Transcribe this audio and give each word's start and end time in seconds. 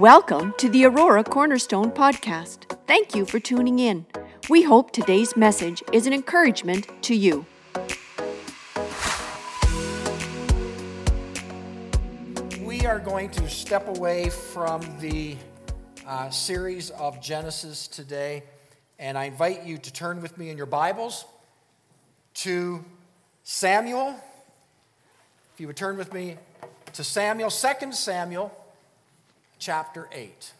Welcome 0.00 0.54
to 0.56 0.70
the 0.70 0.86
Aurora 0.86 1.22
Cornerstone 1.22 1.90
Podcast. 1.90 2.74
Thank 2.86 3.14
you 3.14 3.26
for 3.26 3.38
tuning 3.38 3.78
in. 3.80 4.06
We 4.48 4.62
hope 4.62 4.92
today's 4.92 5.36
message 5.36 5.82
is 5.92 6.06
an 6.06 6.14
encouragement 6.14 6.88
to 7.02 7.14
you. 7.14 7.44
We 12.62 12.86
are 12.86 12.98
going 12.98 13.28
to 13.32 13.46
step 13.50 13.88
away 13.88 14.30
from 14.30 14.80
the 15.00 15.36
uh, 16.06 16.30
series 16.30 16.88
of 16.92 17.20
Genesis 17.20 17.86
today, 17.86 18.44
and 18.98 19.18
I 19.18 19.24
invite 19.24 19.64
you 19.64 19.76
to 19.76 19.92
turn 19.92 20.22
with 20.22 20.38
me 20.38 20.48
in 20.48 20.56
your 20.56 20.64
Bibles 20.64 21.26
to 22.36 22.82
Samuel. 23.42 24.18
If 25.52 25.60
you 25.60 25.66
would 25.66 25.76
turn 25.76 25.98
with 25.98 26.14
me 26.14 26.38
to 26.94 27.04
Samuel, 27.04 27.50
2 27.50 27.92
Samuel 27.92 28.59
chapter 29.60 30.08
8. 30.10 30.52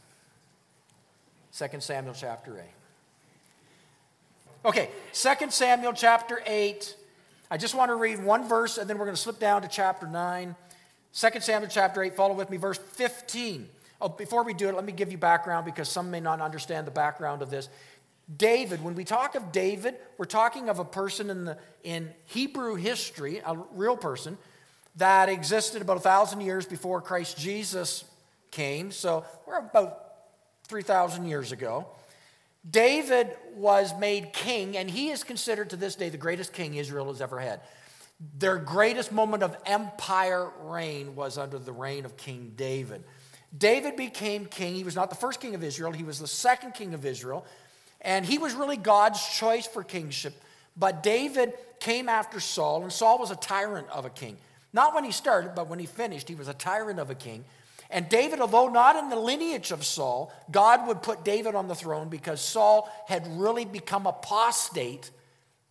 2 1.52 1.80
Samuel 1.80 2.14
chapter 2.14 2.58
8. 2.58 2.64
Okay, 4.66 4.90
2 5.14 5.50
Samuel 5.50 5.92
chapter 5.94 6.40
8. 6.46 6.94
I 7.50 7.56
just 7.56 7.74
want 7.74 7.88
to 7.88 7.96
read 7.96 8.22
one 8.22 8.46
verse 8.46 8.78
and 8.78 8.88
then 8.88 8.98
we're 8.98 9.06
going 9.06 9.16
to 9.16 9.20
slip 9.20 9.40
down 9.40 9.62
to 9.62 9.68
chapter 9.68 10.06
9. 10.06 10.54
2 11.12 11.28
Samuel 11.40 11.70
chapter 11.72 12.04
8, 12.04 12.14
follow 12.14 12.34
with 12.34 12.50
me, 12.50 12.56
verse 12.56 12.78
15. 12.78 13.68
Oh, 14.00 14.08
before 14.08 14.44
we 14.44 14.54
do 14.54 14.68
it, 14.68 14.74
let 14.74 14.84
me 14.84 14.92
give 14.92 15.10
you 15.10 15.18
background 15.18 15.64
because 15.64 15.88
some 15.88 16.10
may 16.10 16.20
not 16.20 16.40
understand 16.40 16.86
the 16.86 16.92
background 16.92 17.42
of 17.42 17.50
this. 17.50 17.68
David, 18.36 18.84
when 18.84 18.94
we 18.94 19.04
talk 19.04 19.34
of 19.34 19.50
David, 19.50 19.96
we're 20.18 20.26
talking 20.26 20.68
of 20.68 20.78
a 20.78 20.84
person 20.84 21.30
in, 21.30 21.44
the, 21.46 21.58
in 21.82 22.10
Hebrew 22.26 22.76
history, 22.76 23.42
a 23.44 23.56
real 23.72 23.96
person, 23.96 24.38
that 24.96 25.28
existed 25.28 25.82
about 25.82 25.96
a 25.96 26.00
thousand 26.00 26.42
years 26.42 26.64
before 26.64 27.00
Christ 27.00 27.36
Jesus 27.36 28.04
came. 28.50 28.90
So 28.90 29.24
we're 29.46 29.58
about 29.58 30.06
3,000 30.68 31.26
years 31.26 31.52
ago. 31.52 31.86
David 32.68 33.28
was 33.54 33.98
made 33.98 34.32
king, 34.32 34.76
and 34.76 34.90
he 34.90 35.10
is 35.10 35.24
considered 35.24 35.70
to 35.70 35.76
this 35.76 35.94
day 35.94 36.08
the 36.08 36.18
greatest 36.18 36.52
king 36.52 36.74
Israel 36.74 37.06
has 37.06 37.20
ever 37.20 37.38
had. 37.40 37.60
Their 38.36 38.58
greatest 38.58 39.12
moment 39.12 39.42
of 39.42 39.56
empire 39.64 40.50
reign 40.62 41.16
was 41.16 41.38
under 41.38 41.58
the 41.58 41.72
reign 41.72 42.04
of 42.04 42.18
King 42.18 42.52
David. 42.54 43.02
David 43.56 43.96
became 43.96 44.44
king. 44.44 44.74
He 44.74 44.84
was 44.84 44.94
not 44.94 45.08
the 45.08 45.16
first 45.16 45.40
king 45.40 45.54
of 45.54 45.64
Israel, 45.64 45.92
he 45.92 46.04
was 46.04 46.18
the 46.18 46.28
second 46.28 46.74
king 46.74 46.92
of 46.94 47.06
Israel. 47.06 47.46
And 48.02 48.24
he 48.24 48.38
was 48.38 48.54
really 48.54 48.76
God's 48.76 49.22
choice 49.36 49.66
for 49.66 49.82
kingship. 49.82 50.34
But 50.76 51.02
David 51.02 51.52
came 51.80 52.08
after 52.08 52.40
Saul, 52.40 52.82
and 52.82 52.92
Saul 52.92 53.18
was 53.18 53.30
a 53.30 53.36
tyrant 53.36 53.88
of 53.90 54.04
a 54.04 54.10
king. 54.10 54.36
Not 54.72 54.94
when 54.94 55.04
he 55.04 55.12
started, 55.12 55.54
but 55.54 55.68
when 55.68 55.78
he 55.78 55.86
finished, 55.86 56.28
he 56.28 56.34
was 56.34 56.48
a 56.48 56.54
tyrant 56.54 56.98
of 56.98 57.10
a 57.10 57.14
king. 57.14 57.44
And 57.90 58.08
David, 58.08 58.40
although 58.40 58.68
not 58.68 58.96
in 58.96 59.08
the 59.08 59.16
lineage 59.16 59.72
of 59.72 59.84
Saul, 59.84 60.32
God 60.50 60.86
would 60.86 61.02
put 61.02 61.24
David 61.24 61.54
on 61.54 61.68
the 61.68 61.74
throne 61.74 62.08
because 62.08 62.40
Saul 62.40 62.90
had 63.08 63.26
really 63.38 63.64
become 63.64 64.06
apostate 64.06 65.10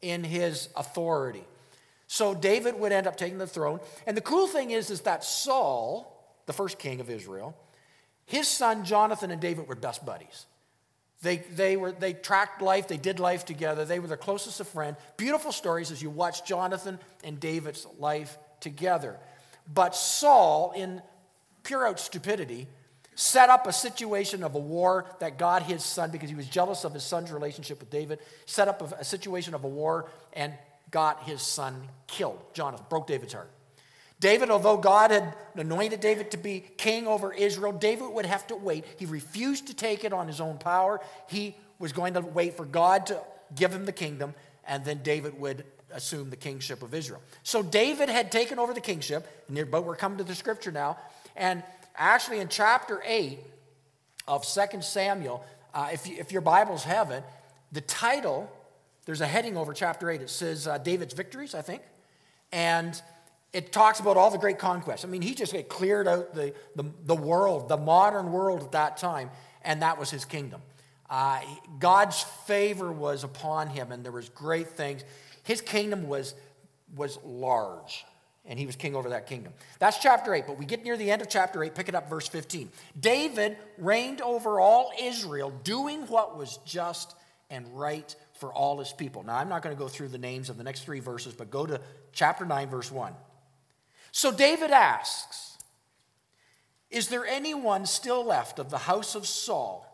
in 0.02 0.23
his 0.23 0.70
authority. 0.76 1.44
So 2.08 2.34
David 2.34 2.78
would 2.80 2.92
end 2.92 3.08
up 3.08 3.17
taking 3.17 3.38
the 3.38 3.48
throne. 3.48 3.80
And 4.06 4.17
the 4.17 4.22
cool 4.22 4.48
thing 4.48 4.72
is, 4.72 4.89
is 4.89 5.02
that 5.02 5.23
Saul, 5.23 6.11
the 6.45 6.53
first 6.53 6.80
king 6.80 7.00
of 7.00 7.09
Israel, 7.09 7.56
his 8.26 8.48
son 8.48 8.83
Jonathan 8.83 9.31
and 9.31 9.42
David 9.42 9.67
were 9.67 9.76
best 9.76 10.06
buddies. 10.06 10.45
They, 11.22 11.38
they, 11.38 11.78
were, 11.78 11.92
they 11.92 12.14
tracked 12.14 12.61
life, 12.61 12.88
they 12.88 12.98
did 12.98 13.20
life 13.20 13.45
together, 13.45 13.83
they 13.86 14.00
were 14.00 14.08
the 14.08 14.17
closest 14.17 14.59
of 14.59 14.67
friends. 14.70 14.98
Beautiful 15.17 15.52
stories 15.52 15.92
as 15.92 16.02
you 16.02 16.09
watch 16.09 16.45
Jonathan 16.45 16.98
and 17.23 17.39
David's 17.39 17.86
life 17.98 18.38
together. 18.61 19.17
But 19.72 19.95
Saul, 19.95 20.73
in 20.76 21.02
pure 21.64 21.88
out 21.88 22.00
stupidity, 22.00 22.68
set 23.16 23.50
up 23.50 23.68
a 23.68 23.74
situation 23.74 24.44
of 24.44 24.56
a 24.56 24.60
war 24.60 25.06
that 25.20 25.38
got 25.38 25.64
his 25.64 25.84
son, 25.84 26.10
because 26.12 26.30
he 26.30 26.36
was 26.36 26.48
jealous 26.48 26.84
of 26.84 26.94
his 26.94 27.04
son's 27.04 27.32
relationship 27.32 27.80
with 27.80 27.89
David, 27.89 28.20
set 28.45 28.67
up 28.67 28.82
a, 28.82 28.95
a 28.95 29.04
situation 29.04 29.54
of 29.54 29.64
a 29.64 29.67
war 29.67 30.10
and 30.33 30.54
got 30.92 31.23
his 31.23 31.42
son 31.42 31.88
killed. 32.08 32.39
Jonathan 32.54 32.86
broke 32.89 33.08
David's 33.08 33.33
heart. 33.33 33.50
David, 34.20 34.50
although 34.50 34.76
God 34.78 35.11
had 35.11 35.33
anointed 35.56 36.02
David 36.02 36.32
to 36.32 36.38
be 36.38 36.60
king 36.78 37.08
over 37.08 37.32
Israel, 37.32 37.72
David 37.72 38.10
would 38.10 38.26
have 38.26 38.45
to 38.48 38.56
wait. 38.56 38.83
He 38.98 39.06
refused 39.06 39.67
to 39.67 39.73
take 39.73 40.04
it 40.04 40.12
on 40.12 40.28
his 40.28 40.42
own 40.42 40.58
power. 40.58 41.00
He 41.28 41.56
was 41.78 41.94
going 41.94 42.16
to 42.16 42.22
wait 42.22 42.58
for 42.58 42.66
God 42.66 43.06
to 43.06 43.20
give 43.56 43.72
him 43.72 43.86
the 43.86 43.94
kingdom, 43.94 44.33
and 44.67 44.83
then 44.83 45.02
David 45.04 45.39
would 45.39 45.64
assume 45.94 46.30
the 46.30 46.36
kingship 46.36 46.83
of 46.83 46.94
Israel. 46.94 47.22
So 47.44 47.64
David 47.64 48.10
had 48.10 48.32
taken 48.32 48.60
over 48.60 48.73
the 48.73 48.82
kingship, 48.82 49.28
but 49.72 49.86
we're 49.86 49.95
coming 49.95 50.17
to 50.17 50.23
the 50.23 50.36
scripture 50.36 50.72
now. 50.72 50.98
And 51.39 51.64
actually, 51.95 52.39
in 52.39 52.50
chapter 52.50 53.02
8 53.04 53.39
of 54.27 54.45
2 54.45 54.82
Samuel, 54.82 55.44
uh, 55.73 55.89
if, 55.92 56.05
you, 56.05 56.17
if 56.20 56.32
your 56.32 56.42
Bibles 56.42 56.83
have 56.83 57.10
it, 57.10 57.23
the 57.72 57.82
title, 57.82 58.52
there's 59.05 59.22
a 59.22 59.27
heading 59.27 59.58
over 59.58 59.73
chapter 59.73 60.11
8. 60.11 60.22
It 60.22 60.30
says 60.30 60.67
uh, 60.67 60.77
David's 60.77 61.14
victories, 61.14 61.55
I 61.55 61.61
think. 61.61 61.82
And 62.52 63.02
it 63.54 63.72
talks 63.72 64.00
about 64.00 64.17
all 64.17 64.30
the 64.30 64.38
great 64.38 64.60
conquests. 64.60 65.05
I 65.05 65.08
mean, 65.08 65.22
he 65.22 65.33
just 65.33 65.55
cleared 65.70 66.08
out 66.08 66.36
the, 66.36 66.54
the, 66.76 66.86
the 67.05 67.16
world, 67.16 67.70
the 67.70 67.77
modern 67.77 68.32
world 68.32 68.61
at 68.61 68.71
that 68.73 68.98
time, 68.98 69.32
and 69.64 69.82
that 69.82 69.98
was 69.98 70.11
his 70.11 70.26
kingdom. 70.26 70.61
Uh, 71.10 71.39
God's 71.80 72.21
favor 72.45 72.92
was 72.92 73.23
upon 73.23 73.67
him, 73.67 73.92
and 73.92 74.04
there 74.04 74.11
was 74.11 74.30
great 74.30 74.67
things. 74.67 75.04
His 75.44 75.61
kingdom 75.61 76.08
was, 76.08 76.36
was 76.95 77.17
large, 77.23 78.06
and 78.45 78.58
he 78.58 78.66
was 78.66 78.76
king 78.76 78.95
over 78.95 79.10
that 79.10 79.27
kingdom. 79.27 79.54
That's 79.80 79.98
chapter 80.00 80.33
8, 80.33 80.45
but 80.48 80.58
we 80.58 80.66
get 80.66 80.83
near 80.83 80.98
the 80.98 81.11
end 81.11 81.22
of 81.22 81.30
chapter 81.30 81.64
8, 81.64 81.76
pick 81.76 81.89
it 81.89 81.95
up, 81.95 82.10
verse 82.10 82.27
15. 82.27 82.70
David 83.00 83.58
reigned 83.77 84.22
over 84.22 84.60
all 84.60 84.92
Israel, 85.02 85.52
doing 85.64 86.08
what 86.08 86.38
was 86.38 86.58
just 86.66 87.14
and 87.50 87.66
right 87.77 88.16
for 88.39 88.54
all 88.54 88.80
his 88.80 88.94
people. 88.94 89.23
Now, 89.23 89.36
I'm 89.36 89.50
not 89.50 89.61
going 89.61 89.76
to 89.76 89.80
go 89.80 89.88
through 89.88 90.10
the 90.10 90.17
names 90.17 90.50
of 90.50 90.58
the 90.58 90.64
next 90.64 90.86
three 90.86 91.00
verses, 91.00 91.33
but 91.33 91.52
go 91.52 91.66
to 91.66 91.82
chapter 92.14 92.45
9, 92.45 92.70
verse 92.70 92.92
1. 92.92 93.14
So 94.11 94.32
David 94.32 94.71
asks, 94.71 95.58
Is 96.89 97.10
there 97.10 97.26
anyone 97.26 97.86
still 97.86 98.26
left 98.26 98.60
of 98.60 98.70
the 98.70 98.77
house 98.77 99.16
of 99.16 99.27
Saul 99.27 99.86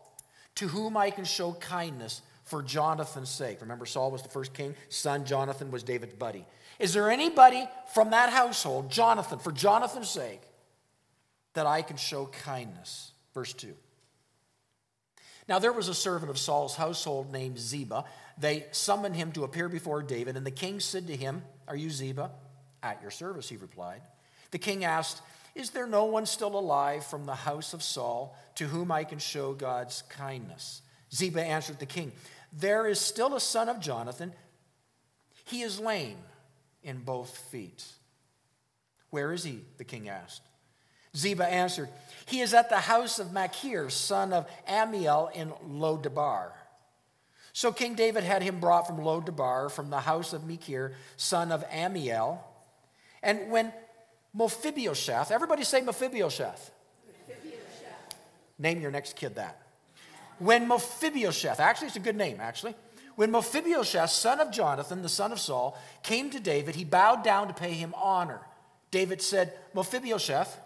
to 0.56 0.68
whom 0.68 0.96
I 0.96 1.10
can 1.10 1.24
show 1.24 1.52
kindness 1.54 2.22
for 2.44 2.62
Jonathan's 2.62 3.30
sake? 3.30 3.60
Remember, 3.60 3.86
Saul 3.86 4.10
was 4.10 4.22
the 4.22 4.28
first 4.28 4.54
king, 4.54 4.74
son 4.88 5.24
Jonathan 5.24 5.70
was 5.70 5.82
David's 5.82 6.14
buddy. 6.14 6.46
Is 6.78 6.92
there 6.92 7.10
anybody 7.10 7.66
from 7.94 8.10
that 8.10 8.30
household, 8.30 8.90
Jonathan, 8.90 9.38
for 9.38 9.52
Jonathan's 9.52 10.10
sake, 10.10 10.42
that 11.54 11.66
I 11.66 11.82
can 11.82 11.96
show 11.96 12.26
kindness? 12.26 13.12
Verse 13.34 13.52
2. 13.54 13.74
Now 15.48 15.58
there 15.58 15.72
was 15.72 15.88
a 15.88 15.94
servant 15.94 16.30
of 16.30 16.38
Saul's 16.38 16.76
household 16.76 17.32
named 17.32 17.58
Ziba. 17.58 18.04
They 18.36 18.66
summoned 18.72 19.16
him 19.16 19.32
to 19.32 19.44
appear 19.44 19.68
before 19.68 20.02
David, 20.02 20.36
and 20.36 20.44
the 20.44 20.50
king 20.50 20.80
said 20.80 21.06
to 21.06 21.16
him, 21.16 21.42
Are 21.68 21.76
you 21.76 21.90
Ziba? 21.90 22.30
At 22.82 23.00
your 23.00 23.10
service, 23.10 23.48
he 23.48 23.56
replied. 23.56 24.02
The 24.50 24.58
king 24.58 24.84
asked, 24.84 25.22
Is 25.54 25.70
there 25.70 25.86
no 25.86 26.04
one 26.04 26.26
still 26.26 26.58
alive 26.58 27.06
from 27.06 27.26
the 27.26 27.34
house 27.34 27.72
of 27.72 27.82
Saul 27.82 28.36
to 28.56 28.66
whom 28.66 28.92
I 28.92 29.04
can 29.04 29.18
show 29.18 29.54
God's 29.54 30.02
kindness? 30.02 30.82
Ziba 31.14 31.42
answered 31.42 31.78
the 31.78 31.86
king, 31.86 32.12
There 32.52 32.86
is 32.86 33.00
still 33.00 33.34
a 33.34 33.40
son 33.40 33.68
of 33.68 33.80
Jonathan. 33.80 34.32
He 35.44 35.62
is 35.62 35.80
lame 35.80 36.18
in 36.86 37.00
both 37.00 37.36
feet. 37.36 37.84
Where 39.10 39.32
is 39.32 39.44
he? 39.44 39.60
The 39.76 39.84
king 39.84 40.08
asked. 40.08 40.42
Ziba 41.14 41.46
answered, 41.46 41.88
He 42.26 42.40
is 42.40 42.54
at 42.54 42.70
the 42.70 42.78
house 42.78 43.18
of 43.18 43.32
Machir, 43.32 43.90
son 43.90 44.32
of 44.32 44.46
Ammiel, 44.68 45.34
in 45.34 45.50
Lodebar. 45.68 46.52
So 47.52 47.72
King 47.72 47.94
David 47.94 48.22
had 48.22 48.42
him 48.42 48.60
brought 48.60 48.86
from 48.86 48.98
Lodebar, 48.98 49.70
from 49.70 49.90
the 49.90 50.00
house 50.00 50.32
of 50.32 50.46
Machir, 50.46 50.94
son 51.16 51.50
of 51.50 51.66
Ammiel. 51.70 52.38
And 53.22 53.50
when 53.50 53.72
Mephibosheth, 54.34 55.30
everybody 55.30 55.64
say 55.64 55.80
Mephibosheth. 55.80 56.70
Mephibosheth. 57.06 58.14
Name 58.58 58.80
your 58.80 58.90
next 58.90 59.16
kid 59.16 59.36
that. 59.36 59.60
When 60.38 60.68
Mephibosheth, 60.68 61.58
actually, 61.58 61.88
it's 61.88 61.96
a 61.96 62.00
good 62.00 62.16
name, 62.16 62.38
actually. 62.40 62.74
When 63.16 63.30
Mephibosheth, 63.30 64.10
son 64.10 64.40
of 64.40 64.52
Jonathan, 64.52 65.02
the 65.02 65.08
son 65.08 65.32
of 65.32 65.40
Saul, 65.40 65.76
came 66.02 66.30
to 66.30 66.40
David, 66.40 66.74
he 66.74 66.84
bowed 66.84 67.24
down 67.24 67.48
to 67.48 67.54
pay 67.54 67.72
him 67.72 67.94
honor. 67.96 68.40
David 68.90 69.20
said, 69.20 69.52
Mephibosheth, 69.74 70.60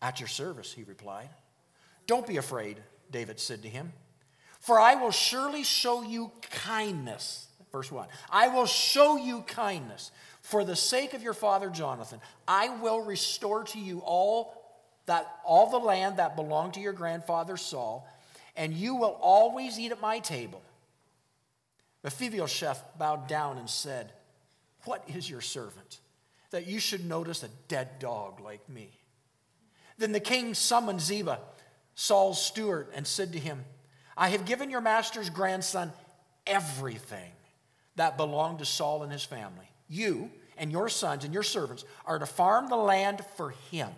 at 0.00 0.20
your 0.20 0.28
service, 0.28 0.72
he 0.72 0.82
replied. 0.84 1.30
Don't 2.06 2.26
be 2.26 2.36
afraid, 2.36 2.78
David 3.10 3.40
said 3.40 3.62
to 3.62 3.68
him, 3.68 3.92
for 4.60 4.78
I 4.78 4.94
will 4.94 5.10
surely 5.10 5.64
show 5.64 6.02
you 6.02 6.30
kindness. 6.50 7.48
Verse 7.72 7.90
1 7.90 8.06
I 8.30 8.48
will 8.48 8.66
show 8.66 9.16
you 9.16 9.42
kindness 9.42 10.10
for 10.42 10.64
the 10.64 10.76
sake 10.76 11.14
of 11.14 11.22
your 11.22 11.34
father 11.34 11.70
Jonathan, 11.70 12.20
I 12.46 12.68
will 12.68 13.00
restore 13.00 13.64
to 13.64 13.78
you 13.78 14.00
all 14.04 14.60
that 15.06 15.38
all 15.44 15.70
the 15.70 15.78
land 15.78 16.18
that 16.18 16.36
belonged 16.36 16.74
to 16.74 16.80
your 16.80 16.92
grandfather 16.92 17.56
Saul, 17.56 18.06
and 18.56 18.72
you 18.72 18.94
will 18.96 19.18
always 19.20 19.78
eat 19.78 19.92
at 19.92 20.00
my 20.00 20.18
table. 20.18 20.60
Mephibosheth 22.04 22.82
bowed 22.98 23.28
down 23.28 23.58
and 23.58 23.68
said, 23.68 24.12
What 24.84 25.04
is 25.08 25.28
your 25.28 25.40
servant 25.40 26.00
that 26.50 26.66
you 26.66 26.78
should 26.78 27.06
notice 27.06 27.42
a 27.42 27.48
dead 27.68 27.98
dog 27.98 28.40
like 28.40 28.68
me? 28.68 28.90
Then 29.98 30.12
the 30.12 30.20
king 30.20 30.54
summoned 30.54 31.00
Ziba. 31.00 31.38
Saul's 31.94 32.44
steward 32.44 32.88
and 32.94 33.06
said 33.06 33.32
to 33.32 33.38
him, 33.38 33.64
I 34.16 34.30
have 34.30 34.44
given 34.44 34.70
your 34.70 34.80
master's 34.80 35.30
grandson 35.30 35.92
everything 36.46 37.32
that 37.96 38.16
belonged 38.16 38.58
to 38.60 38.64
Saul 38.64 39.02
and 39.02 39.12
his 39.12 39.24
family. 39.24 39.70
You 39.88 40.30
and 40.56 40.72
your 40.72 40.88
sons 40.88 41.24
and 41.24 41.34
your 41.34 41.42
servants 41.42 41.84
are 42.06 42.18
to 42.18 42.26
farm 42.26 42.68
the 42.68 42.76
land 42.76 43.24
for 43.36 43.50
him 43.70 43.90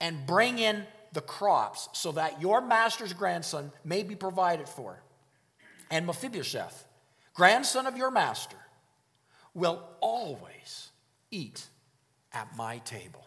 and 0.00 0.26
bring 0.26 0.58
in 0.58 0.84
the 1.12 1.20
crops 1.20 1.88
so 1.92 2.12
that 2.12 2.40
your 2.40 2.60
master's 2.60 3.12
grandson 3.12 3.72
may 3.84 4.02
be 4.02 4.14
provided 4.14 4.68
for. 4.68 5.02
And 5.90 6.06
Mephibosheth, 6.06 6.84
grandson 7.38 7.86
of 7.86 7.96
your 7.96 8.10
master, 8.10 8.56
will 9.54 9.80
always 10.00 10.88
eat 11.30 11.64
at 12.32 12.48
my 12.56 12.78
table. 12.78 13.24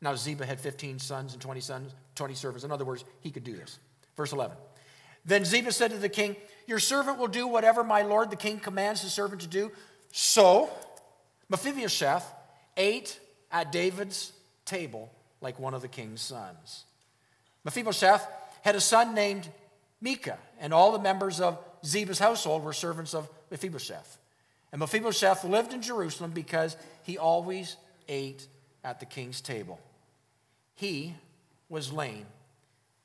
Now, 0.00 0.14
Ziba 0.14 0.46
had 0.46 0.60
15 0.60 1.00
sons 1.00 1.32
and 1.32 1.42
20 1.42 1.60
sons, 1.60 1.92
20 2.14 2.34
servants. 2.34 2.64
In 2.64 2.70
other 2.70 2.84
words, 2.84 3.04
he 3.20 3.32
could 3.32 3.42
do 3.42 3.56
this. 3.56 3.80
Verse 4.16 4.32
11. 4.32 4.56
Then 5.24 5.44
Ziba 5.44 5.72
said 5.72 5.90
to 5.90 5.96
the 5.96 6.08
king, 6.08 6.36
Your 6.68 6.78
servant 6.78 7.18
will 7.18 7.26
do 7.26 7.48
whatever 7.48 7.82
my 7.82 8.02
lord 8.02 8.30
the 8.30 8.36
king 8.36 8.60
commands 8.60 9.02
his 9.02 9.12
servant 9.12 9.40
to 9.40 9.48
do. 9.48 9.72
So 10.12 10.70
Mephibosheth 11.48 12.24
ate 12.76 13.18
at 13.50 13.72
David's 13.72 14.32
table 14.64 15.10
like 15.40 15.58
one 15.58 15.74
of 15.74 15.82
the 15.82 15.88
king's 15.88 16.20
sons. 16.20 16.84
Mephibosheth 17.64 18.24
had 18.62 18.76
a 18.76 18.80
son 18.80 19.12
named 19.12 19.48
Micah, 20.00 20.38
and 20.60 20.72
all 20.72 20.92
the 20.92 21.00
members 21.00 21.40
of 21.40 21.58
Ziba's 21.84 22.18
household 22.18 22.64
were 22.64 22.72
servants 22.72 23.14
of 23.14 23.28
Mephibosheth. 23.50 24.18
And 24.72 24.80
Mephibosheth 24.80 25.44
lived 25.44 25.72
in 25.72 25.82
Jerusalem 25.82 26.32
because 26.32 26.76
he 27.02 27.18
always 27.18 27.76
ate 28.08 28.46
at 28.84 29.00
the 29.00 29.06
king's 29.06 29.40
table. 29.40 29.80
He 30.74 31.14
was 31.68 31.92
lame 31.92 32.26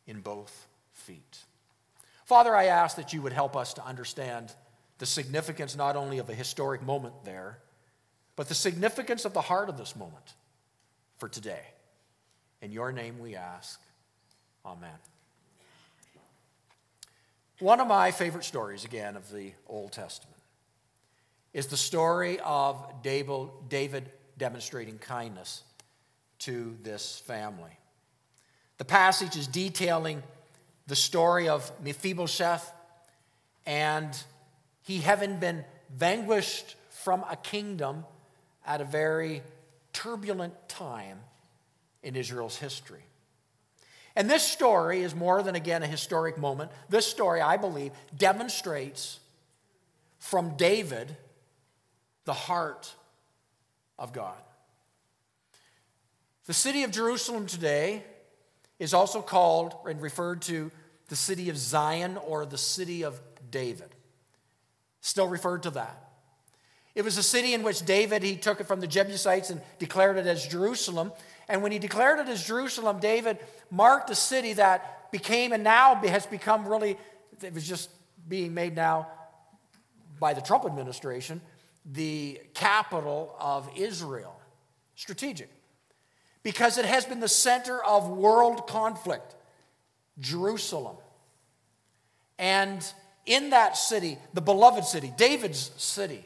in 0.08 0.22
both 0.22 0.68
feet. 0.94 1.40
Father, 2.26 2.56
I 2.56 2.66
ask 2.66 2.96
that 2.98 3.14
you 3.14 3.22
would 3.22 3.34
help 3.34 3.56
us 3.56 3.74
to 3.76 3.86
understand 3.86 4.54
the 5.00 5.06
significance 5.06 5.76
not 5.76 5.96
only 5.96 6.20
of 6.20 6.30
a 6.30 6.34
historic 6.34 6.82
moment 6.82 7.14
there, 7.26 7.60
but 8.36 8.48
the 8.48 8.56
significance 8.56 9.26
of 9.26 9.34
the 9.34 9.42
heart 9.42 9.70
of 9.70 9.78
this 9.78 9.96
moment 9.96 10.34
for 11.18 11.28
today. 11.28 11.66
In 12.62 12.72
your 12.72 12.92
name 12.92 13.20
we 13.20 13.36
ask. 13.36 13.80
Amen. 14.66 14.90
One 17.60 17.80
of 17.80 17.88
my 17.88 18.12
favorite 18.12 18.44
stories, 18.44 18.84
again, 18.84 19.16
of 19.16 19.32
the 19.32 19.52
Old 19.68 19.92
Testament 19.92 20.36
is 21.54 21.68
the 21.68 21.78
story 21.78 22.40
of 22.44 22.84
David 23.04 24.10
demonstrating 24.38 24.98
kindness 24.98 25.62
to 26.40 26.76
this 26.82 27.22
family. 27.28 27.78
The 28.80 28.86
passage 28.86 29.38
is 29.38 29.48
detailing 29.48 30.24
the 30.88 30.96
story 30.96 31.48
of 31.48 31.72
Mephibosheth 31.84 32.70
and 33.68 34.12
he 34.82 34.98
having 34.98 35.38
been 35.38 35.64
vanquished 35.96 36.76
from 36.90 37.24
a 37.30 37.36
kingdom 37.36 38.04
at 38.66 38.82
a 38.82 38.86
very 38.86 39.44
turbulent 39.94 40.54
time 40.68 41.20
in 42.02 42.16
Israel's 42.16 42.58
history. 42.58 43.04
And 44.16 44.30
this 44.30 44.44
story 44.44 45.02
is 45.02 45.16
more 45.16 45.42
than, 45.42 45.56
again, 45.56 45.82
a 45.82 45.88
historic 45.88 46.38
moment. 46.38 46.72
This 46.90 47.08
story, 47.08 47.42
I 47.42 47.58
believe, 47.58 47.92
demonstrates 48.16 49.20
from 50.20 50.56
David 50.56 51.16
the 52.26 52.34
heart 52.34 52.94
of 53.98 54.14
God. 54.14 54.38
The 56.46 56.54
city 56.54 56.84
of 56.84 56.92
Jerusalem 56.92 57.48
today 57.48 58.04
is 58.80 58.94
also 58.94 59.22
called 59.22 59.76
and 59.88 60.02
referred 60.02 60.42
to 60.44 60.72
the 61.08 61.16
city 61.16 61.50
of 61.50 61.58
Zion 61.58 62.18
or 62.18 62.46
the 62.46 62.58
city 62.58 63.04
of 63.04 63.20
David. 63.50 63.90
Still 65.02 65.28
referred 65.28 65.64
to 65.64 65.72
that. 65.72 66.12
It 66.96 67.04
was 67.04 67.18
a 67.18 67.24
city 67.24 67.54
in 67.54 67.64
which 67.64 67.86
David, 67.86 68.24
he 68.24 68.36
took 68.36 68.62
it 68.62 68.68
from 68.68 68.80
the 68.80 68.88
Jebusites 68.88 69.50
and 69.50 69.62
declared 69.80 70.18
it 70.18 70.28
as 70.28 70.48
Jerusalem. 70.48 71.12
And 71.50 71.62
when 71.62 71.72
he 71.72 71.80
declared 71.80 72.20
it 72.20 72.30
as 72.30 72.46
Jerusalem, 72.46 73.00
David 73.00 73.40
marked 73.70 74.10
a 74.10 74.16
city 74.16 74.54
that 74.54 75.12
became 75.12 75.52
and 75.52 75.64
now 75.64 75.96
has 75.96 76.26
become 76.26 76.68
really, 76.68 76.98
it 77.42 77.54
was 77.54 77.68
just 77.68 77.90
being 78.28 78.54
made 78.54 78.76
now 78.76 79.08
by 80.20 80.34
the 80.34 80.42
Trump 80.42 80.66
administration, 80.66 81.42
the 81.86 82.40
capital 82.54 83.36
of 83.40 83.70
Israel. 83.76 84.40
Strategic. 84.96 85.50
Because 86.44 86.78
it 86.78 86.86
has 86.86 87.06
been 87.06 87.20
the 87.20 87.28
center 87.28 87.84
of 87.84 88.10
world 88.10 88.68
conflict, 88.68 89.36
Jerusalem. 90.20 90.98
And 92.38 92.86
in 93.26 93.52
that 93.52 93.78
city, 93.78 94.18
the 94.34 94.42
beloved 94.42 94.86
city, 94.86 95.14
David's 95.18 95.72
city, 95.78 96.26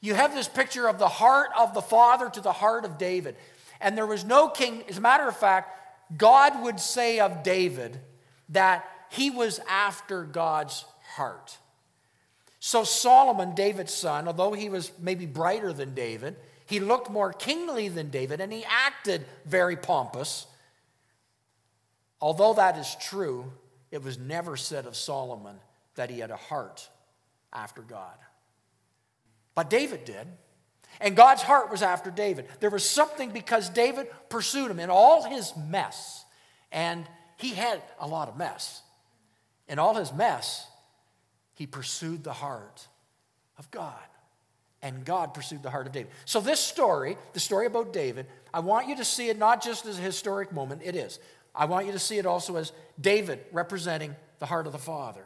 you 0.00 0.14
have 0.14 0.34
this 0.34 0.48
picture 0.48 0.88
of 0.88 0.98
the 0.98 1.08
heart 1.08 1.50
of 1.58 1.74
the 1.74 1.82
Father 1.82 2.28
to 2.30 2.40
the 2.40 2.52
heart 2.52 2.84
of 2.84 2.98
David. 2.98 3.36
And 3.80 3.96
there 3.96 4.06
was 4.06 4.24
no 4.24 4.48
king, 4.48 4.82
as 4.88 4.98
a 4.98 5.00
matter 5.00 5.28
of 5.28 5.36
fact, 5.36 5.78
God 6.16 6.62
would 6.62 6.80
say 6.80 7.20
of 7.20 7.42
David 7.42 7.98
that 8.50 8.88
he 9.10 9.30
was 9.30 9.60
after 9.68 10.24
God's 10.24 10.84
heart. 11.16 11.56
So 12.60 12.84
Solomon, 12.84 13.54
David's 13.54 13.94
son, 13.94 14.26
although 14.26 14.52
he 14.52 14.68
was 14.68 14.90
maybe 15.00 15.26
brighter 15.26 15.72
than 15.72 15.94
David, 15.94 16.36
he 16.66 16.80
looked 16.80 17.10
more 17.10 17.32
kingly 17.32 17.88
than 17.88 18.10
David 18.10 18.40
and 18.40 18.52
he 18.52 18.64
acted 18.64 19.24
very 19.44 19.76
pompous. 19.76 20.46
Although 22.20 22.54
that 22.54 22.76
is 22.76 22.96
true, 23.00 23.52
it 23.90 24.02
was 24.02 24.18
never 24.18 24.56
said 24.56 24.86
of 24.86 24.96
Solomon 24.96 25.56
that 25.94 26.10
he 26.10 26.18
had 26.18 26.30
a 26.30 26.36
heart 26.36 26.88
after 27.52 27.82
God. 27.82 28.16
But 29.54 29.70
David 29.70 30.04
did. 30.04 30.26
And 31.00 31.16
God's 31.16 31.42
heart 31.42 31.70
was 31.70 31.82
after 31.82 32.10
David. 32.10 32.46
There 32.60 32.70
was 32.70 32.88
something 32.88 33.30
because 33.30 33.68
David 33.68 34.08
pursued 34.28 34.70
him 34.70 34.80
in 34.80 34.90
all 34.90 35.24
his 35.24 35.52
mess. 35.56 36.24
And 36.72 37.06
he 37.36 37.50
had 37.50 37.82
a 38.00 38.06
lot 38.06 38.28
of 38.28 38.36
mess. 38.36 38.82
In 39.68 39.78
all 39.78 39.94
his 39.94 40.12
mess, 40.12 40.66
he 41.54 41.66
pursued 41.66 42.24
the 42.24 42.32
heart 42.32 42.86
of 43.58 43.70
God. 43.70 43.94
And 44.82 45.04
God 45.04 45.34
pursued 45.34 45.62
the 45.62 45.70
heart 45.70 45.86
of 45.86 45.92
David. 45.92 46.12
So, 46.26 46.40
this 46.40 46.60
story, 46.60 47.16
the 47.32 47.40
story 47.40 47.66
about 47.66 47.92
David, 47.92 48.26
I 48.52 48.60
want 48.60 48.88
you 48.88 48.96
to 48.96 49.04
see 49.04 49.28
it 49.28 49.38
not 49.38 49.62
just 49.62 49.86
as 49.86 49.98
a 49.98 50.02
historic 50.02 50.52
moment, 50.52 50.82
it 50.84 50.94
is. 50.94 51.18
I 51.54 51.64
want 51.64 51.86
you 51.86 51.92
to 51.92 51.98
see 51.98 52.18
it 52.18 52.26
also 52.26 52.56
as 52.56 52.72
David 53.00 53.40
representing 53.52 54.14
the 54.38 54.46
heart 54.46 54.66
of 54.66 54.72
the 54.72 54.78
Father 54.78 55.24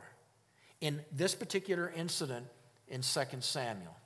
in 0.81 1.00
this 1.12 1.35
particular 1.35 1.93
incident 1.95 2.47
in 2.89 3.03
2 3.03 3.21
Samuel. 3.41 3.97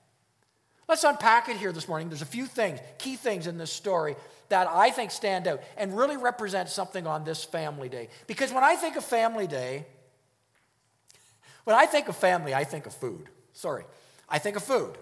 Let's 0.88 1.04
unpack 1.04 1.48
it 1.48 1.56
here 1.56 1.72
this 1.72 1.88
morning. 1.88 2.08
There's 2.08 2.22
a 2.22 2.26
few 2.26 2.46
things, 2.46 2.78
key 2.98 3.16
things 3.16 3.46
in 3.46 3.56
this 3.56 3.70
story 3.70 4.16
that 4.50 4.68
I 4.68 4.90
think 4.90 5.10
stand 5.10 5.48
out 5.48 5.60
and 5.76 5.96
really 5.96 6.16
represent 6.16 6.68
something 6.68 7.06
on 7.06 7.24
this 7.24 7.42
family 7.42 7.88
day. 7.88 8.08
Because 8.26 8.52
when 8.52 8.62
I 8.62 8.76
think 8.76 8.96
of 8.96 9.04
family 9.04 9.46
day, 9.46 9.86
when 11.64 11.74
I 11.74 11.86
think 11.86 12.08
of 12.08 12.16
family, 12.16 12.54
I 12.54 12.64
think 12.64 12.86
of 12.86 12.92
food. 12.92 13.28
Sorry. 13.54 13.84
I 14.28 14.38
think 14.38 14.56
of 14.56 14.62
food. 14.62 14.96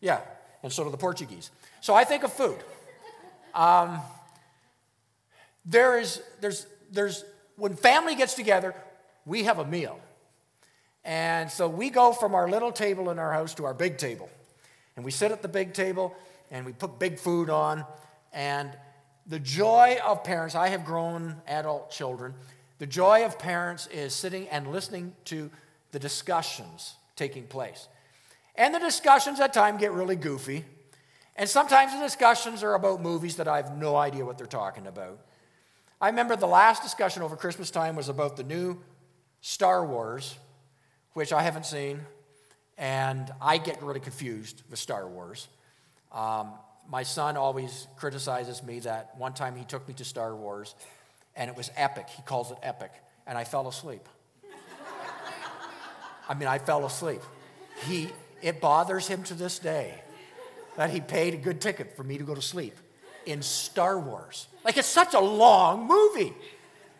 Yeah, 0.00 0.20
and 0.62 0.72
so 0.72 0.84
do 0.84 0.90
the 0.90 0.96
Portuguese. 0.96 1.50
So 1.80 1.94
I 1.94 2.04
think 2.04 2.24
of 2.24 2.32
food. 2.32 2.58
Um, 3.54 4.00
there 5.64 5.98
is, 5.98 6.20
there's, 6.40 6.66
there's, 6.90 7.24
when 7.56 7.76
family 7.76 8.14
gets 8.14 8.34
together, 8.34 8.74
we 9.24 9.44
have 9.44 9.58
a 9.58 9.64
meal. 9.64 10.00
And 11.04 11.50
so 11.50 11.68
we 11.68 11.90
go 11.90 12.12
from 12.12 12.34
our 12.34 12.48
little 12.48 12.72
table 12.72 13.10
in 13.10 13.18
our 13.18 13.32
house 13.32 13.54
to 13.54 13.64
our 13.64 13.74
big 13.74 13.98
table. 13.98 14.28
And 14.98 15.04
we 15.04 15.12
sit 15.12 15.30
at 15.30 15.42
the 15.42 15.48
big 15.48 15.74
table 15.74 16.12
and 16.50 16.66
we 16.66 16.72
put 16.72 16.98
big 16.98 17.20
food 17.20 17.50
on. 17.50 17.84
And 18.32 18.76
the 19.28 19.38
joy 19.38 19.96
of 20.04 20.24
parents, 20.24 20.56
I 20.56 20.70
have 20.70 20.84
grown 20.84 21.36
adult 21.46 21.92
children. 21.92 22.34
The 22.78 22.86
joy 22.88 23.24
of 23.24 23.38
parents 23.38 23.86
is 23.92 24.12
sitting 24.12 24.48
and 24.48 24.72
listening 24.72 25.14
to 25.26 25.52
the 25.92 26.00
discussions 26.00 26.94
taking 27.14 27.44
place. 27.44 27.86
And 28.56 28.74
the 28.74 28.80
discussions 28.80 29.38
at 29.38 29.52
times 29.52 29.78
get 29.78 29.92
really 29.92 30.16
goofy. 30.16 30.64
And 31.36 31.48
sometimes 31.48 31.92
the 31.92 32.00
discussions 32.00 32.64
are 32.64 32.74
about 32.74 33.00
movies 33.00 33.36
that 33.36 33.46
I 33.46 33.58
have 33.58 33.76
no 33.76 33.94
idea 33.94 34.24
what 34.24 34.36
they're 34.36 34.48
talking 34.48 34.88
about. 34.88 35.20
I 36.00 36.08
remember 36.08 36.34
the 36.34 36.48
last 36.48 36.82
discussion 36.82 37.22
over 37.22 37.36
Christmas 37.36 37.70
time 37.70 37.94
was 37.94 38.08
about 38.08 38.36
the 38.36 38.42
new 38.42 38.80
Star 39.42 39.86
Wars, 39.86 40.34
which 41.12 41.32
I 41.32 41.42
haven't 41.42 41.66
seen 41.66 42.00
and 42.78 43.30
I 43.42 43.58
get 43.58 43.82
really 43.82 44.00
confused 44.00 44.62
with 44.70 44.78
Star 44.78 45.08
Wars. 45.08 45.48
Um, 46.12 46.52
my 46.88 47.02
son 47.02 47.36
always 47.36 47.86
criticizes 47.96 48.62
me 48.62 48.78
that 48.80 49.14
one 49.18 49.34
time 49.34 49.56
he 49.56 49.64
took 49.64 49.86
me 49.86 49.94
to 49.94 50.04
Star 50.04 50.34
Wars 50.34 50.74
and 51.36 51.50
it 51.50 51.56
was 51.56 51.70
epic. 51.76 52.08
He 52.08 52.22
calls 52.22 52.50
it 52.50 52.58
epic, 52.62 52.90
and 53.26 53.36
I 53.36 53.44
fell 53.44 53.68
asleep. 53.68 54.08
I 56.28 56.34
mean, 56.34 56.48
I 56.48 56.58
fell 56.58 56.84
asleep. 56.84 57.22
He, 57.86 58.10
it 58.42 58.60
bothers 58.60 59.08
him 59.08 59.22
to 59.24 59.34
this 59.34 59.58
day 59.58 59.94
that 60.76 60.90
he 60.90 61.00
paid 61.00 61.34
a 61.34 61.36
good 61.38 61.60
ticket 61.60 61.96
for 61.96 62.04
me 62.04 62.18
to 62.18 62.24
go 62.24 62.34
to 62.34 62.42
sleep 62.42 62.76
in 63.24 63.40
Star 63.40 63.98
Wars. 63.98 64.46
Like, 64.64 64.76
it's 64.76 64.88
such 64.88 65.14
a 65.14 65.20
long 65.20 65.86
movie. 65.86 66.34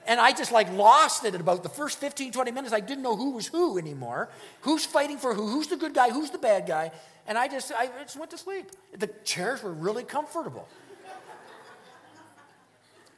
And 0.09 0.19
I 0.19 0.33
just 0.33 0.51
like 0.51 0.73
lost 0.73 1.27
it 1.27 1.35
at 1.35 1.41
about 1.41 1.63
the 1.63 1.69
first 1.69 1.99
15, 1.99 2.33
20 2.33 2.51
minutes. 2.51 2.73
I 2.73 2.81
didn't 2.81 3.03
know 3.03 3.15
who 3.15 3.33
was 3.33 3.47
who 3.47 3.77
anymore. 3.77 4.31
Who's 4.63 4.87
fighting 4.87 5.19
for 5.19 5.35
who? 5.35 5.47
Who's 5.47 5.69
the 5.69 5.77
good 5.77 5.93
guy? 5.93 6.09
Who's 6.09 6.31
the 6.31 6.39
bad 6.39 6.67
guy? 6.67 6.93
And 7.27 7.37
I 7.37 7.47
just, 7.47 7.71
I 7.73 7.91
just 8.03 8.17
went 8.17 8.31
to 8.31 8.39
sleep. 8.39 8.71
The 8.99 9.09
chairs 9.23 9.63
were 9.63 9.73
really 9.73 10.05
comfortable. 10.05 10.67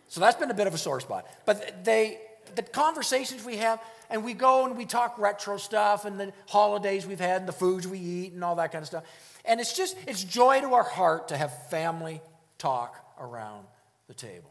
so 0.08 0.20
that's 0.20 0.36
been 0.36 0.50
a 0.50 0.54
bit 0.54 0.66
of 0.66 0.74
a 0.74 0.78
sore 0.78 0.98
spot. 0.98 1.28
But 1.46 1.84
they, 1.84 2.18
the 2.56 2.62
conversations 2.62 3.44
we 3.44 3.58
have, 3.58 3.80
and 4.10 4.24
we 4.24 4.34
go 4.34 4.66
and 4.66 4.76
we 4.76 4.84
talk 4.84 5.16
retro 5.16 5.58
stuff 5.58 6.04
and 6.04 6.18
the 6.18 6.32
holidays 6.48 7.06
we've 7.06 7.20
had 7.20 7.42
and 7.42 7.48
the 7.48 7.52
foods 7.52 7.86
we 7.86 8.00
eat 8.00 8.32
and 8.32 8.42
all 8.42 8.56
that 8.56 8.72
kind 8.72 8.82
of 8.82 8.88
stuff. 8.88 9.04
And 9.44 9.60
it's 9.60 9.76
just, 9.76 9.96
it's 10.08 10.24
joy 10.24 10.60
to 10.60 10.74
our 10.74 10.82
heart 10.82 11.28
to 11.28 11.36
have 11.36 11.68
family 11.68 12.20
talk 12.58 12.96
around 13.20 13.64
the 14.08 14.14
table. 14.14 14.50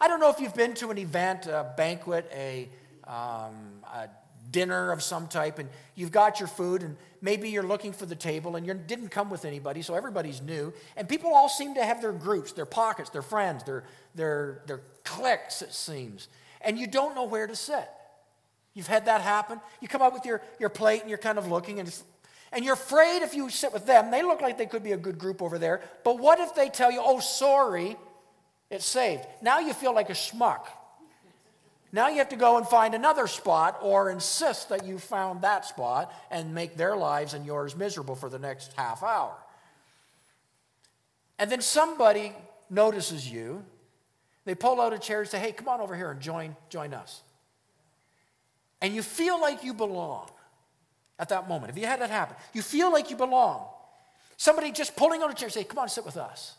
I 0.00 0.06
don't 0.06 0.20
know 0.20 0.30
if 0.30 0.38
you've 0.38 0.54
been 0.54 0.74
to 0.74 0.90
an 0.90 0.98
event, 0.98 1.46
a 1.46 1.72
banquet, 1.76 2.30
a, 2.32 2.68
um, 3.04 3.82
a 3.92 4.08
dinner 4.50 4.92
of 4.92 5.02
some 5.02 5.26
type, 5.26 5.58
and 5.58 5.68
you've 5.94 6.12
got 6.12 6.38
your 6.38 6.46
food, 6.46 6.82
and 6.82 6.96
maybe 7.20 7.50
you're 7.50 7.64
looking 7.64 7.92
for 7.92 8.06
the 8.06 8.14
table, 8.14 8.56
and 8.56 8.66
you 8.66 8.74
didn't 8.74 9.08
come 9.08 9.28
with 9.28 9.44
anybody, 9.44 9.82
so 9.82 9.94
everybody's 9.94 10.40
new. 10.40 10.72
And 10.96 11.08
people 11.08 11.34
all 11.34 11.48
seem 11.48 11.74
to 11.74 11.84
have 11.84 12.00
their 12.00 12.12
groups, 12.12 12.52
their 12.52 12.66
pockets, 12.66 13.10
their 13.10 13.22
friends, 13.22 13.64
their, 13.64 13.84
their, 14.14 14.62
their 14.66 14.80
cliques, 15.04 15.62
it 15.62 15.74
seems. 15.74 16.28
And 16.60 16.78
you 16.78 16.86
don't 16.86 17.14
know 17.14 17.24
where 17.24 17.46
to 17.46 17.56
sit. 17.56 17.88
You've 18.74 18.86
had 18.86 19.06
that 19.06 19.20
happen. 19.20 19.60
You 19.80 19.88
come 19.88 20.02
up 20.02 20.12
with 20.12 20.24
your, 20.24 20.42
your 20.60 20.68
plate, 20.68 21.00
and 21.00 21.08
you're 21.08 21.18
kind 21.18 21.38
of 21.38 21.50
looking, 21.50 21.80
and, 21.80 22.02
and 22.52 22.64
you're 22.64 22.74
afraid 22.74 23.22
if 23.22 23.34
you 23.34 23.50
sit 23.50 23.72
with 23.72 23.86
them, 23.86 24.12
they 24.12 24.22
look 24.22 24.40
like 24.40 24.58
they 24.58 24.66
could 24.66 24.84
be 24.84 24.92
a 24.92 24.96
good 24.96 25.18
group 25.18 25.42
over 25.42 25.58
there. 25.58 25.82
But 26.04 26.20
what 26.20 26.38
if 26.38 26.54
they 26.54 26.68
tell 26.68 26.92
you, 26.92 27.00
oh, 27.02 27.18
sorry, 27.18 27.96
it's 28.70 28.84
saved. 28.84 29.24
Now 29.42 29.58
you 29.58 29.72
feel 29.72 29.94
like 29.94 30.10
a 30.10 30.14
schmuck. 30.14 30.66
Now 31.90 32.08
you 32.08 32.18
have 32.18 32.28
to 32.30 32.36
go 32.36 32.58
and 32.58 32.66
find 32.66 32.94
another 32.94 33.26
spot 33.26 33.78
or 33.80 34.10
insist 34.10 34.68
that 34.68 34.84
you 34.84 34.98
found 34.98 35.40
that 35.40 35.64
spot 35.64 36.12
and 36.30 36.54
make 36.54 36.76
their 36.76 36.96
lives 36.96 37.32
and 37.32 37.46
yours 37.46 37.74
miserable 37.74 38.14
for 38.14 38.28
the 38.28 38.38
next 38.38 38.72
half 38.74 39.02
hour. 39.02 39.34
And 41.38 41.50
then 41.50 41.62
somebody 41.62 42.32
notices 42.68 43.30
you. 43.30 43.64
They 44.44 44.54
pull 44.54 44.80
out 44.80 44.92
a 44.92 44.98
chair 44.98 45.20
and 45.20 45.28
say, 45.28 45.38
hey, 45.38 45.52
come 45.52 45.68
on 45.68 45.80
over 45.80 45.94
here 45.94 46.10
and 46.10 46.20
join, 46.20 46.56
join 46.68 46.92
us. 46.92 47.22
And 48.82 48.94
you 48.94 49.02
feel 49.02 49.40
like 49.40 49.64
you 49.64 49.72
belong 49.72 50.28
at 51.18 51.30
that 51.30 51.48
moment. 51.48 51.66
Have 51.66 51.78
you 51.78 51.86
had 51.86 52.00
that 52.00 52.10
happen? 52.10 52.36
You 52.52 52.62
feel 52.62 52.92
like 52.92 53.10
you 53.10 53.16
belong. 53.16 53.66
Somebody 54.36 54.72
just 54.72 54.94
pulling 54.94 55.22
on 55.22 55.30
a 55.30 55.34
chair 55.34 55.46
and 55.46 55.52
say, 55.52 55.64
come 55.64 55.78
on, 55.78 55.88
sit 55.88 56.04
with 56.04 56.16
us. 56.16 56.54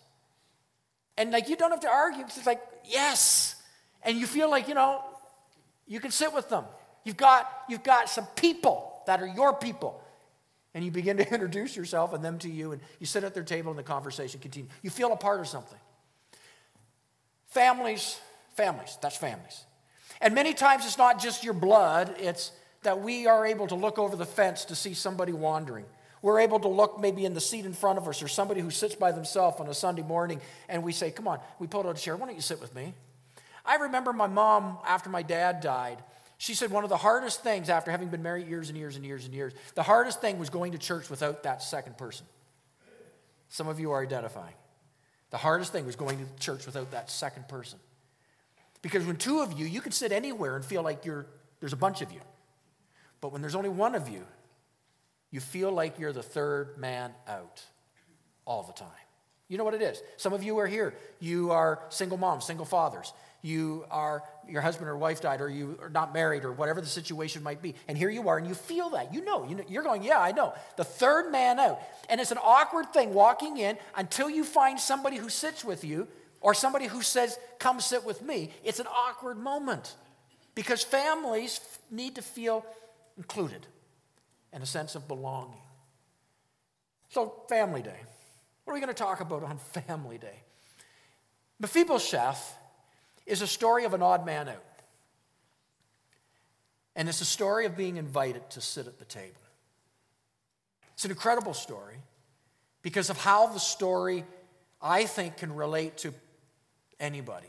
And 1.20 1.32
like 1.32 1.50
you 1.50 1.58
don't 1.58 1.72
have 1.72 1.82
to 1.82 1.90
argue. 1.90 2.24
It's 2.24 2.48
like, 2.48 2.62
yes. 2.86 3.56
And 4.04 4.18
you 4.18 4.26
feel 4.26 4.50
like, 4.50 4.70
you 4.70 4.74
know, 4.74 5.04
you 5.86 6.00
can 6.00 6.12
sit 6.12 6.34
with 6.34 6.50
them. 6.50 6.64
You've 7.04 7.18
got, 7.18 7.64
you've 7.68 7.84
got 7.84 8.10
some 8.10 8.26
people 8.38 9.04
that 9.06 9.22
are 9.22 9.28
your 9.28 9.54
people. 9.54 10.02
And 10.74 10.86
you 10.86 10.92
begin 10.92 11.18
to 11.18 11.30
introduce 11.34 11.76
yourself 11.76 12.14
and 12.14 12.24
them 12.24 12.40
to 12.40 12.50
you, 12.50 12.72
and 12.72 12.82
you 13.00 13.06
sit 13.06 13.26
at 13.26 13.34
their 13.34 13.44
table 13.44 13.70
and 13.70 13.78
the 13.78 13.84
conversation 13.84 14.40
continues. 14.40 14.72
You 14.82 14.90
feel 14.90 15.12
a 15.12 15.18
part 15.18 15.42
of 15.42 15.48
something. 15.48 15.78
Families, 17.50 18.18
families, 18.56 18.98
that's 19.02 19.18
families. 19.18 19.66
And 20.22 20.34
many 20.34 20.54
times 20.54 20.86
it's 20.86 20.98
not 20.98 21.20
just 21.20 21.44
your 21.44 21.54
blood, 21.54 22.16
it's 22.20 22.52
that 22.84 23.02
we 23.02 23.28
are 23.28 23.46
able 23.46 23.68
to 23.68 23.76
look 23.76 24.00
over 24.00 24.16
the 24.16 24.26
fence 24.26 24.64
to 24.66 24.76
see 24.76 24.94
somebody 24.94 25.34
wandering 25.34 25.86
we're 26.22 26.40
able 26.40 26.60
to 26.60 26.68
look 26.68 27.00
maybe 27.00 27.26
in 27.26 27.34
the 27.34 27.42
seat 27.42 27.66
in 27.66 27.74
front 27.74 27.98
of 27.98 28.08
us 28.08 28.22
or 28.22 28.28
somebody 28.28 28.62
who 28.62 28.70
sits 28.70 28.96
by 28.96 29.12
themselves 29.12 29.60
on 29.60 29.68
a 29.68 29.74
Sunday 29.74 30.02
morning 30.02 30.42
and 30.68 30.84
we 30.84 30.92
say, 30.92 31.12
Come 31.12 31.28
on, 31.28 31.40
we 31.60 31.68
pull 31.68 31.88
out 31.88 31.98
a 31.98 32.02
chair. 32.02 32.16
Why 32.16 32.28
don't 32.28 32.36
you 32.36 32.42
sit 32.42 32.62
with 32.62 32.76
me? 32.76 32.94
I 33.66 33.76
remember 33.76 34.14
my 34.14 34.28
mom, 34.28 34.78
after 34.86 35.10
my 35.10 35.22
dad 35.22 35.62
died, 35.62 35.98
she 36.38 36.54
said 36.54 36.72
one 36.72 36.84
of 36.84 36.90
the 36.90 36.98
hardest 36.98 37.44
things 37.44 37.70
after 37.70 37.92
having 37.92 38.08
been 38.08 38.24
married 38.24 38.48
years 38.48 38.70
and 38.70 38.78
years 38.78 38.96
and 38.96 39.06
years 39.06 39.26
and 39.26 39.34
years, 39.34 39.54
the 39.76 39.84
hardest 39.84 40.22
thing 40.22 40.40
was 40.40 40.50
going 40.50 40.72
to 40.72 40.78
church 40.78 41.10
without 41.10 41.44
that 41.44 41.62
second 41.62 41.98
person. 41.98 42.26
Some 43.50 43.68
of 43.68 43.80
you 43.80 43.92
are 43.92 44.02
identifying. 44.02 44.54
The 45.32 45.38
hardest 45.38 45.72
thing 45.72 45.86
was 45.86 45.96
going 45.96 46.18
to 46.18 46.44
church 46.44 46.66
without 46.66 46.92
that 46.92 47.10
second 47.10 47.48
person. 47.48 47.78
Because 48.82 49.06
when 49.06 49.18
two 49.18 49.42
of 49.42 49.60
you, 49.60 49.66
you 49.66 49.82
can 49.82 49.92
sit 49.92 50.12
anywhere 50.12 50.56
and 50.56 50.64
feel 50.64 50.82
like 50.82 51.06
you're, 51.06 51.26
there's 51.60 51.74
a 51.74 51.78
bunch 51.78 52.02
of 52.02 52.12
you. 52.12 52.22
But 53.22 53.32
when 53.32 53.42
there's 53.42 53.56
only 53.56 53.70
one 53.70 53.96
of 53.96 54.08
you, 54.08 54.24
you 55.32 55.40
feel 55.40 55.72
like 55.72 56.00
you're 56.00 56.14
the 56.14 56.24
third 56.24 56.78
man 56.78 57.12
out 57.28 57.64
all 58.46 58.64
the 58.64 58.74
time. 58.74 58.90
You 59.48 59.58
know 59.58 59.64
what 59.64 59.74
it 59.74 59.82
is. 59.82 60.02
Some 60.18 60.34
of 60.34 60.44
you 60.44 60.60
are 60.60 60.68
here. 60.68 60.94
You 61.20 61.52
are 61.52 61.80
single 61.90 62.18
moms, 62.18 62.46
single 62.46 62.66
fathers. 62.66 63.14
You 63.42 63.86
are, 63.90 64.24
your 64.48 64.62
husband 64.62 64.90
or 64.90 64.98
wife 64.98 65.22
died, 65.22 65.42
or 65.42 65.50
you 65.50 65.80
are 65.82 65.90
not 65.90 66.14
married, 66.14 66.44
or 66.44 66.52
whatever 66.52 66.82
the 66.82 66.88
situation 66.88 67.42
might 67.42 67.62
be. 67.62 67.74
And 67.88 67.98
here 67.98 68.10
you 68.10 68.28
are, 68.30 68.38
and 68.38 68.48
you 68.48 68.54
feel 68.54 68.90
that. 68.92 69.14
You 69.14 69.24
know, 69.24 69.48
you 69.48 69.56
know, 69.56 69.64
you're 69.68 69.84
going, 69.84 70.04
yeah, 70.04 70.20
I 70.20 70.34
know. 70.34 70.54
The 70.78 70.84
third 70.84 71.32
man 71.32 71.60
out. 71.60 71.80
And 72.10 72.20
it's 72.20 72.32
an 72.32 72.38
awkward 72.44 72.92
thing 72.92 73.14
walking 73.14 73.58
in 73.58 73.78
until 73.96 74.30
you 74.30 74.44
find 74.44 74.80
somebody 74.80 75.18
who 75.18 75.30
sits 75.30 75.64
with 75.64 75.84
you, 75.84 76.08
or 76.42 76.54
somebody 76.54 76.86
who 76.88 77.02
says, 77.02 77.38
come 77.60 77.80
sit 77.80 78.06
with 78.06 78.22
me. 78.22 78.52
It's 78.64 78.80
an 78.80 78.88
awkward 78.88 79.38
moment 79.38 79.96
because 80.54 80.84
families 80.84 81.60
need 81.90 82.16
to 82.16 82.22
feel 82.22 82.66
included 83.18 83.66
and 84.52 84.64
a 84.64 84.66
sense 84.66 84.96
of 84.96 85.08
belonging. 85.08 85.62
So, 87.10 87.44
Family 87.50 87.82
Day. 87.82 88.00
What 88.64 88.72
are 88.72 88.76
we 88.76 88.80
going 88.82 88.94
to 88.94 89.04
talk 89.04 89.20
about 89.20 89.44
on 89.44 89.58
Family 89.88 90.18
Day? 90.18 90.44
Mephibosheth 91.60 92.56
is 93.26 93.42
a 93.42 93.48
story 93.48 93.86
of 93.86 93.94
an 93.94 94.02
odd 94.02 94.26
man 94.26 94.48
out. 94.50 94.64
And 96.96 97.08
it's 97.08 97.22
a 97.22 97.26
story 97.26 97.66
of 97.66 97.78
being 97.78 97.98
invited 97.98 98.50
to 98.52 98.62
sit 98.62 98.88
at 98.88 99.00
the 99.00 99.06
table. 99.06 99.40
It's 100.94 101.06
an 101.06 101.12
incredible 101.12 101.54
story 101.54 101.96
because 102.82 103.10
of 103.10 103.18
how 103.18 103.48
the 103.48 103.60
story, 103.60 104.26
I 104.82 105.06
think, 105.06 105.38
can 105.38 105.56
relate 105.56 105.98
to 106.00 106.14
anybody. 107.00 107.48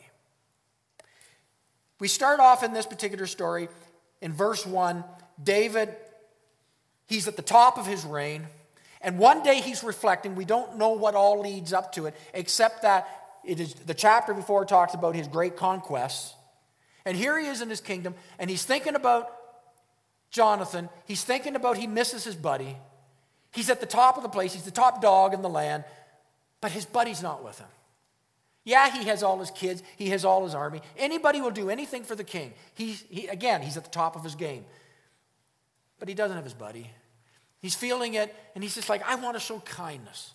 We 1.99 2.09
start 2.09 2.40
off 2.40 2.62
in 2.62 2.73
this 2.73 2.87
particular 2.87 3.26
story 3.26 3.69
in 4.21 4.33
verse 4.33 4.64
1. 4.64 5.04
David 5.42 5.95
He's 7.11 7.26
at 7.26 7.35
the 7.35 7.43
top 7.43 7.76
of 7.76 7.88
his 7.88 8.05
reign. 8.05 8.47
And 9.00 9.19
one 9.19 9.43
day 9.43 9.61
he's 9.61 9.83
reflecting. 9.83 10.37
We 10.37 10.45
don't 10.45 10.76
know 10.76 10.90
what 10.90 11.17
all 11.17 11.40
leads 11.40 11.73
up 11.73 11.93
to 11.95 12.07
it, 12.07 12.14
except 12.33 12.83
that 12.83 13.09
it 13.45 13.59
is 13.59 13.75
the 13.75 13.95
chapter 13.95 14.33
before 14.33 14.64
talks 14.64 14.95
about 14.95 15.17
his 15.17 15.26
great 15.26 15.57
conquests. 15.57 16.35
And 17.05 17.17
here 17.17 17.37
he 17.37 17.49
is 17.49 17.62
in 17.62 17.69
his 17.69 17.81
kingdom, 17.81 18.14
and 18.38 18.49
he's 18.49 18.62
thinking 18.62 18.95
about 18.95 19.29
Jonathan. 20.31 20.88
He's 21.05 21.25
thinking 21.25 21.57
about 21.57 21.79
he 21.79 21.88
misses 21.88 22.23
his 22.23 22.37
buddy. 22.37 22.76
He's 23.50 23.71
at 23.71 23.81
the 23.81 23.87
top 23.87 24.17
of 24.17 24.23
the 24.23 24.29
place, 24.29 24.52
he's 24.52 24.62
the 24.62 24.71
top 24.71 25.02
dog 25.02 25.35
in 25.35 25.43
the 25.43 25.49
land, 25.49 25.83
but 26.61 26.71
his 26.71 26.85
buddy's 26.85 27.25
not 27.25 27.43
with 27.43 27.59
him. 27.59 27.67
Yeah, 28.62 28.88
he 28.88 29.09
has 29.09 29.25
all 29.25 29.40
his 29.40 29.50
kids, 29.50 29.83
he 29.97 30.11
has 30.11 30.25
all 30.25 30.45
his 30.45 30.55
army. 30.55 30.81
Anybody 30.97 31.40
will 31.40 31.50
do 31.50 31.71
anything 31.71 32.05
for 32.05 32.14
the 32.14 32.23
king. 32.23 32.52
He's, 32.75 33.02
he, 33.11 33.26
again, 33.26 33.62
he's 33.62 33.76
at 33.76 33.83
the 33.83 33.90
top 33.90 34.14
of 34.14 34.23
his 34.23 34.37
game. 34.37 34.64
But 35.99 36.09
he 36.09 36.14
doesn't 36.14 36.37
have 36.37 36.45
his 36.45 36.55
buddy. 36.55 36.90
He's 37.61 37.75
feeling 37.75 38.14
it, 38.14 38.35
and 38.55 38.64
he's 38.64 38.75
just 38.75 38.88
like, 38.88 39.02
I 39.07 39.17
want 39.17 39.37
to 39.37 39.40
show 39.40 39.61
kindness. 39.61 40.33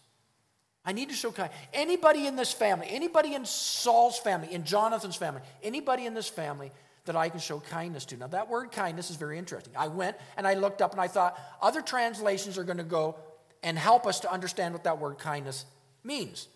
I 0.85 0.91
need 0.91 1.09
to 1.09 1.15
show 1.15 1.31
kindness. 1.31 1.57
Anybody 1.73 2.27
in 2.27 2.35
this 2.35 2.53
family, 2.53 2.87
anybody 2.89 3.33
in 3.33 3.45
Saul's 3.45 4.19
family, 4.19 4.53
in 4.53 4.63
Jonathan's 4.63 5.15
family, 5.15 5.41
anybody 5.63 6.05
in 6.05 6.13
this 6.13 6.29
family 6.29 6.71
that 7.05 7.15
I 7.15 7.29
can 7.29 7.39
show 7.39 7.59
kindness 7.59 8.05
to. 8.05 8.17
Now, 8.17 8.27
that 8.27 8.49
word 8.49 8.71
kindness 8.71 9.09
is 9.09 9.15
very 9.15 9.37
interesting. 9.37 9.73
I 9.75 9.87
went 9.87 10.17
and 10.37 10.47
I 10.47 10.55
looked 10.55 10.81
up 10.81 10.91
and 10.91 11.01
I 11.01 11.07
thought 11.07 11.39
other 11.61 11.81
translations 11.81 12.57
are 12.57 12.63
going 12.63 12.77
to 12.77 12.83
go 12.83 13.15
and 13.63 13.77
help 13.77 14.05
us 14.05 14.19
to 14.21 14.31
understand 14.31 14.73
what 14.73 14.83
that 14.83 14.99
word 14.99 15.17
kindness 15.17 15.65
means. 16.03 16.47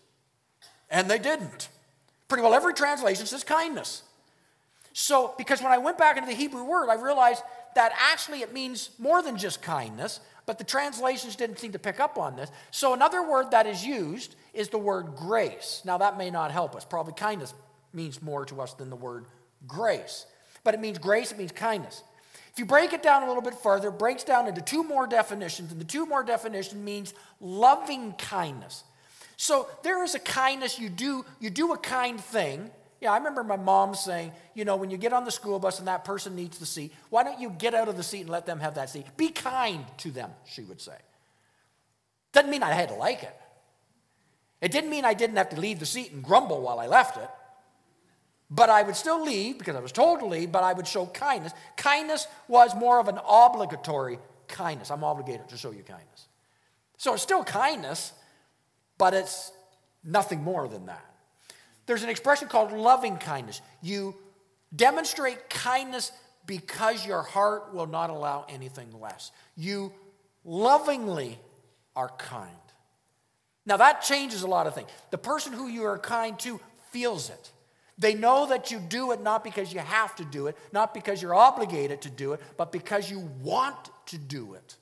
And 0.90 1.10
they 1.10 1.18
didn't. 1.18 1.68
Pretty 2.28 2.42
well 2.42 2.54
every 2.54 2.74
translation 2.74 3.26
says 3.26 3.42
kindness. 3.42 4.02
So, 4.92 5.34
because 5.38 5.62
when 5.62 5.72
I 5.72 5.78
went 5.78 5.98
back 5.98 6.16
into 6.16 6.28
the 6.28 6.36
Hebrew 6.36 6.64
word, 6.64 6.88
I 6.88 6.94
realized 6.94 7.42
that 7.76 7.92
actually 8.12 8.42
it 8.42 8.52
means 8.52 8.90
more 8.98 9.22
than 9.22 9.36
just 9.36 9.62
kindness 9.62 10.20
but 10.50 10.58
the 10.58 10.64
translations 10.64 11.36
didn't 11.36 11.60
seem 11.60 11.70
to 11.70 11.78
pick 11.78 12.00
up 12.00 12.18
on 12.18 12.34
this. 12.34 12.50
So 12.72 12.92
another 12.92 13.22
word 13.22 13.52
that 13.52 13.68
is 13.68 13.86
used 13.86 14.34
is 14.52 14.68
the 14.68 14.78
word 14.78 15.14
grace. 15.14 15.80
Now, 15.84 15.98
that 15.98 16.18
may 16.18 16.28
not 16.28 16.50
help 16.50 16.74
us. 16.74 16.84
Probably 16.84 17.12
kindness 17.12 17.54
means 17.92 18.20
more 18.20 18.44
to 18.46 18.60
us 18.60 18.74
than 18.74 18.90
the 18.90 18.96
word 18.96 19.26
grace. 19.68 20.26
But 20.64 20.74
it 20.74 20.80
means 20.80 20.98
grace, 20.98 21.30
it 21.30 21.38
means 21.38 21.52
kindness. 21.52 22.02
If 22.52 22.58
you 22.58 22.64
break 22.64 22.92
it 22.92 23.00
down 23.00 23.22
a 23.22 23.28
little 23.28 23.44
bit 23.44 23.54
further, 23.54 23.90
it 23.90 23.98
breaks 24.00 24.24
down 24.24 24.48
into 24.48 24.60
two 24.60 24.82
more 24.82 25.06
definitions, 25.06 25.70
and 25.70 25.80
the 25.80 25.84
two 25.84 26.04
more 26.04 26.24
definition 26.24 26.84
means 26.84 27.14
loving 27.40 28.14
kindness. 28.14 28.82
So 29.36 29.68
there 29.84 30.02
is 30.02 30.16
a 30.16 30.18
kindness 30.18 30.80
you 30.80 30.88
do, 30.88 31.24
you 31.38 31.50
do 31.50 31.74
a 31.74 31.78
kind 31.78 32.20
thing, 32.20 32.72
yeah, 33.00 33.12
I 33.12 33.16
remember 33.16 33.42
my 33.42 33.56
mom 33.56 33.94
saying, 33.94 34.32
you 34.54 34.64
know, 34.64 34.76
when 34.76 34.90
you 34.90 34.98
get 34.98 35.12
on 35.12 35.24
the 35.24 35.30
school 35.30 35.58
bus 35.58 35.78
and 35.78 35.88
that 35.88 36.04
person 36.04 36.36
needs 36.36 36.58
the 36.58 36.66
seat, 36.66 36.92
why 37.08 37.24
don't 37.24 37.40
you 37.40 37.50
get 37.50 37.74
out 37.74 37.88
of 37.88 37.96
the 37.96 38.02
seat 38.02 38.22
and 38.22 38.30
let 38.30 38.44
them 38.44 38.60
have 38.60 38.74
that 38.74 38.90
seat? 38.90 39.06
Be 39.16 39.28
kind 39.30 39.84
to 39.98 40.10
them, 40.10 40.30
she 40.44 40.62
would 40.62 40.80
say. 40.80 40.96
Doesn't 42.32 42.50
mean 42.50 42.62
I 42.62 42.72
had 42.72 42.90
to 42.90 42.94
like 42.96 43.22
it. 43.22 43.34
It 44.60 44.70
didn't 44.70 44.90
mean 44.90 45.06
I 45.06 45.14
didn't 45.14 45.36
have 45.36 45.48
to 45.50 45.60
leave 45.60 45.78
the 45.78 45.86
seat 45.86 46.12
and 46.12 46.22
grumble 46.22 46.60
while 46.60 46.78
I 46.78 46.86
left 46.86 47.16
it. 47.16 47.30
but 48.50 48.68
I 48.68 48.82
would 48.82 48.96
still 48.96 49.22
leave 49.22 49.58
because 49.58 49.76
I 49.76 49.80
was 49.80 49.92
told 49.92 50.18
to 50.20 50.26
leave, 50.26 50.50
but 50.50 50.64
I 50.64 50.72
would 50.72 50.86
show 50.86 51.06
kindness. 51.06 51.52
Kindness 51.76 52.26
was 52.48 52.74
more 52.74 52.98
of 52.98 53.06
an 53.06 53.18
obligatory 53.26 54.18
kindness. 54.48 54.90
I'm 54.90 55.04
obligated 55.04 55.48
to 55.50 55.56
show 55.56 55.70
you 55.70 55.84
kindness. 55.84 56.26
So 56.98 57.14
it's 57.14 57.22
still 57.22 57.44
kindness, 57.44 58.12
but 58.98 59.14
it's 59.14 59.52
nothing 60.04 60.42
more 60.42 60.66
than 60.66 60.86
that. 60.86 61.09
There's 61.86 62.02
an 62.02 62.08
expression 62.08 62.48
called 62.48 62.72
loving 62.72 63.16
kindness. 63.16 63.60
You 63.82 64.14
demonstrate 64.74 65.50
kindness 65.50 66.12
because 66.46 67.06
your 67.06 67.22
heart 67.22 67.74
will 67.74 67.86
not 67.86 68.10
allow 68.10 68.46
anything 68.48 68.88
less. 69.00 69.32
You 69.56 69.92
lovingly 70.44 71.38
are 71.96 72.08
kind. 72.08 72.50
Now 73.66 73.76
that 73.76 74.02
changes 74.02 74.42
a 74.42 74.46
lot 74.46 74.66
of 74.66 74.74
things. 74.74 74.88
The 75.10 75.18
person 75.18 75.52
who 75.52 75.68
you 75.68 75.84
are 75.84 75.98
kind 75.98 76.38
to 76.40 76.60
feels 76.90 77.30
it. 77.30 77.52
They 77.98 78.14
know 78.14 78.46
that 78.46 78.70
you 78.70 78.78
do 78.78 79.12
it 79.12 79.20
not 79.20 79.44
because 79.44 79.72
you 79.72 79.80
have 79.80 80.16
to 80.16 80.24
do 80.24 80.46
it, 80.46 80.56
not 80.72 80.94
because 80.94 81.20
you're 81.20 81.34
obligated 81.34 82.00
to 82.02 82.10
do 82.10 82.32
it, 82.32 82.40
but 82.56 82.72
because 82.72 83.10
you 83.10 83.30
want 83.42 83.76
to 84.06 84.16
do 84.16 84.54
it, 84.54 84.76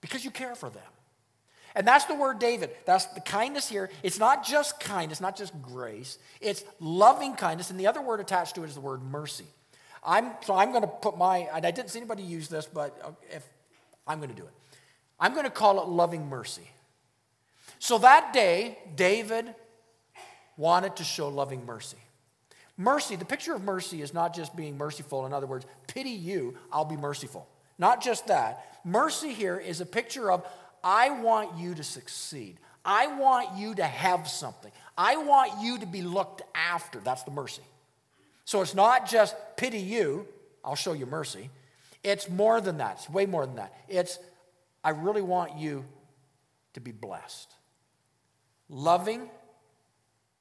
because 0.00 0.24
you 0.24 0.32
care 0.32 0.56
for 0.56 0.68
them. 0.68 0.82
And 1.74 1.86
that's 1.86 2.04
the 2.06 2.14
word 2.14 2.38
David. 2.38 2.70
That's 2.84 3.06
the 3.06 3.20
kindness 3.20 3.68
here. 3.68 3.90
It's 4.02 4.18
not 4.18 4.44
just 4.44 4.80
kindness, 4.80 5.20
not 5.20 5.36
just 5.36 5.52
grace. 5.62 6.18
It's 6.40 6.64
loving 6.80 7.34
kindness. 7.34 7.70
And 7.70 7.78
the 7.78 7.86
other 7.86 8.02
word 8.02 8.20
attached 8.20 8.56
to 8.56 8.64
it 8.64 8.68
is 8.68 8.74
the 8.74 8.80
word 8.80 9.02
mercy. 9.02 9.46
I'm, 10.02 10.30
so 10.42 10.54
I'm 10.54 10.70
going 10.70 10.82
to 10.82 10.88
put 10.88 11.16
my, 11.18 11.48
and 11.52 11.64
I 11.64 11.70
didn't 11.70 11.90
see 11.90 11.98
anybody 11.98 12.22
use 12.22 12.48
this, 12.48 12.66
but 12.66 12.98
uh, 13.04 13.10
if 13.30 13.46
I'm 14.06 14.18
going 14.18 14.30
to 14.30 14.36
do 14.36 14.44
it. 14.44 14.52
I'm 15.18 15.34
going 15.34 15.44
to 15.44 15.50
call 15.50 15.82
it 15.82 15.88
loving 15.88 16.28
mercy. 16.28 16.70
So 17.78 17.98
that 17.98 18.32
day, 18.32 18.78
David 18.96 19.54
wanted 20.56 20.96
to 20.96 21.04
show 21.04 21.28
loving 21.28 21.64
mercy. 21.64 21.98
Mercy, 22.76 23.14
the 23.14 23.24
picture 23.26 23.54
of 23.54 23.62
mercy 23.62 24.00
is 24.00 24.14
not 24.14 24.34
just 24.34 24.56
being 24.56 24.78
merciful. 24.78 25.26
In 25.26 25.32
other 25.32 25.46
words, 25.46 25.66
pity 25.86 26.10
you, 26.10 26.56
I'll 26.72 26.86
be 26.86 26.96
merciful. 26.96 27.46
Not 27.78 28.02
just 28.02 28.26
that. 28.28 28.80
Mercy 28.84 29.34
here 29.34 29.58
is 29.58 29.80
a 29.80 29.86
picture 29.86 30.32
of, 30.32 30.46
I 30.82 31.10
want 31.10 31.58
you 31.58 31.74
to 31.74 31.82
succeed. 31.82 32.58
I 32.84 33.06
want 33.18 33.56
you 33.56 33.74
to 33.74 33.84
have 33.84 34.28
something. 34.28 34.72
I 34.96 35.16
want 35.16 35.60
you 35.60 35.78
to 35.78 35.86
be 35.86 36.02
looked 36.02 36.42
after. 36.54 36.98
That's 37.00 37.22
the 37.24 37.30
mercy. 37.30 37.62
So 38.44 38.62
it's 38.62 38.74
not 38.74 39.08
just 39.08 39.36
pity 39.56 39.78
you, 39.78 40.26
I'll 40.64 40.74
show 40.74 40.92
you 40.92 41.06
mercy. 41.06 41.50
It's 42.02 42.28
more 42.28 42.60
than 42.60 42.78
that. 42.78 42.96
It's 42.98 43.10
way 43.10 43.26
more 43.26 43.46
than 43.46 43.56
that. 43.56 43.74
It's, 43.88 44.18
I 44.82 44.90
really 44.90 45.22
want 45.22 45.58
you 45.58 45.84
to 46.74 46.80
be 46.80 46.92
blessed. 46.92 47.52
Loving 48.68 49.28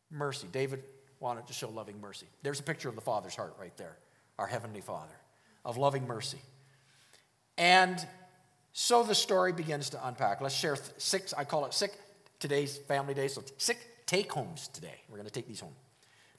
mercy. 0.09 0.47
David 0.51 0.83
wanted 1.19 1.47
to 1.47 1.53
show 1.53 1.69
loving 1.69 1.99
mercy. 1.99 2.27
There's 2.43 2.59
a 2.59 2.63
picture 2.63 2.89
of 2.89 2.95
the 2.95 3.01
Father's 3.01 3.35
heart 3.35 3.55
right 3.59 3.75
there, 3.77 3.97
our 4.37 4.47
Heavenly 4.47 4.81
Father, 4.81 5.15
of 5.65 5.77
loving 5.77 6.07
mercy. 6.07 6.39
And 7.57 8.05
so 8.73 9.03
the 9.03 9.15
story 9.15 9.51
begins 9.51 9.89
to 9.91 10.07
unpack. 10.07 10.41
Let's 10.41 10.55
share 10.55 10.77
six, 10.97 11.33
I 11.37 11.43
call 11.43 11.65
it 11.65 11.73
six, 11.73 11.95
today's 12.39 12.77
family 12.77 13.13
day, 13.13 13.27
so 13.27 13.43
six 13.57 13.79
take 14.05 14.31
homes 14.31 14.69
today. 14.69 15.01
We're 15.09 15.17
going 15.17 15.27
to 15.27 15.33
take 15.33 15.47
these 15.47 15.59
home. 15.59 15.75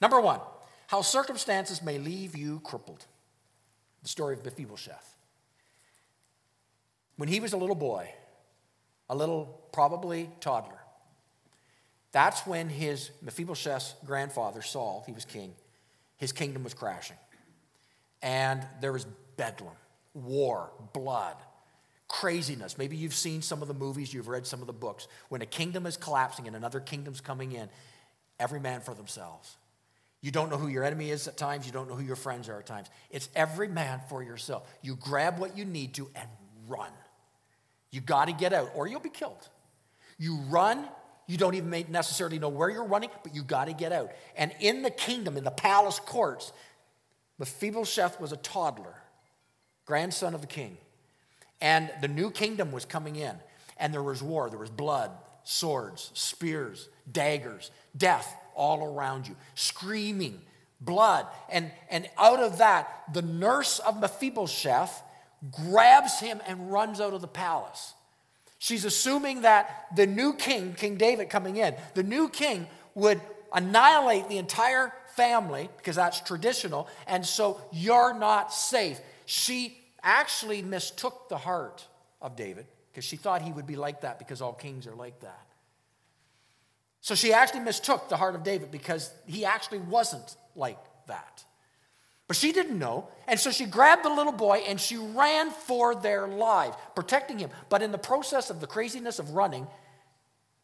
Number 0.01 0.19
one, 0.19 0.39
how 0.87 1.01
circumstances 1.01 1.81
may 1.81 1.97
leave 1.97 2.35
you 2.35 2.59
crippled. 2.61 3.05
The 4.03 4.09
story 4.09 4.35
of 4.35 4.43
Mephibosheth. 4.43 5.15
When 7.17 7.29
he 7.29 7.39
was 7.39 7.53
a 7.53 7.57
little 7.57 7.75
boy, 7.75 8.09
a 9.09 9.15
little, 9.15 9.61
probably 9.71 10.29
toddler, 10.39 10.79
that's 12.11 12.45
when 12.45 12.67
his 12.67 13.11
Mephibosheth's 13.21 13.93
grandfather, 14.05 14.61
Saul, 14.61 15.03
he 15.05 15.13
was 15.13 15.23
king, 15.23 15.53
his 16.17 16.31
kingdom 16.31 16.63
was 16.63 16.73
crashing. 16.73 17.15
And 18.21 18.65
there 18.81 18.91
was 18.91 19.05
bedlam, 19.37 19.75
war, 20.13 20.71
blood, 20.93 21.35
craziness. 22.11 22.77
Maybe 22.77 22.97
you've 22.97 23.13
seen 23.13 23.41
some 23.41 23.61
of 23.61 23.69
the 23.69 23.73
movies, 23.73 24.13
you've 24.13 24.27
read 24.27 24.45
some 24.45 24.59
of 24.59 24.67
the 24.67 24.73
books. 24.73 25.07
When 25.29 25.41
a 25.41 25.45
kingdom 25.45 25.85
is 25.85 25.95
collapsing 25.95 26.45
and 26.45 26.57
another 26.57 26.81
kingdom's 26.81 27.21
coming 27.21 27.53
in, 27.53 27.69
every 28.37 28.59
man 28.59 28.81
for 28.81 28.93
themselves. 28.93 29.55
You 30.19 30.29
don't 30.29 30.49
know 30.49 30.57
who 30.57 30.67
your 30.67 30.83
enemy 30.83 31.09
is 31.09 31.29
at 31.29 31.37
times, 31.37 31.65
you 31.65 31.71
don't 31.71 31.87
know 31.87 31.95
who 31.95 32.03
your 32.03 32.17
friends 32.17 32.49
are 32.49 32.59
at 32.59 32.65
times. 32.65 32.89
It's 33.09 33.29
every 33.33 33.69
man 33.69 34.01
for 34.09 34.21
yourself. 34.21 34.67
You 34.81 34.97
grab 34.97 35.39
what 35.39 35.57
you 35.57 35.63
need 35.63 35.93
to 35.95 36.09
and 36.13 36.27
run. 36.67 36.91
You 37.91 38.01
got 38.01 38.25
to 38.25 38.33
get 38.33 38.51
out 38.51 38.71
or 38.75 38.87
you'll 38.87 38.99
be 38.99 39.09
killed. 39.09 39.47
You 40.17 40.35
run, 40.49 40.85
you 41.27 41.37
don't 41.37 41.55
even 41.55 41.85
necessarily 41.89 42.39
know 42.39 42.49
where 42.49 42.69
you're 42.69 42.83
running, 42.83 43.09
but 43.23 43.33
you 43.33 43.41
got 43.41 43.65
to 43.65 43.73
get 43.73 43.93
out. 43.93 44.11
And 44.35 44.51
in 44.59 44.81
the 44.81 44.91
kingdom, 44.91 45.37
in 45.37 45.45
the 45.45 45.51
palace 45.51 45.99
courts, 45.99 46.51
Mephibosheth 47.39 48.19
was 48.19 48.33
a 48.33 48.37
toddler, 48.37 48.95
grandson 49.85 50.35
of 50.35 50.41
the 50.41 50.47
king. 50.47 50.77
And 51.61 51.91
the 52.01 52.07
new 52.07 52.31
kingdom 52.31 52.71
was 52.71 52.85
coming 52.85 53.15
in. 53.15 53.35
And 53.77 53.93
there 53.93 54.03
was 54.03 54.21
war, 54.21 54.49
there 54.49 54.59
was 54.59 54.69
blood, 54.69 55.11
swords, 55.43 56.11
spears, 56.13 56.89
daggers, 57.11 57.71
death 57.95 58.35
all 58.55 58.83
around 58.83 59.27
you, 59.27 59.35
screaming, 59.55 60.41
blood. 60.79 61.25
And, 61.49 61.71
and 61.89 62.09
out 62.17 62.39
of 62.39 62.57
that, 62.57 63.03
the 63.13 63.21
nurse 63.21 63.79
of 63.79 63.99
Mephibosheth 63.99 65.01
grabs 65.51 66.19
him 66.19 66.41
and 66.47 66.71
runs 66.71 67.01
out 67.01 67.13
of 67.13 67.21
the 67.21 67.27
palace. 67.27 67.93
She's 68.59 68.85
assuming 68.85 69.41
that 69.41 69.87
the 69.95 70.05
new 70.05 70.33
king, 70.33 70.73
King 70.73 70.95
David 70.95 71.29
coming 71.29 71.57
in, 71.57 71.73
the 71.95 72.03
new 72.03 72.29
king 72.29 72.67
would 72.93 73.19
annihilate 73.51 74.29
the 74.29 74.37
entire 74.37 74.93
family 75.15 75.69
because 75.77 75.95
that's 75.95 76.21
traditional, 76.21 76.87
and 77.07 77.25
so 77.25 77.59
you're 77.71 78.13
not 78.13 78.53
safe. 78.53 78.99
She 79.25 79.80
actually 80.03 80.61
mistook 80.61 81.29
the 81.29 81.37
heart 81.37 81.85
of 82.21 82.35
David 82.35 82.67
because 82.91 83.05
she 83.05 83.15
thought 83.15 83.41
he 83.41 83.51
would 83.51 83.67
be 83.67 83.75
like 83.75 84.01
that 84.01 84.19
because 84.19 84.41
all 84.41 84.53
kings 84.53 84.87
are 84.87 84.95
like 84.95 85.19
that. 85.21 85.47
So 87.01 87.15
she 87.15 87.33
actually 87.33 87.61
mistook 87.61 88.09
the 88.09 88.17
heart 88.17 88.35
of 88.35 88.43
David 88.43 88.71
because 88.71 89.11
he 89.25 89.43
actually 89.43 89.79
wasn't 89.79 90.35
like 90.55 90.77
that. 91.07 91.43
But 92.27 92.37
she 92.37 92.53
didn't 92.53 92.79
know. 92.79 93.09
And 93.27 93.39
so 93.39 93.51
she 93.51 93.65
grabbed 93.65 94.05
the 94.05 94.09
little 94.09 94.31
boy 94.31 94.63
and 94.67 94.79
she 94.79 94.97
ran 94.97 95.51
for 95.51 95.95
their 95.95 96.27
lives, 96.27 96.77
protecting 96.95 97.39
him. 97.39 97.49
But 97.69 97.81
in 97.81 97.91
the 97.91 97.97
process 97.97 98.49
of 98.49 98.61
the 98.61 98.67
craziness 98.67 99.19
of 99.19 99.31
running, 99.31 99.67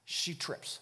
she 0.06 0.34
trips. 0.34 0.80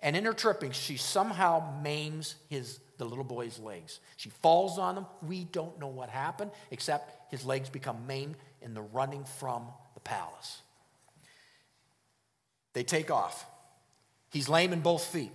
And 0.00 0.16
in 0.16 0.24
her 0.24 0.32
tripping, 0.32 0.72
she 0.72 0.96
somehow 0.96 1.80
maims 1.82 2.34
his, 2.48 2.80
the 2.98 3.04
little 3.04 3.24
boy's 3.24 3.58
legs. 3.58 4.00
She 4.16 4.30
falls 4.30 4.78
on 4.78 4.94
them. 4.94 5.06
We 5.22 5.44
don't 5.44 5.78
know 5.78 5.86
what 5.86 6.08
happened, 6.08 6.50
except 6.70 7.12
his 7.30 7.44
legs 7.44 7.68
become 7.68 8.06
maimed 8.06 8.36
in 8.62 8.74
the 8.74 8.82
running 8.82 9.24
from 9.24 9.66
the 9.94 10.00
palace. 10.00 10.62
They 12.72 12.82
take 12.82 13.10
off. 13.10 13.46
He's 14.30 14.48
lame 14.48 14.72
in 14.72 14.80
both 14.80 15.04
feet. 15.04 15.32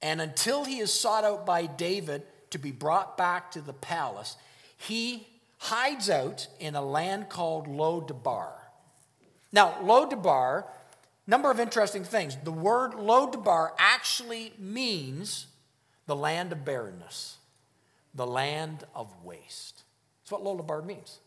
And 0.00 0.20
until 0.20 0.64
he 0.64 0.78
is 0.78 0.92
sought 0.92 1.24
out 1.24 1.44
by 1.44 1.66
David, 1.66 2.22
to 2.50 2.58
be 2.58 2.70
brought 2.70 3.16
back 3.16 3.50
to 3.52 3.60
the 3.60 3.72
palace, 3.72 4.36
he 4.76 5.26
hides 5.58 6.08
out 6.08 6.46
in 6.60 6.74
a 6.74 6.82
land 6.82 7.28
called 7.28 7.66
Lo-debar. 7.66 8.52
Now, 9.52 9.76
Lo-debar, 9.82 10.66
number 11.26 11.50
of 11.50 11.58
interesting 11.58 12.04
things. 12.04 12.36
The 12.42 12.52
word 12.52 12.94
Lo-debar 12.94 13.74
actually 13.78 14.52
means 14.58 15.46
the 16.06 16.16
land 16.16 16.52
of 16.52 16.64
barrenness, 16.64 17.37
the 18.18 18.26
land 18.26 18.84
of 18.94 19.08
waste. 19.24 19.84
That's 20.20 20.32
what 20.32 20.42
Lo-debar 20.42 20.82
means. 20.82 21.20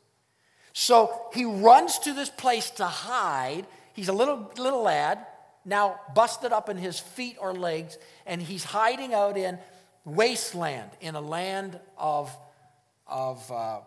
So 0.74 1.12
he 1.34 1.46
runs 1.46 1.98
to 2.00 2.14
this 2.14 2.30
place 2.30 2.70
to 2.72 2.86
hide. 2.86 3.66
He's 3.94 4.10
a 4.10 4.14
little, 4.14 4.52
little 4.58 4.84
lad, 4.84 5.26
now 5.66 6.00
busted 6.14 6.52
up 6.52 6.70
in 6.70 6.78
his 6.78 7.00
feet 7.00 7.38
or 7.40 7.54
legs, 7.54 7.98
and 8.26 8.42
he's 8.42 8.64
hiding 8.64 9.14
out 9.14 9.38
in 9.38 9.58
wasteland, 10.06 10.92
in 11.00 11.16
a 11.16 11.22
land 11.22 11.80
of, 11.98 12.36
of 13.08 13.52
uh, 13.52 13.80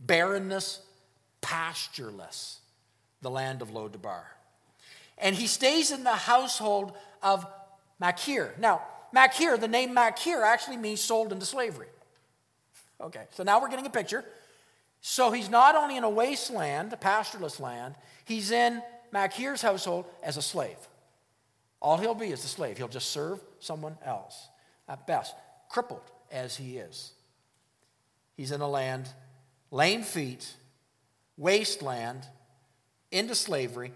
barrenness, 0.00 0.80
pastureless, 1.40 2.60
the 3.22 3.30
land 3.30 3.62
of 3.62 3.70
Lo-debar. 3.70 4.26
And 5.18 5.36
he 5.36 5.46
stays 5.46 5.90
in 5.92 6.04
the 6.04 6.10
household 6.10 6.92
of 7.22 7.46
Machir. 8.00 8.54
Now, 8.58 8.82
Machir, 9.16 9.56
the 9.56 9.66
name 9.66 9.94
Machir 9.94 10.42
actually 10.42 10.76
means 10.76 11.00
sold 11.00 11.32
into 11.32 11.46
slavery. 11.46 11.88
Okay, 13.00 13.24
so 13.30 13.42
now 13.42 13.58
we're 13.62 13.70
getting 13.70 13.86
a 13.86 13.90
picture. 13.90 14.22
So 15.00 15.30
he's 15.30 15.48
not 15.48 15.74
only 15.74 15.96
in 15.96 16.04
a 16.04 16.10
wasteland, 16.10 16.92
a 16.92 16.98
pastureless 16.98 17.58
land, 17.58 17.94
he's 18.26 18.50
in 18.50 18.82
Machir's 19.12 19.62
household 19.62 20.04
as 20.22 20.36
a 20.36 20.42
slave. 20.42 20.76
All 21.80 21.96
he'll 21.96 22.14
be 22.14 22.26
is 22.26 22.44
a 22.44 22.48
slave. 22.48 22.76
He'll 22.76 22.88
just 22.88 23.10
serve 23.10 23.40
someone 23.58 23.96
else 24.04 24.48
at 24.86 25.06
best, 25.06 25.34
crippled 25.70 26.10
as 26.30 26.56
he 26.56 26.76
is. 26.76 27.12
He's 28.36 28.52
in 28.52 28.60
a 28.60 28.68
land, 28.68 29.08
lame 29.70 30.02
feet, 30.02 30.52
wasteland, 31.38 32.26
into 33.10 33.34
slavery, 33.34 33.92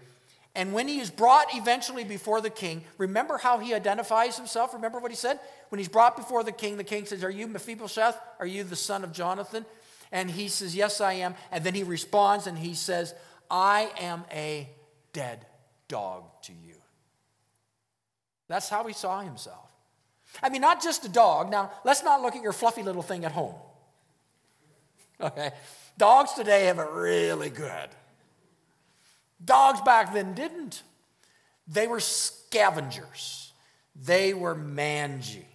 And 0.53 0.73
when 0.73 0.87
he 0.87 0.99
is 0.99 1.09
brought 1.09 1.47
eventually 1.55 2.03
before 2.03 2.41
the 2.41 2.49
king, 2.49 2.83
remember 2.97 3.37
how 3.37 3.59
he 3.59 3.73
identifies 3.73 4.37
himself? 4.37 4.73
Remember 4.73 4.99
what 4.99 5.11
he 5.11 5.15
said? 5.15 5.39
When 5.69 5.79
he's 5.79 5.87
brought 5.87 6.17
before 6.17 6.43
the 6.43 6.51
king, 6.51 6.75
the 6.75 6.83
king 6.83 7.05
says, 7.05 7.23
Are 7.23 7.29
you 7.29 7.47
Mephibosheth? 7.47 8.17
Are 8.39 8.45
you 8.45 8.63
the 8.63 8.75
son 8.75 9.03
of 9.03 9.13
Jonathan? 9.13 9.65
And 10.11 10.29
he 10.29 10.49
says, 10.49 10.75
Yes, 10.75 10.99
I 10.99 11.13
am. 11.13 11.35
And 11.51 11.63
then 11.63 11.73
he 11.73 11.83
responds 11.83 12.47
and 12.47 12.57
he 12.57 12.73
says, 12.73 13.15
I 13.49 13.91
am 13.99 14.25
a 14.31 14.69
dead 15.13 15.45
dog 15.87 16.25
to 16.43 16.51
you. 16.51 16.75
That's 18.49 18.67
how 18.67 18.83
he 18.83 18.93
saw 18.93 19.21
himself. 19.21 19.69
I 20.43 20.49
mean, 20.49 20.61
not 20.61 20.83
just 20.83 21.05
a 21.05 21.09
dog. 21.09 21.49
Now, 21.49 21.71
let's 21.85 22.03
not 22.03 22.21
look 22.21 22.35
at 22.35 22.41
your 22.41 22.53
fluffy 22.53 22.83
little 22.83 23.01
thing 23.01 23.23
at 23.23 23.31
home. 23.31 23.55
Okay? 25.19 25.51
Dogs 25.97 26.33
today 26.33 26.65
have 26.65 26.79
it 26.79 26.87
really 26.91 27.49
good. 27.49 27.89
Dogs 29.43 29.81
back 29.81 30.13
then 30.13 30.33
didn't. 30.33 30.83
They 31.67 31.87
were 31.87 31.99
scavengers, 31.99 33.53
they 33.95 34.33
were 34.33 34.55
mangy. 34.55 35.47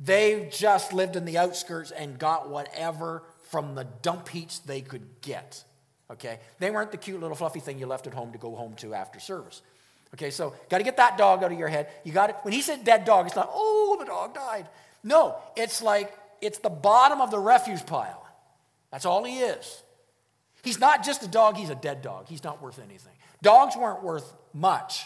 They 0.00 0.48
just 0.50 0.92
lived 0.92 1.14
in 1.14 1.24
the 1.24 1.38
outskirts 1.38 1.92
and 1.92 2.18
got 2.18 2.50
whatever 2.50 3.22
from 3.50 3.76
the 3.76 3.84
dump 3.84 4.28
heaps 4.28 4.58
they 4.58 4.80
could 4.80 5.20
get. 5.20 5.62
Okay? 6.10 6.40
They 6.58 6.70
weren't 6.72 6.90
the 6.90 6.96
cute 6.96 7.20
little 7.20 7.36
fluffy 7.36 7.60
thing 7.60 7.78
you 7.78 7.86
left 7.86 8.08
at 8.08 8.12
home 8.12 8.32
to 8.32 8.38
go 8.38 8.56
home 8.56 8.74
to 8.76 8.94
after 8.94 9.20
service. 9.20 9.62
Okay, 10.14 10.30
so 10.30 10.54
got 10.68 10.78
to 10.78 10.84
get 10.84 10.98
that 10.98 11.16
dog 11.16 11.42
out 11.42 11.52
of 11.52 11.58
your 11.58 11.68
head. 11.68 11.88
You 12.04 12.12
got 12.12 12.30
it. 12.30 12.36
When 12.42 12.52
he 12.52 12.60
said 12.60 12.84
dead 12.84 13.04
dog, 13.04 13.26
it's 13.26 13.36
not, 13.36 13.48
oh, 13.52 13.96
the 13.98 14.04
dog 14.04 14.34
died. 14.34 14.68
No, 15.02 15.36
it's 15.56 15.80
like 15.80 16.12
it's 16.40 16.58
the 16.58 16.68
bottom 16.68 17.20
of 17.20 17.30
the 17.30 17.38
refuse 17.38 17.82
pile. 17.82 18.26
That's 18.90 19.06
all 19.06 19.24
he 19.24 19.38
is. 19.38 19.82
He's 20.62 20.78
not 20.78 21.04
just 21.04 21.22
a 21.22 21.28
dog, 21.28 21.56
he's 21.56 21.70
a 21.70 21.74
dead 21.74 22.02
dog. 22.02 22.28
He's 22.28 22.44
not 22.44 22.62
worth 22.62 22.78
anything. 22.78 23.14
Dogs 23.42 23.76
weren't 23.76 24.02
worth 24.02 24.32
much, 24.54 25.04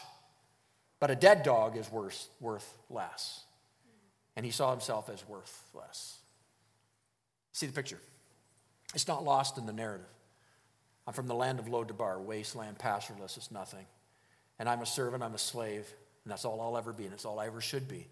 but 1.01 1.11
a 1.11 1.17
dead 1.17 1.43
dog 1.43 1.77
is 1.77 1.91
worth, 1.91 2.29
worth 2.41 2.77
less. 2.91 3.45
And 4.37 4.45
he 4.45 4.53
saw 4.53 4.71
himself 4.71 5.09
as 5.09 5.27
worth 5.27 5.63
less. 5.75 6.19
See 7.53 7.67
the 7.67 7.73
picture? 7.73 7.99
It's 8.95 9.09
not 9.09 9.25
lost 9.25 9.57
in 9.57 9.65
the 9.67 9.73
narrative. 9.73 10.07
I'm 11.07 11.15
from 11.15 11.27
the 11.27 11.35
land 11.35 11.59
of 11.59 11.69
Lo-debar, 11.69 12.21
wasteland, 12.21 12.79
pastureless, 12.79 13.37
it's 13.37 13.51
nothing. 13.51 13.87
And 14.59 14.69
I'm 14.69 14.83
a 14.83 14.87
servant, 14.87 15.23
I'm 15.23 15.35
a 15.35 15.39
slave, 15.39 15.87
and 16.25 16.31
that's 16.31 16.45
all 16.45 16.61
I'll 16.61 16.77
ever 16.77 16.93
be, 16.93 17.05
and 17.05 17.15
it's 17.15 17.25
all 17.25 17.39
I 17.39 17.47
ever 17.47 17.61
should 17.61 17.89
be. 17.89 18.07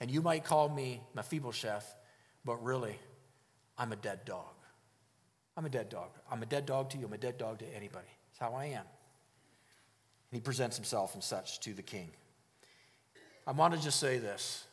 And 0.00 0.10
you 0.10 0.20
might 0.20 0.44
call 0.44 0.68
me 0.68 1.00
Mephibosheth, 1.14 1.94
but 2.44 2.62
really, 2.62 2.98
I'm 3.78 3.92
a 3.92 3.96
dead 3.96 4.24
dog. 4.24 4.54
I'm 5.56 5.64
a 5.64 5.70
dead 5.70 5.88
dog. 5.88 6.10
I'm 6.30 6.42
a 6.42 6.46
dead 6.46 6.66
dog 6.66 6.90
to 6.90 6.98
you. 6.98 7.06
I'm 7.06 7.12
a 7.12 7.18
dead 7.18 7.38
dog 7.38 7.60
to 7.60 7.66
anybody. 7.76 8.08
It's 8.30 8.38
how 8.38 8.54
I 8.54 8.66
am. 8.66 8.84
And 10.32 10.40
he 10.40 10.42
presents 10.42 10.76
himself 10.76 11.12
and 11.12 11.22
such 11.22 11.60
to 11.60 11.74
the 11.74 11.82
king. 11.82 12.08
I 13.46 13.52
want 13.52 13.74
to 13.74 13.80
just 13.80 14.00
say 14.00 14.16
this 14.16 14.64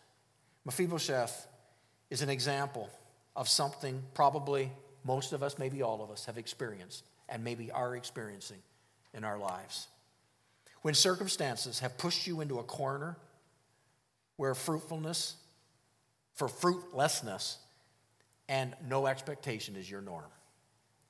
Mephibosheth 0.66 1.48
is 2.10 2.22
an 2.22 2.30
example 2.30 2.90
of 3.36 3.50
something 3.50 4.02
probably 4.14 4.72
most 5.04 5.34
of 5.34 5.44
us, 5.44 5.60
maybe 5.60 5.82
all 5.82 6.02
of 6.02 6.12
us, 6.12 6.26
have 6.26 6.38
experienced 6.38 7.04
and 7.28 7.44
maybe 7.44 7.72
are 7.72 7.96
experiencing 7.96 8.60
in 9.14 9.26
our 9.26 9.38
lives. 9.38 9.88
When 10.82 10.94
circumstances 10.94 11.80
have 11.80 11.98
pushed 11.98 12.26
you 12.26 12.40
into 12.40 12.60
a 12.60 12.64
corner 12.64 13.18
where 14.38 14.56
fruitfulness, 14.56 15.36
for 16.36 16.48
fruitlessness, 16.48 17.58
and 18.48 18.74
no 18.88 19.08
expectation 19.08 19.76
is 19.76 19.92
your 19.92 20.02
norm. 20.02 20.32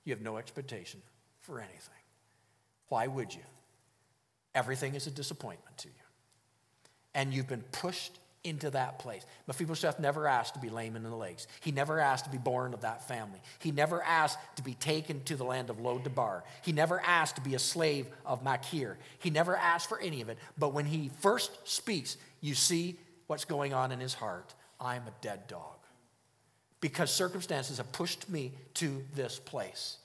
You 0.06 0.14
have 0.14 0.24
no 0.24 0.38
expectation 0.38 1.02
for 1.42 1.60
anything. 1.60 1.94
Why 2.88 3.06
would 3.06 3.34
you? 3.34 3.44
Everything 4.60 4.94
is 4.94 5.08
a 5.08 5.12
disappointment 5.12 5.78
to 5.78 5.88
you. 5.88 5.94
And 7.16 7.34
you've 7.34 7.48
been 7.48 7.64
pushed 7.72 8.20
into 8.44 8.70
that 8.72 9.00
place. 9.00 9.26
Mephibosheth 9.48 10.02
never 10.02 10.28
asked 10.28 10.56
to 10.56 10.60
be 10.60 10.68
lame 10.68 10.98
in 10.98 11.04
the 11.04 11.16
legs. 11.16 11.48
He 11.62 11.72
never 11.72 11.98
asked 11.98 12.26
to 12.26 12.30
be 12.30 12.38
born 12.38 12.74
of 12.74 12.82
that 12.82 13.08
family. 13.08 13.40
He 13.60 13.72
never 13.72 14.04
asked 14.04 14.38
to 14.58 14.62
be 14.62 14.74
taken 14.74 15.24
to 15.24 15.38
the 15.38 15.46
land 15.46 15.70
of 15.70 15.80
Lo-debar. 15.80 16.44
He 16.62 16.74
never 16.74 17.00
asked 17.00 17.38
to 17.38 17.42
be 17.42 17.56
a 17.56 17.60
slave 17.60 18.08
of 18.26 18.44
Machir. 18.44 18.98
He 19.20 19.30
never 19.30 19.56
asked 19.56 19.88
for 19.88 19.98
any 20.02 20.22
of 20.22 20.28
it. 20.28 20.38
But 20.58 20.74
when 20.74 20.86
he 20.86 21.10
first 21.22 21.52
speaks, 21.66 22.18
you 22.42 22.54
see 22.54 23.00
what's 23.28 23.46
going 23.46 23.74
on 23.74 23.94
in 23.94 24.02
his 24.02 24.14
heart. 24.14 24.54
I'm 24.78 25.04
a 25.04 25.22
dead 25.22 25.48
dog 25.48 25.78
because 26.82 27.14
circumstances 27.14 27.78
have 27.78 27.94
pushed 27.94 28.30
me 28.30 28.52
to 28.74 29.06
this 29.16 29.40
place. 29.40 30.00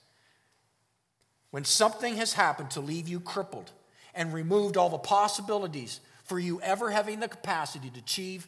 When 1.51 1.65
something 1.65 2.15
has 2.15 2.31
happened 2.31 2.71
to 2.71 2.79
leave 2.79 3.09
you 3.09 3.19
crippled 3.19 3.71
and 4.15 4.33
removed 4.33 4.77
all 4.77 4.89
the 4.89 4.97
possibilities 4.97 5.99
for 6.23 6.39
you 6.39 6.59
ever 6.61 6.89
having 6.89 7.19
the 7.19 7.27
capacity 7.27 7.89
to 7.89 7.99
achieve 7.99 8.47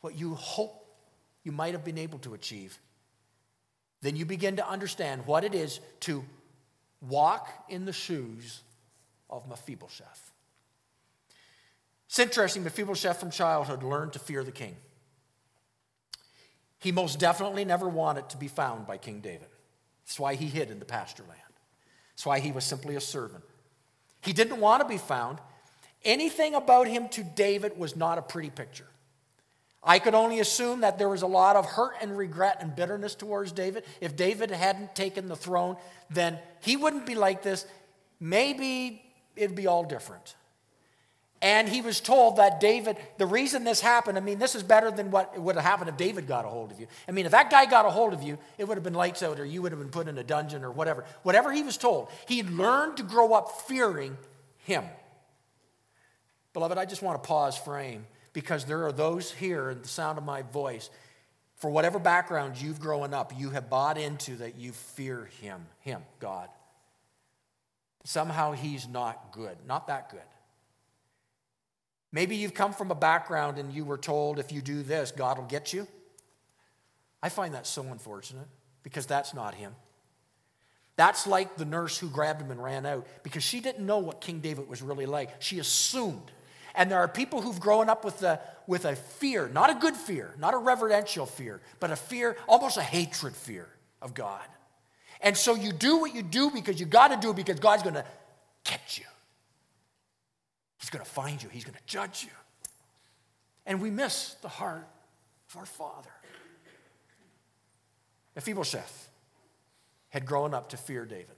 what 0.00 0.18
you 0.18 0.34
hope 0.34 0.84
you 1.44 1.52
might 1.52 1.72
have 1.72 1.84
been 1.84 1.98
able 1.98 2.18
to 2.20 2.34
achieve, 2.34 2.78
then 4.02 4.16
you 4.16 4.26
begin 4.26 4.56
to 4.56 4.68
understand 4.68 5.26
what 5.26 5.44
it 5.44 5.54
is 5.54 5.80
to 6.00 6.24
walk 7.00 7.48
in 7.68 7.84
the 7.84 7.92
shoes 7.92 8.62
of 9.30 9.48
Mephibosheth. 9.48 10.32
It's 12.06 12.18
interesting, 12.18 12.62
Mephibosheth 12.64 13.18
from 13.18 13.30
childhood 13.30 13.82
learned 13.82 14.12
to 14.12 14.18
fear 14.18 14.44
the 14.44 14.52
king. 14.52 14.76
He 16.78 16.92
most 16.92 17.18
definitely 17.18 17.64
never 17.64 17.88
wanted 17.88 18.28
to 18.30 18.36
be 18.36 18.48
found 18.48 18.86
by 18.86 18.98
King 18.98 19.20
David. 19.20 19.48
That's 20.04 20.18
why 20.18 20.34
he 20.34 20.46
hid 20.46 20.70
in 20.70 20.78
the 20.78 20.84
pasture 20.84 21.22
land. 21.22 21.40
That's 22.12 22.26
why 22.26 22.40
he 22.40 22.52
was 22.52 22.64
simply 22.64 22.96
a 22.96 23.00
servant. 23.00 23.44
He 24.22 24.32
didn't 24.32 24.60
want 24.60 24.82
to 24.82 24.88
be 24.88 24.98
found. 24.98 25.38
Anything 26.04 26.54
about 26.54 26.88
him 26.88 27.08
to 27.10 27.22
David 27.22 27.78
was 27.78 27.94
not 27.94 28.18
a 28.18 28.22
pretty 28.22 28.50
picture. 28.50 28.86
I 29.84 29.98
could 29.98 30.14
only 30.14 30.38
assume 30.38 30.82
that 30.82 30.98
there 30.98 31.08
was 31.08 31.22
a 31.22 31.26
lot 31.26 31.56
of 31.56 31.66
hurt 31.66 31.94
and 32.00 32.16
regret 32.16 32.58
and 32.60 32.74
bitterness 32.74 33.16
towards 33.16 33.50
David. 33.50 33.84
If 34.00 34.16
David 34.16 34.50
hadn't 34.50 34.94
taken 34.94 35.28
the 35.28 35.36
throne, 35.36 35.76
then 36.08 36.38
he 36.60 36.76
wouldn't 36.76 37.04
be 37.04 37.16
like 37.16 37.42
this. 37.42 37.66
Maybe 38.20 39.04
it'd 39.34 39.56
be 39.56 39.66
all 39.66 39.82
different. 39.82 40.36
And 41.42 41.68
he 41.68 41.80
was 41.82 42.00
told 42.00 42.36
that 42.36 42.60
David, 42.60 42.96
the 43.18 43.26
reason 43.26 43.64
this 43.64 43.80
happened, 43.80 44.16
I 44.16 44.20
mean, 44.20 44.38
this 44.38 44.54
is 44.54 44.62
better 44.62 44.92
than 44.92 45.10
what 45.10 45.36
would 45.36 45.56
have 45.56 45.64
happened 45.64 45.88
if 45.90 45.96
David 45.96 46.28
got 46.28 46.44
a 46.44 46.48
hold 46.48 46.70
of 46.70 46.78
you. 46.78 46.86
I 47.08 47.10
mean, 47.10 47.26
if 47.26 47.32
that 47.32 47.50
guy 47.50 47.66
got 47.66 47.84
a 47.84 47.90
hold 47.90 48.12
of 48.12 48.22
you, 48.22 48.38
it 48.58 48.68
would 48.68 48.76
have 48.76 48.84
been 48.84 48.94
lights 48.94 49.24
out 49.24 49.40
or 49.40 49.44
you 49.44 49.60
would 49.60 49.72
have 49.72 49.80
been 49.80 49.90
put 49.90 50.06
in 50.06 50.16
a 50.16 50.22
dungeon 50.22 50.62
or 50.62 50.70
whatever. 50.70 51.04
Whatever 51.24 51.50
he 51.50 51.64
was 51.64 51.76
told, 51.76 52.08
he 52.28 52.44
learned 52.44 52.98
to 52.98 53.02
grow 53.02 53.32
up 53.32 53.50
fearing 53.62 54.16
him. 54.58 54.84
Beloved, 56.52 56.78
I 56.78 56.84
just 56.84 57.02
want 57.02 57.20
to 57.20 57.26
pause 57.26 57.56
frame 57.56 58.06
because 58.32 58.64
there 58.64 58.86
are 58.86 58.92
those 58.92 59.32
here 59.32 59.70
in 59.70 59.82
the 59.82 59.88
sound 59.88 60.18
of 60.18 60.24
my 60.24 60.42
voice. 60.42 60.90
For 61.56 61.70
whatever 61.70 61.98
background 61.98 62.60
you've 62.60 62.78
grown 62.78 63.12
up, 63.12 63.32
you 63.36 63.50
have 63.50 63.68
bought 63.68 63.98
into 63.98 64.36
that 64.36 64.58
you 64.58 64.70
fear 64.70 65.28
him, 65.40 65.66
him, 65.80 66.02
God. 66.20 66.48
Somehow 68.04 68.52
he's 68.52 68.86
not 68.86 69.32
good, 69.32 69.56
not 69.66 69.88
that 69.88 70.08
good. 70.10 70.20
Maybe 72.12 72.36
you've 72.36 72.54
come 72.54 72.74
from 72.74 72.90
a 72.90 72.94
background 72.94 73.58
and 73.58 73.72
you 73.72 73.84
were 73.84 73.96
told 73.96 74.38
if 74.38 74.52
you 74.52 74.60
do 74.60 74.82
this, 74.82 75.10
God 75.10 75.38
will 75.38 75.46
get 75.46 75.72
you. 75.72 75.88
I 77.22 77.30
find 77.30 77.54
that 77.54 77.66
so 77.66 77.82
unfortunate 77.84 78.48
because 78.82 79.06
that's 79.06 79.32
not 79.32 79.54
him. 79.54 79.74
That's 80.96 81.26
like 81.26 81.56
the 81.56 81.64
nurse 81.64 81.98
who 81.98 82.08
grabbed 82.08 82.42
him 82.42 82.50
and 82.50 82.62
ran 82.62 82.84
out 82.84 83.06
because 83.22 83.42
she 83.42 83.60
didn't 83.60 83.86
know 83.86 83.98
what 83.98 84.20
King 84.20 84.40
David 84.40 84.68
was 84.68 84.82
really 84.82 85.06
like. 85.06 85.40
She 85.40 85.58
assumed. 85.58 86.30
And 86.74 86.90
there 86.90 86.98
are 86.98 87.08
people 87.08 87.40
who've 87.40 87.60
grown 87.60 87.88
up 87.88 88.04
with 88.04 88.22
a, 88.22 88.40
with 88.66 88.84
a 88.84 88.96
fear, 88.96 89.48
not 89.48 89.70
a 89.70 89.74
good 89.74 89.96
fear, 89.96 90.34
not 90.38 90.52
a 90.54 90.58
reverential 90.58 91.26
fear, 91.26 91.60
but 91.80 91.90
a 91.90 91.96
fear, 91.96 92.36
almost 92.46 92.76
a 92.76 92.82
hatred 92.82 93.34
fear 93.34 93.68
of 94.02 94.14
God. 94.14 94.44
And 95.20 95.36
so 95.36 95.54
you 95.54 95.72
do 95.72 95.98
what 95.98 96.14
you 96.14 96.22
do 96.22 96.50
because 96.50 96.80
you 96.80 96.86
got 96.86 97.08
to 97.08 97.16
do 97.16 97.30
it 97.30 97.36
because 97.36 97.60
God's 97.60 97.82
going 97.82 97.94
to 97.94 98.04
catch 98.64 98.98
you. 98.98 99.04
He's 100.82 100.90
going 100.90 101.04
to 101.04 101.10
find 101.10 101.40
you, 101.40 101.48
He's 101.48 101.64
going 101.64 101.76
to 101.76 101.86
judge 101.86 102.24
you. 102.24 102.30
And 103.64 103.80
we 103.80 103.90
miss 103.90 104.34
the 104.42 104.48
heart 104.48 104.88
of 105.48 105.56
our 105.56 105.64
Father. 105.64 106.10
Mephibosheth 108.34 109.08
had 110.08 110.26
grown 110.26 110.52
up 110.52 110.70
to 110.70 110.76
fear 110.76 111.04
David. 111.04 111.36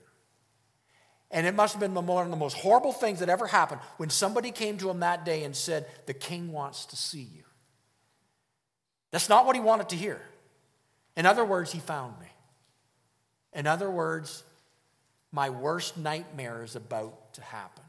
And 1.30 1.46
it 1.46 1.54
must 1.54 1.74
have 1.74 1.80
been 1.80 1.94
one 1.94 2.24
of 2.24 2.30
the 2.30 2.36
most 2.36 2.56
horrible 2.56 2.92
things 2.92 3.20
that 3.20 3.28
ever 3.28 3.46
happened 3.46 3.80
when 3.98 4.08
somebody 4.08 4.50
came 4.50 4.78
to 4.78 4.88
him 4.88 5.00
that 5.00 5.26
day 5.26 5.44
and 5.44 5.54
said, 5.54 5.86
The 6.06 6.14
king 6.14 6.50
wants 6.50 6.86
to 6.86 6.96
see 6.96 7.28
you. 7.34 7.42
That's 9.10 9.28
not 9.28 9.44
what 9.44 9.56
he 9.56 9.60
wanted 9.60 9.90
to 9.90 9.96
hear. 9.96 10.22
In 11.16 11.26
other 11.26 11.44
words, 11.44 11.70
he 11.72 11.80
found 11.80 12.18
me. 12.18 12.28
In 13.52 13.66
other 13.66 13.90
words, 13.90 14.42
my 15.30 15.50
worst 15.50 15.98
nightmare 15.98 16.64
is 16.64 16.76
about 16.76 17.34
to 17.34 17.42
happen. 17.42 17.83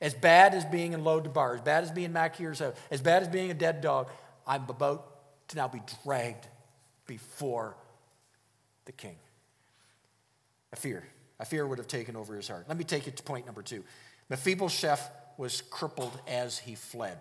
As 0.00 0.14
bad 0.14 0.54
as 0.54 0.64
being 0.64 0.92
in 0.92 1.04
Lo-debar, 1.04 1.56
as 1.56 1.60
bad 1.60 1.84
as 1.84 1.90
being 1.90 2.12
Machir's 2.12 2.60
house, 2.60 2.74
as 2.90 3.00
bad 3.00 3.22
as 3.22 3.28
being 3.28 3.50
a 3.50 3.54
dead 3.54 3.80
dog, 3.80 4.08
I'm 4.46 4.64
about 4.68 5.06
to 5.48 5.56
now 5.56 5.68
be 5.68 5.82
dragged 6.02 6.46
before 7.06 7.76
the 8.86 8.92
king. 8.92 9.16
A 10.72 10.76
fear. 10.76 11.04
A 11.38 11.44
fear 11.44 11.66
would 11.66 11.78
have 11.78 11.88
taken 11.88 12.16
over 12.16 12.34
his 12.34 12.48
heart. 12.48 12.66
Let 12.68 12.78
me 12.78 12.84
take 12.84 13.08
it 13.08 13.16
to 13.18 13.22
point 13.22 13.46
number 13.46 13.62
two. 13.62 13.84
Mephibosheth 14.30 15.10
was 15.36 15.62
crippled 15.62 16.18
as 16.26 16.58
he 16.58 16.74
fled. 16.74 17.18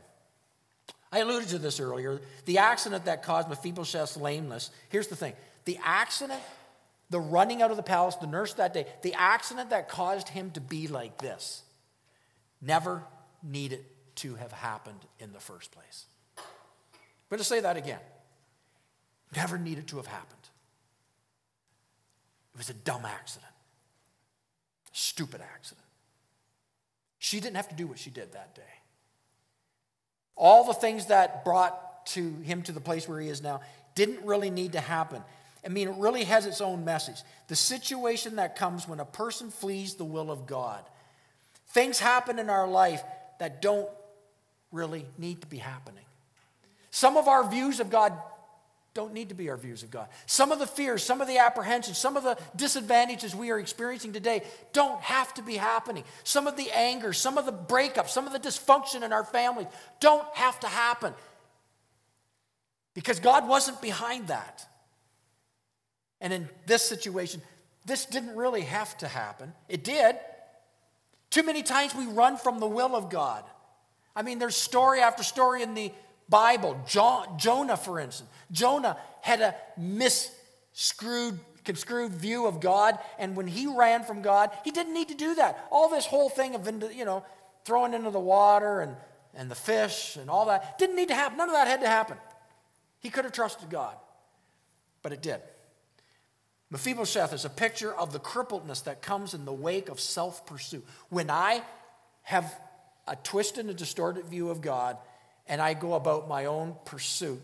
I 1.12 1.20
alluded 1.20 1.50
to 1.50 1.58
this 1.58 1.80
earlier. 1.80 2.22
The 2.46 2.60
accident 2.60 3.06
that 3.06 3.24
caused 3.24 3.50
Mephibosheth's 3.50 4.15
lameness, 4.15 4.70
here's 4.89 5.08
the 5.08 5.15
thing 5.15 5.34
the 5.65 5.80
accident, 5.84 6.42
the 7.10 7.20
running 7.20 7.62
out 7.62 7.72
of 7.72 7.78
the 7.78 7.84
palace, 7.84 8.15
the 8.15 8.28
nurse 8.28 8.54
that 8.54 8.74
day, 8.74 8.86
the 9.02 9.15
accident 9.15 9.72
that 9.72 9.89
caused 9.89 10.30
him 10.30 10.52
to 10.52 10.62
be 10.62 10.88
like 10.88 11.18
this 11.18 11.63
never 12.62 13.04
needed 13.43 13.86
to 14.15 14.36
have 14.36 14.52
happened 14.52 15.00
in 15.19 15.32
the 15.32 15.39
first 15.39 15.72
place. 15.72 16.06
I'm 16.38 16.43
going 17.30 17.39
to 17.39 17.43
say 17.43 17.60
that 17.62 17.78
again. 17.78 18.00
Never 19.36 19.58
needed 19.58 19.88
to 19.89 19.98
have 19.98 20.08
happened. 20.08 20.39
It 22.54 22.58
was 22.58 22.69
a 22.69 22.74
dumb 22.74 23.06
accident, 23.06 23.52
a 24.93 24.98
stupid 24.98 25.41
accident. 25.41 25.86
She 27.19 27.39
didn't 27.39 27.58
have 27.58 27.69
to 27.69 27.76
do 27.76 27.88
what 27.88 28.00
she 28.00 28.10
did 28.10 28.34
that 28.34 28.56
day. 28.56 28.62
All 30.36 30.65
the 30.65 30.74
things 30.74 31.08
that 31.08 31.43
brought 31.45 32.06
to 32.08 32.34
him 32.43 32.62
to 32.63 32.72
the 32.72 32.80
place 32.80 33.08
where 33.08 33.19
he 33.19 33.30
is 33.30 33.43
now 33.43 33.62
didn't 33.93 34.26
really 34.26 34.50
need 34.50 34.74
to 34.74 34.80
happen. 34.80 35.22
I 35.63 35.67
mean, 35.67 35.89
it 35.89 35.95
really 35.98 36.24
has 36.24 36.45
its 36.45 36.62
own 36.62 36.86
message. 36.86 37.17
The 37.50 37.56
situation 37.56 38.38
that 38.38 38.56
comes 38.56 38.88
when 38.88 39.00
a 39.00 39.06
person 39.06 39.52
flees 39.52 39.95
the 39.95 40.06
will 40.06 40.32
of 40.32 40.48
God. 40.48 40.84
Things 41.70 42.00
happen 42.00 42.40
in 42.40 42.50
our 42.50 42.68
life 42.68 43.04
that 43.40 43.62
don't 43.62 43.90
really 44.72 45.06
need 45.18 45.42
to 45.42 45.48
be 45.48 45.58
happening. 45.58 46.04
Some 46.92 47.18
of 47.18 47.28
our 47.28 47.50
views 47.50 47.80
of 47.80 47.90
God 47.90 48.14
don't 48.96 49.14
need 49.14 49.30
to 49.30 49.36
be 49.36 49.50
our 49.50 49.58
views 49.58 49.84
of 49.84 49.92
God. 49.92 50.08
Some 50.26 50.52
of 50.52 50.60
the 50.60 50.66
fears, 50.66 51.04
some 51.04 51.22
of 51.22 51.28
the 51.28 51.38
apprehensions, 51.38 51.98
some 51.98 52.18
of 52.18 52.24
the 52.24 52.38
disadvantages 52.56 53.36
we 53.36 53.52
are 53.52 53.60
experiencing 53.60 54.14
today 54.14 54.44
don't 54.74 55.00
have 55.02 55.34
to 55.36 55.44
be 55.44 55.56
happening. 55.56 56.04
Some 56.24 56.48
of 56.48 56.58
the 56.58 56.72
anger, 56.72 57.14
some 57.14 57.38
of 57.38 57.46
the 57.46 57.52
breakup, 57.52 58.10
some 58.10 58.26
of 58.26 58.34
the 58.34 58.40
dysfunction 58.40 59.04
in 59.04 59.14
our 59.14 59.24
families 59.24 59.68
don't 60.00 60.28
have 60.36 60.60
to 60.62 60.68
happen. 60.68 61.14
Because 62.96 63.20
God 63.20 63.48
wasn't 63.48 63.82
behind 63.82 64.28
that. 64.28 64.66
And 66.20 66.34
in 66.34 66.50
this 66.66 66.82
situation, 66.82 67.42
this 67.86 68.06
didn't 68.06 68.36
really 68.36 68.62
have 68.62 68.98
to 68.98 69.08
happen. 69.08 69.54
It 69.70 69.84
did. 69.84 70.18
Too 71.30 71.44
many 71.44 71.63
times 71.63 71.94
we 71.94 72.06
run 72.06 72.38
from 72.38 72.60
the 72.60 72.68
will 72.68 72.96
of 72.96 73.10
God. 73.10 73.44
I 74.15 74.22
mean, 74.22 74.39
there's 74.39 74.56
story 74.56 75.00
after 75.00 75.24
story 75.24 75.62
in 75.62 75.74
the 75.74 75.92
Bible. 76.28 76.80
Jonah, 76.88 77.78
for 77.78 78.00
instance. 78.00 78.30
Jonah 78.52 78.98
had 79.22 79.42
a 79.42 79.56
misscrewed, 79.80 81.38
conscrewed 81.63 82.12
view 82.13 82.48
of 82.48 82.60
God, 82.60 82.98
and 83.18 83.36
when 83.36 83.48
he 83.48 83.68
ran 83.68 84.04
from 84.04 84.22
God, 84.22 84.52
he 84.63 84.72
didn't 84.72 84.94
need 84.94 85.10
to 85.10 85.15
do 85.15 85.36
that. 85.36 85.68
All 85.72 85.89
this 85.89 86.06
whole 86.06 86.30
thing 86.30 86.56
of, 86.56 86.68
you 86.94 87.06
know, 87.06 87.24
throwing 87.65 87.94
into 87.94 88.10
the 88.10 88.20
water 88.20 88.82
and, 88.82 88.96
and 89.36 89.52
the 89.52 89.56
fish 89.56 90.15
and 90.15 90.30
all 90.30 90.48
that 90.48 90.80
didn't 90.80 90.96
need 90.96 91.10
to 91.10 91.15
happen. 91.15 91.38
None 91.38 91.50
of 91.50 91.56
that 91.56 91.68
had 91.68 91.82
to 91.82 91.88
happen. 91.88 92.18
He 93.00 93.10
could 93.10 93.24
have 93.26 93.34
trusted 93.34 93.70
God, 93.70 93.96
but 95.04 95.13
it 95.13 95.22
did. 95.22 95.42
Mephibosheth 96.72 97.34
is 97.34 97.46
a 97.46 97.50
picture 97.50 97.94
of 97.94 98.14
the 98.14 98.20
crippledness 98.20 98.84
that 98.84 99.02
comes 99.02 99.34
in 99.34 99.46
the 99.46 99.54
wake 99.54 99.90
of 99.90 100.00
self 100.00 100.46
pursuit. 100.46 100.86
When 101.10 101.30
I 101.30 101.64
have 102.24 102.56
a 103.08 103.16
twisted 103.16 103.66
and 103.66 103.76
distorted 103.76 104.26
view 104.26 104.50
of 104.50 104.62
God, 104.62 104.98
and 105.48 105.60
I 105.60 105.74
go 105.74 105.96
about 105.96 106.30
my 106.30 106.46
own 106.46 106.76
pursuit 106.86 107.42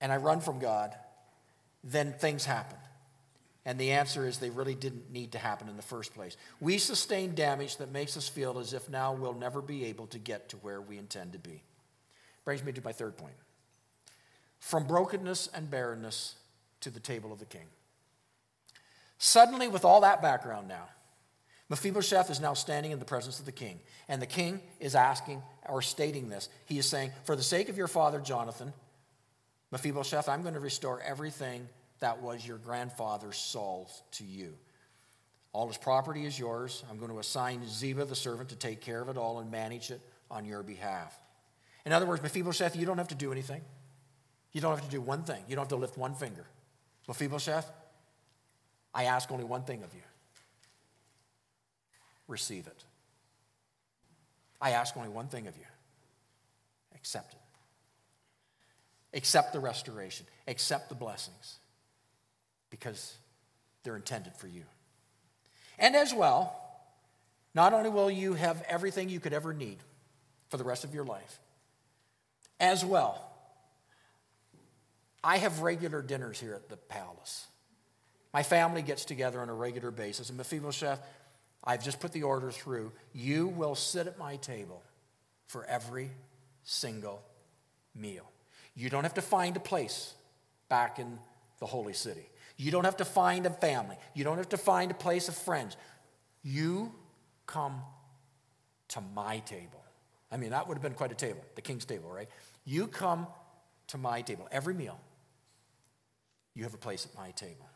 and 0.00 0.12
I 0.12 0.16
run 0.16 0.40
from 0.40 0.60
God, 0.60 0.94
then 1.82 2.12
things 2.12 2.44
happen. 2.44 2.78
And 3.66 3.78
the 3.78 3.92
answer 3.92 4.26
is 4.26 4.38
they 4.38 4.50
really 4.50 4.74
didn't 4.74 5.10
need 5.10 5.32
to 5.32 5.38
happen 5.38 5.68
in 5.68 5.76
the 5.76 5.82
first 5.82 6.14
place. 6.14 6.36
We 6.60 6.78
sustain 6.78 7.34
damage 7.34 7.78
that 7.78 7.90
makes 7.90 8.16
us 8.16 8.28
feel 8.28 8.58
as 8.58 8.72
if 8.72 8.88
now 8.88 9.14
we'll 9.14 9.34
never 9.34 9.60
be 9.60 9.86
able 9.86 10.06
to 10.08 10.18
get 10.18 10.50
to 10.50 10.56
where 10.58 10.80
we 10.80 10.98
intend 10.98 11.32
to 11.32 11.38
be. 11.38 11.62
Brings 12.44 12.62
me 12.62 12.72
to 12.72 12.84
my 12.84 12.92
third 12.92 13.16
point. 13.16 13.34
From 14.60 14.86
brokenness 14.86 15.48
and 15.54 15.70
barrenness 15.70 16.36
to 16.84 16.90
the 16.90 17.00
table 17.00 17.32
of 17.32 17.38
the 17.38 17.44
king. 17.44 17.66
Suddenly, 19.18 19.68
with 19.68 19.84
all 19.84 20.00
that 20.02 20.22
background 20.22 20.68
now, 20.68 20.88
Mephibosheth 21.68 22.30
is 22.30 22.40
now 22.40 22.54
standing 22.54 22.92
in 22.92 22.98
the 22.98 23.04
presence 23.04 23.38
of 23.38 23.46
the 23.46 23.52
king, 23.52 23.80
and 24.08 24.20
the 24.20 24.26
king 24.26 24.60
is 24.80 24.94
asking 24.94 25.42
or 25.68 25.82
stating 25.82 26.28
this. 26.28 26.48
He 26.66 26.78
is 26.78 26.88
saying, 26.88 27.10
For 27.24 27.36
the 27.36 27.42
sake 27.42 27.68
of 27.68 27.76
your 27.76 27.88
father 27.88 28.20
Jonathan, 28.20 28.72
Mephibosheth, 29.72 30.28
I'm 30.28 30.42
going 30.42 30.54
to 30.54 30.60
restore 30.60 31.00
everything 31.00 31.66
that 32.00 32.20
was 32.20 32.46
your 32.46 32.58
grandfather 32.58 33.32
Saul's 33.32 34.02
to 34.12 34.24
you. 34.24 34.54
All 35.52 35.68
his 35.68 35.78
property 35.78 36.26
is 36.26 36.38
yours. 36.38 36.84
I'm 36.90 36.98
going 36.98 37.10
to 37.10 37.18
assign 37.18 37.66
Ziba 37.66 38.04
the 38.04 38.16
servant 38.16 38.50
to 38.50 38.56
take 38.56 38.80
care 38.80 39.00
of 39.00 39.08
it 39.08 39.16
all 39.16 39.38
and 39.38 39.50
manage 39.50 39.90
it 39.90 40.00
on 40.30 40.44
your 40.44 40.62
behalf. 40.62 41.18
In 41.86 41.92
other 41.92 42.06
words, 42.06 42.22
Mephibosheth, 42.22 42.76
you 42.76 42.84
don't 42.84 42.98
have 42.98 43.08
to 43.08 43.14
do 43.14 43.32
anything. 43.32 43.62
You 44.52 44.60
don't 44.60 44.74
have 44.74 44.84
to 44.84 44.90
do 44.90 45.00
one 45.00 45.22
thing. 45.22 45.42
You 45.48 45.56
don't 45.56 45.62
have 45.62 45.70
to 45.70 45.76
lift 45.76 45.96
one 45.96 46.14
finger. 46.14 46.44
Mephibosheth, 47.08 47.70
I 48.94 49.04
ask 49.04 49.30
only 49.30 49.44
one 49.44 49.62
thing 49.64 49.82
of 49.82 49.92
you 49.94 50.00
receive 52.26 52.66
it. 52.66 52.84
I 54.60 54.70
ask 54.70 54.96
only 54.96 55.10
one 55.10 55.28
thing 55.28 55.46
of 55.46 55.56
you 55.56 55.64
accept 56.94 57.34
it. 57.34 57.38
Accept 59.16 59.52
the 59.52 59.60
restoration, 59.60 60.26
accept 60.48 60.88
the 60.88 60.94
blessings, 60.94 61.58
because 62.70 63.16
they're 63.82 63.96
intended 63.96 64.34
for 64.36 64.48
you. 64.48 64.62
And 65.78 65.94
as 65.94 66.14
well, 66.14 66.58
not 67.54 67.72
only 67.72 67.90
will 67.90 68.10
you 68.10 68.34
have 68.34 68.64
everything 68.68 69.08
you 69.08 69.20
could 69.20 69.32
ever 69.32 69.52
need 69.52 69.78
for 70.48 70.56
the 70.56 70.64
rest 70.64 70.82
of 70.82 70.94
your 70.94 71.04
life, 71.04 71.38
as 72.58 72.84
well, 72.84 73.30
I 75.24 75.38
have 75.38 75.60
regular 75.60 76.02
dinners 76.02 76.38
here 76.38 76.54
at 76.54 76.68
the 76.68 76.76
palace. 76.76 77.46
My 78.32 78.42
family 78.42 78.82
gets 78.82 79.04
together 79.04 79.40
on 79.40 79.48
a 79.48 79.54
regular 79.54 79.90
basis, 79.90 80.28
and 80.28 80.36
Mephibosheth 80.38 81.00
I've 81.64 81.82
just 81.82 81.98
put 81.98 82.12
the 82.12 82.24
order 82.24 82.50
through. 82.50 82.92
You 83.14 83.48
will 83.48 83.74
sit 83.74 84.06
at 84.06 84.18
my 84.18 84.36
table 84.36 84.82
for 85.46 85.64
every 85.64 86.10
single 86.62 87.22
meal. 87.94 88.30
You 88.76 88.90
don't 88.90 89.04
have 89.04 89.14
to 89.14 89.22
find 89.22 89.56
a 89.56 89.60
place 89.60 90.12
back 90.68 90.98
in 90.98 91.18
the 91.60 91.66
holy 91.66 91.94
city. 91.94 92.28
You 92.56 92.70
don't 92.70 92.84
have 92.84 92.98
to 92.98 93.04
find 93.04 93.46
a 93.46 93.50
family. 93.50 93.96
You 94.14 94.24
don't 94.24 94.36
have 94.36 94.50
to 94.50 94.58
find 94.58 94.90
a 94.90 94.94
place 94.94 95.28
of 95.28 95.34
friends. 95.34 95.76
You 96.42 96.92
come 97.46 97.80
to 98.88 99.00
my 99.00 99.38
table. 99.40 99.82
I 100.30 100.36
mean, 100.36 100.50
that 100.50 100.68
would 100.68 100.74
have 100.74 100.82
been 100.82 100.94
quite 100.94 101.12
a 101.12 101.16
table, 101.16 101.42
the 101.54 101.62
king's 101.62 101.84
table, 101.84 102.10
right? 102.10 102.28
You 102.64 102.88
come 102.88 103.26
to 103.88 103.98
my 103.98 104.20
table. 104.20 104.48
Every 104.50 104.74
meal, 104.74 105.00
you 106.54 106.64
have 106.64 106.74
a 106.74 106.78
place 106.78 107.06
at 107.06 107.18
my 107.18 107.30
table. 107.32 107.68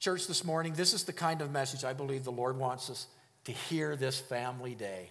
Church, 0.00 0.26
this 0.26 0.44
morning, 0.44 0.74
this 0.74 0.92
is 0.92 1.04
the 1.04 1.12
kind 1.12 1.40
of 1.40 1.50
message 1.50 1.84
I 1.84 1.92
believe 1.92 2.24
the 2.24 2.32
Lord 2.32 2.58
wants 2.58 2.90
us 2.90 3.06
to 3.44 3.52
hear 3.52 3.96
this 3.96 4.20
family 4.20 4.74
day. 4.74 5.10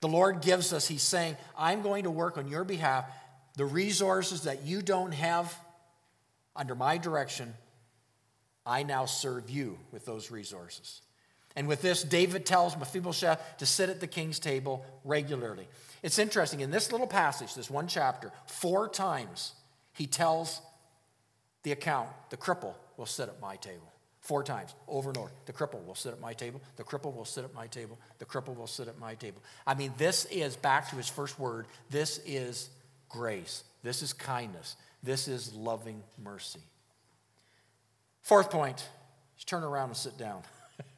The 0.00 0.08
Lord 0.08 0.42
gives 0.42 0.72
us, 0.72 0.88
He's 0.88 1.02
saying, 1.02 1.36
I'm 1.56 1.82
going 1.82 2.04
to 2.04 2.10
work 2.10 2.36
on 2.36 2.48
your 2.48 2.64
behalf. 2.64 3.04
The 3.56 3.64
resources 3.64 4.42
that 4.42 4.64
you 4.64 4.82
don't 4.82 5.12
have 5.12 5.56
under 6.56 6.74
my 6.74 6.98
direction, 6.98 7.54
I 8.66 8.82
now 8.82 9.04
serve 9.04 9.50
you 9.50 9.78
with 9.92 10.04
those 10.04 10.30
resources. 10.30 11.02
And 11.54 11.68
with 11.68 11.82
this, 11.82 12.02
David 12.02 12.46
tells 12.46 12.76
Mephibosheth 12.76 13.58
to 13.58 13.66
sit 13.66 13.90
at 13.90 14.00
the 14.00 14.06
king's 14.06 14.38
table 14.38 14.84
regularly. 15.04 15.68
It's 16.02 16.18
interesting, 16.18 16.60
in 16.60 16.70
this 16.70 16.90
little 16.90 17.06
passage, 17.06 17.54
this 17.54 17.70
one 17.70 17.86
chapter, 17.86 18.32
four 18.46 18.88
times 18.88 19.52
he 19.92 20.06
tells 20.06 20.60
the 21.62 21.72
account, 21.72 22.08
the 22.30 22.36
cripple 22.36 22.74
will 22.96 23.06
sit 23.06 23.28
at 23.28 23.40
my 23.40 23.56
table. 23.56 23.92
Four 24.20 24.44
times, 24.44 24.74
over 24.86 25.08
and 25.10 25.18
over. 25.18 25.30
The 25.46 25.52
cripple 25.52 25.84
will 25.84 25.96
sit 25.96 26.12
at 26.12 26.20
my 26.20 26.32
table. 26.32 26.60
The 26.76 26.84
cripple 26.84 27.14
will 27.14 27.24
sit 27.24 27.44
at 27.44 27.54
my 27.54 27.66
table. 27.66 27.98
The 28.18 28.24
cripple 28.24 28.56
will 28.56 28.68
sit 28.68 28.86
at 28.86 28.98
my 28.98 29.14
table. 29.14 29.42
I 29.66 29.74
mean, 29.74 29.92
this 29.98 30.26
is 30.26 30.54
back 30.54 30.90
to 30.90 30.96
his 30.96 31.08
first 31.08 31.40
word. 31.40 31.66
This 31.90 32.20
is 32.24 32.70
grace. 33.08 33.64
This 33.82 34.00
is 34.00 34.12
kindness. 34.12 34.76
This 35.02 35.26
is 35.26 35.52
loving 35.54 36.02
mercy. 36.22 36.60
Fourth 38.22 38.50
point 38.50 38.86
just 39.42 39.48
turn 39.48 39.64
around 39.64 39.88
and 39.88 39.96
sit 39.96 40.16
down. 40.16 40.42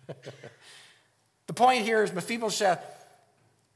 the 1.46 1.53
point 1.55 1.83
here 1.83 2.03
is 2.03 2.12
Mephibosheth, 2.12 2.79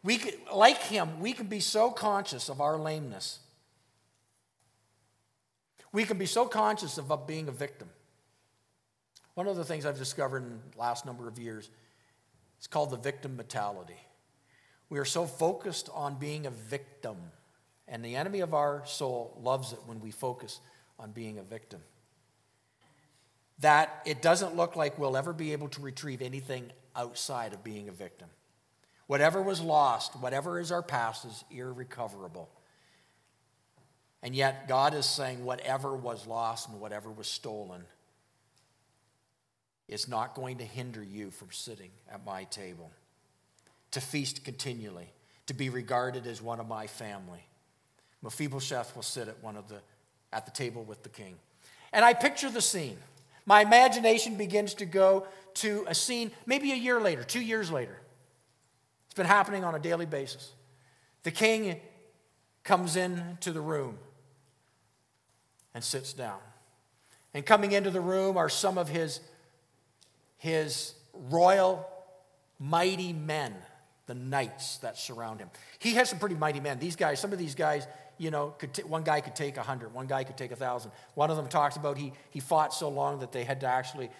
we 0.02 0.18
can, 0.18 0.34
like 0.54 0.76
him, 0.76 1.20
we 1.20 1.32
can 1.32 1.46
be 1.46 1.60
so 1.60 1.90
conscious 1.90 2.50
of 2.50 2.60
our 2.60 2.76
lameness. 2.76 3.38
We 5.92 6.04
can 6.04 6.18
be 6.18 6.26
so 6.26 6.46
conscious 6.46 6.98
of 6.98 7.26
being 7.26 7.48
a 7.48 7.52
victim. 7.52 7.88
One 9.34 9.46
of 9.46 9.56
the 9.56 9.64
things 9.64 9.86
I've 9.86 9.98
discovered 9.98 10.42
in 10.42 10.60
the 10.72 10.78
last 10.78 11.06
number 11.06 11.28
of 11.28 11.38
years 11.38 11.70
is 12.60 12.66
called 12.66 12.90
the 12.90 12.96
victim 12.96 13.36
mentality. 13.36 13.96
We 14.90 14.98
are 14.98 15.04
so 15.04 15.26
focused 15.26 15.88
on 15.94 16.18
being 16.18 16.46
a 16.46 16.50
victim, 16.50 17.16
and 17.86 18.04
the 18.04 18.16
enemy 18.16 18.40
of 18.40 18.54
our 18.54 18.82
soul 18.86 19.38
loves 19.40 19.72
it 19.72 19.80
when 19.86 20.00
we 20.00 20.10
focus 20.10 20.60
on 20.98 21.12
being 21.12 21.38
a 21.38 21.42
victim. 21.42 21.80
That 23.60 24.02
it 24.06 24.22
doesn't 24.22 24.56
look 24.56 24.76
like 24.76 24.98
we'll 24.98 25.16
ever 25.16 25.32
be 25.32 25.52
able 25.52 25.68
to 25.68 25.80
retrieve 25.80 26.22
anything 26.22 26.70
outside 26.96 27.52
of 27.52 27.62
being 27.62 27.88
a 27.88 27.92
victim. 27.92 28.28
Whatever 29.06 29.40
was 29.40 29.60
lost, 29.60 30.16
whatever 30.16 30.58
is 30.58 30.70
our 30.70 30.82
past, 30.82 31.24
is 31.24 31.44
irrecoverable. 31.50 32.50
And 34.22 34.34
yet, 34.34 34.66
God 34.66 34.94
is 34.94 35.06
saying, 35.06 35.44
whatever 35.44 35.96
was 35.96 36.26
lost 36.26 36.68
and 36.68 36.80
whatever 36.80 37.10
was 37.10 37.28
stolen 37.28 37.84
is 39.86 40.08
not 40.08 40.34
going 40.34 40.58
to 40.58 40.64
hinder 40.64 41.02
you 41.02 41.30
from 41.30 41.48
sitting 41.50 41.90
at 42.12 42.24
my 42.26 42.44
table, 42.44 42.90
to 43.92 44.00
feast 44.00 44.44
continually, 44.44 45.12
to 45.46 45.54
be 45.54 45.70
regarded 45.70 46.26
as 46.26 46.42
one 46.42 46.60
of 46.60 46.68
my 46.68 46.86
family. 46.86 47.46
Mephibosheth 48.22 48.94
will 48.94 49.02
sit 49.02 49.28
at 49.28 49.42
one 49.42 49.56
of 49.56 49.68
the 49.68 49.80
at 50.32 50.44
the 50.44 50.50
table 50.50 50.84
with 50.84 51.02
the 51.02 51.08
king. 51.08 51.36
And 51.92 52.04
I 52.04 52.12
picture 52.12 52.50
the 52.50 52.60
scene. 52.60 52.98
My 53.46 53.62
imagination 53.62 54.36
begins 54.36 54.74
to 54.74 54.84
go 54.84 55.26
to 55.54 55.84
a 55.88 55.94
scene 55.94 56.30
maybe 56.44 56.72
a 56.72 56.76
year 56.76 57.00
later, 57.00 57.24
two 57.24 57.40
years 57.40 57.70
later. 57.70 57.98
It's 59.06 59.14
been 59.14 59.26
happening 59.26 59.64
on 59.64 59.74
a 59.74 59.78
daily 59.78 60.04
basis. 60.04 60.52
The 61.22 61.30
king 61.30 61.80
comes 62.62 62.96
into 62.96 63.52
the 63.52 63.60
room 63.60 63.98
and 65.78 65.84
sits 65.84 66.12
down. 66.12 66.40
And 67.34 67.46
coming 67.46 67.70
into 67.70 67.90
the 67.90 68.00
room 68.00 68.36
are 68.36 68.48
some 68.48 68.78
of 68.78 68.88
his, 68.88 69.20
his 70.36 70.92
royal, 71.30 71.88
mighty 72.58 73.12
men, 73.12 73.54
the 74.08 74.14
knights 74.16 74.78
that 74.78 74.98
surround 74.98 75.38
him. 75.38 75.50
He 75.78 75.92
has 75.92 76.08
some 76.08 76.18
pretty 76.18 76.34
mighty 76.34 76.58
men. 76.58 76.80
These 76.80 76.96
guys, 76.96 77.20
some 77.20 77.32
of 77.32 77.38
these 77.38 77.54
guys, 77.54 77.86
you 78.16 78.32
know, 78.32 78.56
could 78.58 78.74
t- 78.74 78.82
one 78.82 79.04
guy 79.04 79.20
could 79.20 79.36
take 79.36 79.56
a 79.56 79.62
hundred, 79.62 79.94
one 79.94 80.08
guy 80.08 80.24
could 80.24 80.36
take 80.36 80.50
a 80.50 80.56
thousand. 80.56 80.90
One 81.14 81.30
of 81.30 81.36
them 81.36 81.46
talks 81.46 81.76
about 81.76 81.96
he, 81.96 82.12
he 82.30 82.40
fought 82.40 82.74
so 82.74 82.88
long 82.88 83.20
that 83.20 83.30
they 83.30 83.44
had 83.44 83.60
to 83.60 83.68
actually 83.68 84.10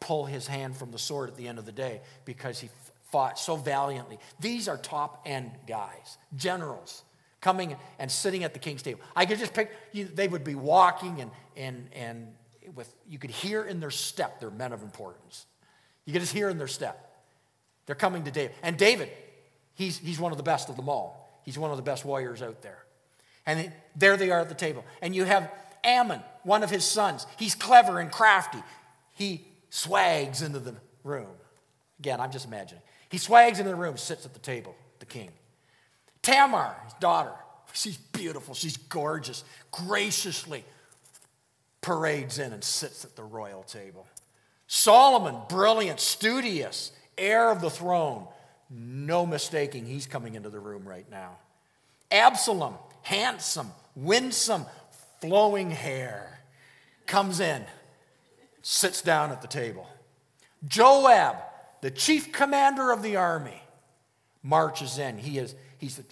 pull 0.00 0.24
his 0.24 0.46
hand 0.46 0.78
from 0.78 0.92
the 0.92 0.98
sword 0.98 1.28
at 1.28 1.36
the 1.36 1.46
end 1.46 1.58
of 1.58 1.66
the 1.66 1.72
day 1.72 2.00
because 2.24 2.58
he 2.58 2.68
f- 2.68 2.92
fought 3.10 3.38
so 3.38 3.56
valiantly. 3.56 4.18
These 4.40 4.66
are 4.66 4.78
top 4.78 5.24
end 5.26 5.50
guys, 5.68 6.16
generals, 6.34 7.02
coming 7.42 7.76
and 7.98 8.10
sitting 8.10 8.44
at 8.44 8.54
the 8.54 8.58
king's 8.58 8.82
table. 8.82 9.00
I 9.14 9.26
could 9.26 9.38
just 9.38 9.52
pick, 9.52 9.70
you, 9.92 10.06
they 10.06 10.28
would 10.28 10.44
be 10.44 10.54
walking 10.54 11.20
and, 11.20 11.30
and, 11.56 11.88
and 11.92 12.28
with, 12.74 12.94
you 13.06 13.18
could 13.18 13.30
hear 13.30 13.64
in 13.64 13.80
their 13.80 13.90
step 13.90 14.40
they're 14.40 14.50
men 14.50 14.72
of 14.72 14.82
importance. 14.82 15.44
You 16.06 16.14
could 16.14 16.22
just 16.22 16.32
hear 16.32 16.48
in 16.48 16.56
their 16.56 16.68
step. 16.68 17.10
They're 17.84 17.96
coming 17.96 18.24
to 18.24 18.30
David. 18.30 18.54
And 18.62 18.78
David, 18.78 19.10
he's, 19.74 19.98
he's 19.98 20.18
one 20.18 20.32
of 20.32 20.38
the 20.38 20.44
best 20.44 20.70
of 20.70 20.76
them 20.76 20.88
all. 20.88 21.40
He's 21.44 21.58
one 21.58 21.70
of 21.70 21.76
the 21.76 21.82
best 21.82 22.04
warriors 22.04 22.40
out 22.40 22.62
there. 22.62 22.78
And 23.44 23.72
there 23.96 24.16
they 24.16 24.30
are 24.30 24.40
at 24.40 24.48
the 24.48 24.54
table. 24.54 24.84
And 25.02 25.14
you 25.14 25.24
have 25.24 25.50
Amnon, 25.82 26.20
one 26.44 26.62
of 26.62 26.70
his 26.70 26.84
sons. 26.84 27.26
He's 27.36 27.56
clever 27.56 27.98
and 27.98 28.10
crafty. 28.10 28.62
He 29.14 29.44
swags 29.68 30.42
into 30.42 30.60
the 30.60 30.76
room. 31.02 31.26
Again, 31.98 32.20
I'm 32.20 32.30
just 32.30 32.46
imagining. 32.46 32.82
He 33.08 33.18
swags 33.18 33.58
into 33.58 33.70
the 33.70 33.76
room, 33.76 33.96
sits 33.96 34.24
at 34.24 34.32
the 34.32 34.38
table, 34.38 34.76
the 35.00 35.06
king. 35.06 35.30
Tamar, 36.22 36.74
his 36.84 36.94
daughter, 36.94 37.32
she's 37.72 37.96
beautiful, 37.96 38.54
she's 38.54 38.76
gorgeous, 38.76 39.44
graciously 39.70 40.64
parades 41.80 42.38
in 42.38 42.52
and 42.52 42.62
sits 42.62 43.04
at 43.04 43.16
the 43.16 43.24
royal 43.24 43.64
table. 43.64 44.06
Solomon, 44.68 45.36
brilliant, 45.48 46.00
studious, 46.00 46.92
heir 47.18 47.50
of 47.50 47.60
the 47.60 47.68
throne. 47.68 48.26
No 48.70 49.26
mistaking, 49.26 49.84
he's 49.84 50.06
coming 50.06 50.34
into 50.34 50.48
the 50.48 50.60
room 50.60 50.88
right 50.88 51.10
now. 51.10 51.36
Absalom, 52.10 52.74
handsome, 53.02 53.70
winsome, 53.94 54.64
flowing 55.20 55.70
hair, 55.70 56.40
comes 57.06 57.40
in, 57.40 57.64
sits 58.62 59.02
down 59.02 59.30
at 59.30 59.42
the 59.42 59.48
table. 59.48 59.86
Joab, 60.66 61.36
the 61.80 61.90
chief 61.90 62.32
commander 62.32 62.92
of 62.92 63.02
the 63.02 63.16
army, 63.16 63.60
marches 64.42 64.98
in. 64.98 65.18
He 65.18 65.38
is, 65.38 65.54
he's 65.82 65.96
the 65.96 66.04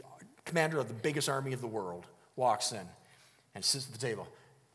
commander 0.45 0.81
of 0.81 0.89
the 0.89 0.95
biggest 0.95 1.29
army 1.29 1.53
of 1.53 1.61
the 1.61 1.67
world, 1.67 2.05
walks 2.35 2.73
in 2.73 2.87
and 3.55 3.65
sits 3.65 3.87
at 3.87 3.93
the 3.93 3.99
table. 3.99 4.27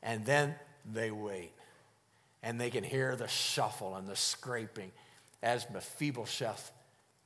And 0.02 0.26
then 0.26 0.56
they 0.90 1.12
wait. 1.12 1.52
And 2.42 2.60
they 2.60 2.70
can 2.70 2.84
hear 2.84 3.16
the 3.18 3.28
shuffle 3.28 3.98
and 3.98 4.08
the 4.08 4.16
scraping 4.16 4.92
as 5.44 5.70
Mephibosheth 5.70 6.72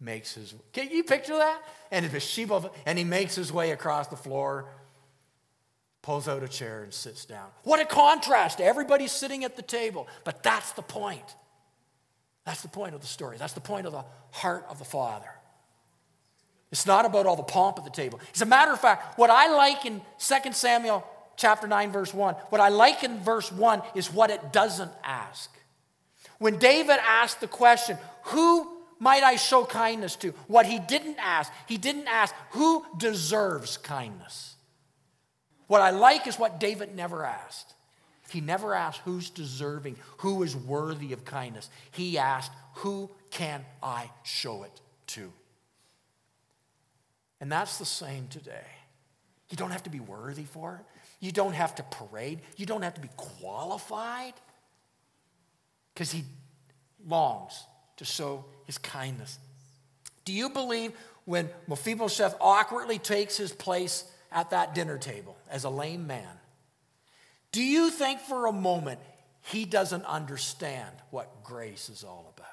makes 0.02 0.34
his 0.34 0.54
can 0.74 0.90
you 0.90 1.04
picture 1.04 1.36
that? 1.36 1.62
And 1.92 2.12
Mephibosheth, 2.12 2.72
and 2.88 2.98
he 2.98 3.04
makes 3.04 3.36
his 3.36 3.54
way 3.54 3.72
across 3.72 4.08
the 4.08 4.18
floor 4.18 4.66
pulls 6.02 6.28
out 6.28 6.42
a 6.42 6.48
chair 6.48 6.82
and 6.82 6.94
sits 6.94 7.26
down. 7.26 7.50
What 7.64 7.80
a 7.82 7.86
contrast. 7.86 8.62
Everybody's 8.62 9.12
sitting 9.12 9.44
at 9.44 9.58
the 9.58 9.62
table. 9.62 10.08
But 10.24 10.42
that's 10.42 10.72
the 10.72 10.82
point. 10.82 11.36
That's 12.46 12.62
the 12.62 12.70
point 12.70 12.96
of 12.96 13.02
the 13.02 13.08
story. 13.08 13.38
That's 13.38 13.54
the 13.54 13.60
point 13.60 13.86
of 13.86 13.92
the 13.92 14.06
heart 14.32 14.66
of 14.70 14.80
the 14.80 14.86
father 14.86 15.30
it's 16.72 16.86
not 16.86 17.06
about 17.06 17.26
all 17.26 17.36
the 17.36 17.44
pomp 17.44 17.78
at 17.78 17.84
the 17.84 17.92
table 17.92 18.20
as 18.34 18.42
a 18.42 18.46
matter 18.46 18.72
of 18.72 18.80
fact 18.80 19.18
what 19.18 19.30
i 19.30 19.48
like 19.54 19.86
in 19.86 20.02
2 20.20 20.52
samuel 20.52 21.06
chapter 21.38 21.68
9 21.68 21.92
verse 21.92 22.14
1 22.14 22.34
what 22.50 22.62
i 22.62 22.70
like 22.70 23.04
in 23.04 23.20
verse 23.20 23.52
1 23.52 23.82
is 23.96 24.12
what 24.12 24.30
it 24.30 24.54
doesn't 24.54 24.92
ask 25.04 25.52
when 26.38 26.58
david 26.58 26.98
asked 27.06 27.42
the 27.42 27.48
question 27.48 27.98
who 28.24 28.80
might 29.00 29.24
I 29.24 29.38
show 29.38 29.64
kindness 29.64 30.18
to? 30.18 30.32
What 30.48 30.66
he 30.66 30.78
didn't 30.78 31.18
ask, 31.20 31.52
he 31.68 31.78
didn't 31.78 32.08
ask, 32.08 32.36
who 32.52 32.86
deserves 32.98 33.78
kindness? 33.78 34.56
What 35.68 35.82
I 35.82 35.92
like 35.92 36.28
is 36.28 36.38
what 36.38 36.60
David 36.60 36.96
never 36.96 37.24
asked. 37.24 37.74
He 38.30 38.42
never 38.42 38.76
asked 38.76 39.02
who's 39.06 39.30
deserving, 39.30 39.96
who 40.18 40.44
is 40.44 40.56
worthy 40.56 41.14
of 41.14 41.26
kindness. 41.26 41.70
He 41.92 42.18
asked, 42.18 42.52
who 42.76 43.10
can 43.32 43.66
I 43.82 44.12
show 44.24 44.64
it 44.64 44.82
to? 45.08 45.32
And 47.42 47.52
that's 47.52 47.78
the 47.78 47.86
same 47.86 48.28
today. 48.28 48.68
You 49.50 49.58
don't 49.58 49.72
have 49.72 49.84
to 49.84 49.90
be 49.90 50.00
worthy 50.00 50.44
for 50.44 50.76
it. 50.76 51.00
You 51.20 51.32
don't 51.32 51.54
have 51.54 51.76
to 51.76 51.84
parade. 51.84 52.40
You 52.58 52.66
don't 52.66 52.82
have 52.82 52.94
to 52.96 53.02
be 53.02 53.10
qualified. 53.18 54.34
Because 55.94 56.12
he 56.12 56.24
longs 57.08 57.64
to 57.98 58.06
show 58.06 58.46
his 58.66 58.78
kindness. 58.78 59.38
Do 60.26 60.34
you 60.34 60.50
believe 60.50 60.94
when 61.26 61.50
Mephibosheth 61.68 62.36
awkwardly 62.40 63.00
takes 63.00 63.38
his 63.38 63.52
place 63.52 64.04
at 64.32 64.52
that 64.52 64.76
dinner 64.76 64.98
table 64.98 65.38
as 65.50 65.64
a 65.64 65.70
lame 65.70 66.08
man, 66.08 66.40
do 67.52 67.64
you 67.64 67.90
think 67.90 68.20
for 68.20 68.46
a 68.46 68.52
moment 68.52 69.00
he 69.42 69.66
doesn't 69.66 70.06
understand 70.06 70.92
what 71.10 71.44
grace 71.44 71.90
is 71.90 72.04
all 72.04 72.32
about? 72.38 72.48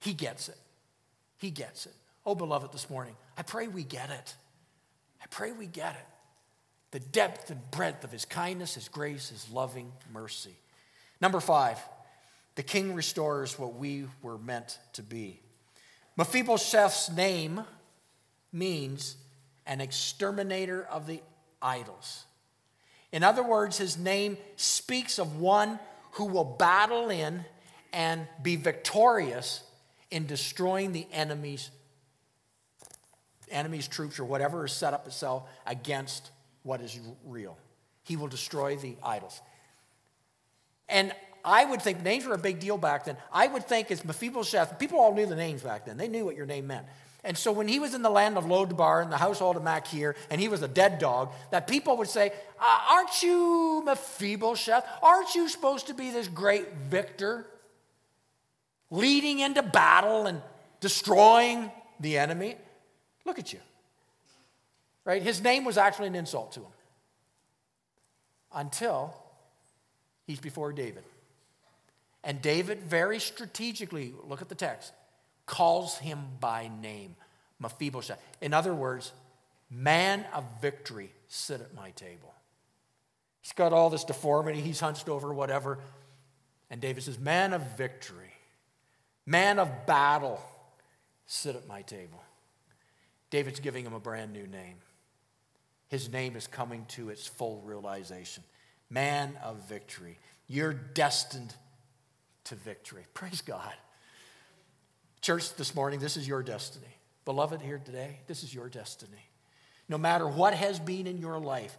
He 0.00 0.12
gets 0.12 0.48
it. 0.48 0.58
He 1.38 1.50
gets 1.50 1.86
it. 1.86 1.94
Oh, 2.24 2.34
beloved, 2.34 2.72
this 2.72 2.88
morning, 2.88 3.16
I 3.36 3.42
pray 3.42 3.66
we 3.66 3.82
get 3.82 4.10
it. 4.10 4.34
I 5.20 5.26
pray 5.30 5.52
we 5.52 5.66
get 5.66 5.94
it. 5.94 6.06
The 6.92 7.00
depth 7.00 7.50
and 7.50 7.70
breadth 7.70 8.04
of 8.04 8.12
his 8.12 8.24
kindness, 8.24 8.74
his 8.74 8.88
grace, 8.88 9.30
his 9.30 9.50
loving 9.50 9.92
mercy. 10.12 10.56
Number 11.20 11.40
five, 11.40 11.78
the 12.54 12.62
king 12.62 12.94
restores 12.94 13.58
what 13.58 13.74
we 13.74 14.06
were 14.22 14.38
meant 14.38 14.78
to 14.92 15.02
be. 15.02 15.40
Mephibosheth's 16.16 17.10
name 17.10 17.62
means 18.52 19.16
an 19.66 19.80
exterminator 19.80 20.84
of 20.84 21.06
the 21.06 21.22
idols. 21.60 22.24
In 23.10 23.22
other 23.22 23.42
words, 23.42 23.78
his 23.78 23.98
name 23.98 24.36
speaks 24.56 25.18
of 25.18 25.36
one 25.40 25.78
who 26.12 26.26
will 26.26 26.44
battle 26.44 27.10
in 27.10 27.44
and 27.92 28.26
be 28.42 28.56
victorious 28.56 29.62
in 30.10 30.26
destroying 30.26 30.92
the 30.92 31.06
enemy's 31.12 31.70
enemy's 33.52 33.88
troops 33.88 34.18
or 34.18 34.24
whatever 34.24 34.64
is 34.64 34.72
set 34.72 34.94
up 34.94 35.06
itself 35.06 35.48
against 35.66 36.30
what 36.62 36.80
is 36.80 36.98
real. 37.24 37.56
He 38.04 38.16
will 38.16 38.28
destroy 38.28 38.76
the 38.76 38.96
idols. 39.02 39.40
And 40.88 41.12
I 41.44 41.64
would 41.64 41.82
think 41.82 42.02
names 42.02 42.24
were 42.24 42.34
a 42.34 42.38
big 42.38 42.60
deal 42.60 42.78
back 42.78 43.04
then. 43.04 43.16
I 43.32 43.46
would 43.46 43.66
think 43.66 43.90
it's 43.90 44.04
Mephibosheth. 44.04 44.78
People 44.78 44.98
all 44.98 45.14
knew 45.14 45.26
the 45.26 45.36
names 45.36 45.62
back 45.62 45.86
then. 45.86 45.96
They 45.96 46.08
knew 46.08 46.24
what 46.24 46.36
your 46.36 46.46
name 46.46 46.66
meant. 46.66 46.86
And 47.24 47.38
so 47.38 47.52
when 47.52 47.68
he 47.68 47.78
was 47.78 47.94
in 47.94 48.02
the 48.02 48.10
land 48.10 48.36
of 48.36 48.44
Lodabar 48.44 49.02
in 49.02 49.10
the 49.10 49.16
household 49.16 49.56
of 49.56 49.62
Machir 49.62 50.16
and 50.28 50.40
he 50.40 50.48
was 50.48 50.62
a 50.62 50.68
dead 50.68 50.98
dog, 50.98 51.32
that 51.52 51.68
people 51.68 51.96
would 51.98 52.08
say, 52.08 52.32
uh, 52.60 52.80
Aren't 52.90 53.22
you 53.22 53.82
Mephibosheth? 53.84 54.84
Aren't 55.02 55.34
you 55.34 55.48
supposed 55.48 55.86
to 55.86 55.94
be 55.94 56.10
this 56.10 56.26
great 56.26 56.72
victor? 56.74 57.46
Leading 58.90 59.38
into 59.38 59.62
battle 59.62 60.26
and 60.26 60.42
destroying 60.80 61.70
the 62.00 62.18
enemy? 62.18 62.56
Look 63.24 63.38
at 63.38 63.52
you. 63.52 63.60
Right? 65.04 65.22
His 65.22 65.40
name 65.40 65.64
was 65.64 65.76
actually 65.76 66.08
an 66.08 66.14
insult 66.14 66.52
to 66.52 66.60
him 66.60 66.72
until 68.54 69.14
he's 70.26 70.40
before 70.40 70.72
David. 70.72 71.04
And 72.24 72.40
David 72.40 72.82
very 72.82 73.18
strategically, 73.18 74.12
look 74.24 74.42
at 74.42 74.48
the 74.48 74.54
text, 74.54 74.92
calls 75.46 75.98
him 75.98 76.20
by 76.38 76.70
name, 76.80 77.16
Mephibosheth. 77.58 78.22
In 78.40 78.54
other 78.54 78.74
words, 78.74 79.12
man 79.70 80.24
of 80.32 80.44
victory, 80.60 81.10
sit 81.28 81.60
at 81.60 81.74
my 81.74 81.90
table. 81.90 82.32
He's 83.40 83.52
got 83.52 83.72
all 83.72 83.90
this 83.90 84.04
deformity, 84.04 84.60
he's 84.60 84.78
hunched 84.78 85.08
over, 85.08 85.34
whatever. 85.34 85.78
And 86.70 86.80
David 86.80 87.02
says, 87.02 87.18
Man 87.18 87.52
of 87.52 87.76
victory, 87.76 88.32
man 89.26 89.58
of 89.58 89.84
battle, 89.84 90.40
sit 91.26 91.56
at 91.56 91.66
my 91.66 91.82
table. 91.82 92.22
David's 93.32 93.60
giving 93.60 93.86
him 93.86 93.94
a 93.94 93.98
brand 93.98 94.34
new 94.34 94.46
name. 94.46 94.76
His 95.88 96.12
name 96.12 96.36
is 96.36 96.46
coming 96.46 96.84
to 96.90 97.08
its 97.08 97.26
full 97.26 97.62
realization. 97.64 98.44
Man 98.90 99.38
of 99.42 99.56
victory. 99.70 100.18
You're 100.48 100.74
destined 100.74 101.54
to 102.44 102.54
victory. 102.56 103.04
Praise 103.14 103.40
God. 103.40 103.72
Church, 105.22 105.54
this 105.56 105.74
morning, 105.74 105.98
this 105.98 106.18
is 106.18 106.28
your 106.28 106.42
destiny. 106.42 106.94
Beloved, 107.24 107.62
here 107.62 107.80
today, 107.82 108.20
this 108.26 108.42
is 108.42 108.54
your 108.54 108.68
destiny. 108.68 109.30
No 109.88 109.96
matter 109.96 110.28
what 110.28 110.52
has 110.52 110.78
been 110.78 111.06
in 111.06 111.16
your 111.16 111.38
life, 111.38 111.74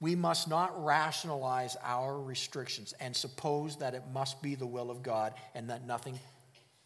we 0.00 0.14
must 0.14 0.48
not 0.48 0.84
rationalize 0.84 1.78
our 1.82 2.20
restrictions 2.20 2.92
and 3.00 3.16
suppose 3.16 3.78
that 3.78 3.94
it 3.94 4.02
must 4.12 4.42
be 4.42 4.54
the 4.54 4.66
will 4.66 4.90
of 4.90 5.02
God 5.02 5.32
and 5.54 5.70
that 5.70 5.86
nothing 5.86 6.18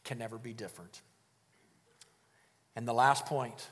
can 0.05 0.23
ever 0.23 0.39
be 0.39 0.53
different. 0.53 1.01
And 2.77 2.87
the 2.87 2.93
last 2.93 3.27
point, 3.27 3.69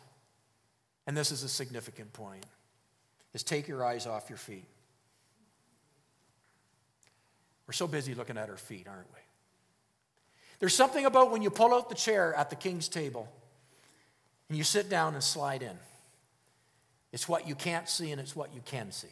and 1.07 1.17
this 1.17 1.31
is 1.31 1.43
a 1.43 1.49
significant 1.49 2.13
point, 2.13 2.45
is 3.33 3.43
take 3.43 3.69
your 3.69 3.85
eyes 3.85 4.07
off 4.07 4.29
your 4.29 4.39
feet. 4.39 4.67
We're 7.67 7.73
so 7.75 7.87
busy 7.87 8.15
looking 8.15 8.39
at 8.39 8.49
our 8.49 8.57
feet, 8.57 8.87
aren't 8.89 9.09
we? 9.13 9.21
There's 10.59 10.75
something 10.75 11.05
about 11.05 11.31
when 11.31 11.43
you 11.43 11.51
pull 11.51 11.73
out 11.73 11.89
the 11.89 11.95
chair 11.95 12.35
at 12.35 12.51
the 12.51 12.57
king's 12.57 12.89
table 12.89 13.29
and 14.49 14.57
you 14.57 14.65
sit 14.65 14.89
down 14.89 15.15
and 15.15 15.23
slide 15.23 15.63
in. 15.63 15.79
It's 17.13 17.29
what 17.29 17.47
you 17.47 17.55
can't 17.55 17.89
see 17.89 18.11
and 18.11 18.21
it's 18.21 18.35
what 18.35 18.55
you 18.55 18.61
can 18.65 18.91
see. 18.91 19.09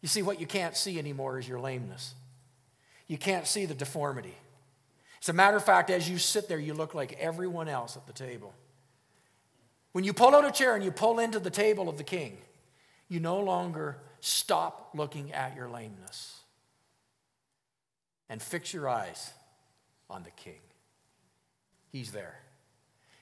You 0.00 0.08
see, 0.08 0.22
what 0.22 0.40
you 0.40 0.46
can't 0.46 0.76
see 0.76 0.98
anymore 0.98 1.38
is 1.38 1.48
your 1.48 1.58
lameness. 1.58 2.14
You 3.08 3.18
can't 3.18 3.46
see 3.46 3.66
the 3.66 3.74
deformity. 3.74 4.34
As 5.22 5.28
a 5.28 5.32
matter 5.32 5.56
of 5.56 5.64
fact, 5.64 5.90
as 5.90 6.08
you 6.08 6.18
sit 6.18 6.48
there, 6.48 6.58
you 6.58 6.74
look 6.74 6.94
like 6.94 7.14
everyone 7.14 7.68
else 7.68 7.96
at 7.96 8.06
the 8.06 8.12
table. 8.12 8.54
When 9.92 10.04
you 10.04 10.12
pull 10.12 10.34
out 10.34 10.44
a 10.44 10.52
chair 10.52 10.74
and 10.74 10.84
you 10.84 10.90
pull 10.90 11.18
into 11.18 11.40
the 11.40 11.50
table 11.50 11.88
of 11.88 11.98
the 11.98 12.04
king, 12.04 12.38
you 13.08 13.20
no 13.20 13.40
longer 13.40 13.98
stop 14.20 14.90
looking 14.94 15.32
at 15.32 15.56
your 15.56 15.68
lameness 15.68 16.40
and 18.28 18.40
fix 18.40 18.72
your 18.72 18.88
eyes 18.88 19.32
on 20.10 20.22
the 20.22 20.30
king. 20.30 20.60
He's 21.90 22.12
there. 22.12 22.38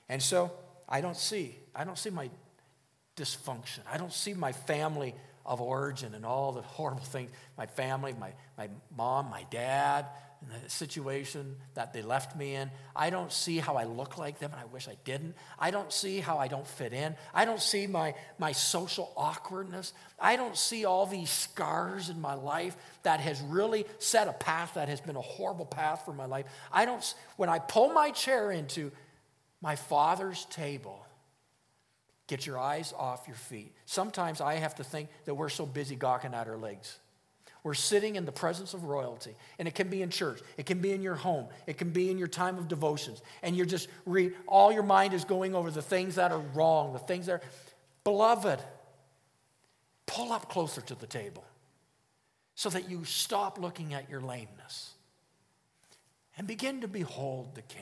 And 0.09 0.21
so 0.21 0.51
I 0.87 1.01
don't 1.01 1.17
see, 1.17 1.55
I 1.75 1.83
don't 1.83 1.97
see 1.97 2.09
my 2.09 2.29
dysfunction. 3.15 3.79
I 3.91 3.97
don't 3.97 4.13
see 4.13 4.33
my 4.33 4.51
family 4.51 5.15
of 5.45 5.61
origin 5.61 6.13
and 6.13 6.25
all 6.25 6.51
the 6.51 6.61
horrible 6.61 7.03
things 7.03 7.31
my 7.57 7.65
family, 7.65 8.13
my, 8.19 8.33
my 8.57 8.69
mom, 8.95 9.29
my 9.29 9.43
dad, 9.49 10.05
and 10.41 10.63
the 10.63 10.69
situation 10.69 11.55
that 11.73 11.93
they 11.93 12.01
left 12.01 12.35
me 12.35 12.55
in. 12.55 12.69
I 12.95 13.09
don't 13.09 13.31
see 13.31 13.57
how 13.57 13.75
I 13.75 13.85
look 13.85 14.17
like 14.17 14.39
them, 14.39 14.51
and 14.51 14.61
I 14.61 14.65
wish 14.65 14.87
I 14.87 14.95
didn't. 15.03 15.35
I 15.57 15.71
don't 15.71 15.91
see 15.91 16.19
how 16.19 16.37
I 16.37 16.47
don't 16.47 16.67
fit 16.67 16.93
in. 16.93 17.15
I 17.33 17.45
don't 17.45 17.61
see 17.61 17.87
my, 17.87 18.13
my 18.37 18.51
social 18.51 19.11
awkwardness. 19.17 19.93
I 20.19 20.35
don't 20.35 20.55
see 20.55 20.85
all 20.85 21.05
these 21.05 21.29
scars 21.29 22.09
in 22.09 22.21
my 22.21 22.35
life 22.35 22.75
that 23.03 23.19
has 23.19 23.41
really 23.41 23.85
set 23.99 24.27
a 24.27 24.33
path 24.33 24.75
that 24.75 24.89
has 24.89 25.01
been 25.01 25.15
a 25.15 25.21
horrible 25.21 25.65
path 25.65 26.03
for 26.05 26.13
my 26.13 26.25
life. 26.25 26.45
I 26.71 26.85
don't, 26.85 27.13
when 27.35 27.49
I 27.49 27.59
pull 27.59 27.89
my 27.89 28.11
chair 28.11 28.51
into 28.51 28.91
my 29.61 29.75
father's 29.75 30.45
table, 30.45 31.07
Get 32.27 32.45
your 32.45 32.59
eyes 32.59 32.93
off 32.97 33.25
your 33.25 33.37
feet. 33.37 33.73
Sometimes 33.85 34.41
I 34.41 34.55
have 34.55 34.75
to 34.75 34.83
think 34.83 35.09
that 35.25 35.33
we're 35.33 35.49
so 35.49 35.65
busy 35.65 35.95
gawking 35.95 36.33
at 36.33 36.47
our 36.47 36.57
legs. 36.57 36.99
We're 37.67 37.73
sitting 37.73 38.15
in 38.15 38.23
the 38.23 38.31
presence 38.31 38.73
of 38.73 38.85
royalty, 38.85 39.35
and 39.59 39.67
it 39.67 39.75
can 39.75 39.89
be 39.89 40.01
in 40.01 40.09
church, 40.09 40.39
it 40.55 40.65
can 40.65 40.79
be 40.79 40.93
in 40.93 41.01
your 41.01 41.15
home, 41.15 41.47
it 41.65 41.77
can 41.77 41.89
be 41.89 42.09
in 42.09 42.17
your 42.17 42.29
time 42.29 42.57
of 42.57 42.69
devotions, 42.69 43.21
and 43.43 43.57
you're 43.57 43.65
just 43.65 43.89
re- 44.05 44.31
all 44.47 44.71
your 44.71 44.83
mind 44.83 45.13
is 45.13 45.25
going 45.25 45.53
over 45.53 45.69
the 45.69 45.81
things 45.81 46.15
that 46.15 46.31
are 46.31 46.39
wrong, 46.39 46.93
the 46.93 46.99
things 46.99 47.25
that 47.25 47.33
are. 47.33 47.41
Beloved, 48.05 48.61
pull 50.05 50.31
up 50.31 50.47
closer 50.47 50.79
to 50.79 50.95
the 50.95 51.07
table 51.07 51.43
so 52.55 52.69
that 52.69 52.89
you 52.89 53.03
stop 53.03 53.59
looking 53.59 53.93
at 53.93 54.09
your 54.09 54.21
lameness 54.21 54.93
and 56.37 56.47
begin 56.47 56.79
to 56.79 56.87
behold 56.87 57.53
the 57.53 57.63
King. 57.63 57.81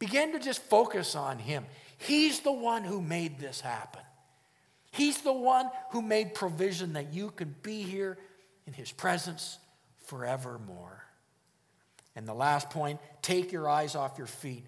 Begin 0.00 0.32
to 0.32 0.40
just 0.40 0.60
focus 0.64 1.14
on 1.14 1.38
Him. 1.38 1.64
He's 1.96 2.40
the 2.40 2.50
one 2.50 2.82
who 2.82 3.00
made 3.00 3.38
this 3.38 3.60
happen. 3.60 4.02
He's 4.90 5.20
the 5.20 5.32
one 5.32 5.70
who 5.92 6.02
made 6.02 6.34
provision 6.34 6.94
that 6.94 7.14
you 7.14 7.30
could 7.30 7.62
be 7.62 7.82
here 7.82 8.18
in 8.66 8.72
His 8.72 8.92
presence 8.92 9.58
forevermore. 10.06 11.04
And 12.16 12.28
the 12.28 12.34
last 12.34 12.70
point 12.70 13.00
take 13.22 13.52
your 13.52 13.68
eyes 13.68 13.94
off 13.94 14.18
your 14.18 14.26
feet, 14.26 14.64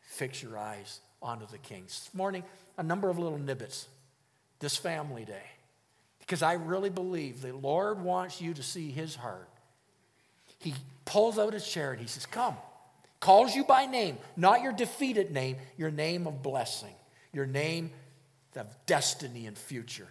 fix 0.00 0.42
your 0.42 0.58
eyes 0.58 1.00
onto 1.22 1.46
the 1.46 1.58
King. 1.58 1.84
This 1.84 2.10
morning, 2.12 2.42
a 2.76 2.82
number 2.82 3.08
of 3.08 3.18
little 3.18 3.38
nibbits 3.38 3.86
this 4.58 4.76
family 4.76 5.24
day, 5.24 5.46
because 6.20 6.42
I 6.42 6.54
really 6.54 6.90
believe 6.90 7.40
the 7.42 7.54
Lord 7.54 8.00
wants 8.00 8.40
you 8.40 8.54
to 8.54 8.62
see 8.62 8.90
His 8.90 9.16
heart. 9.16 9.48
He 10.58 10.74
pulls 11.04 11.38
out 11.38 11.52
his 11.52 11.66
chair 11.66 11.90
and 11.90 12.00
he 12.00 12.06
says, 12.06 12.26
Come 12.26 12.56
calls 13.22 13.54
you 13.54 13.62
by 13.64 13.86
name, 13.86 14.18
not 14.36 14.62
your 14.62 14.72
defeated 14.72 15.30
name, 15.30 15.56
your 15.78 15.90
name 15.90 16.26
of 16.26 16.42
blessing, 16.42 16.92
your 17.32 17.46
name 17.46 17.90
of 18.56 18.66
destiny 18.84 19.46
and 19.46 19.56
future. 19.56 20.08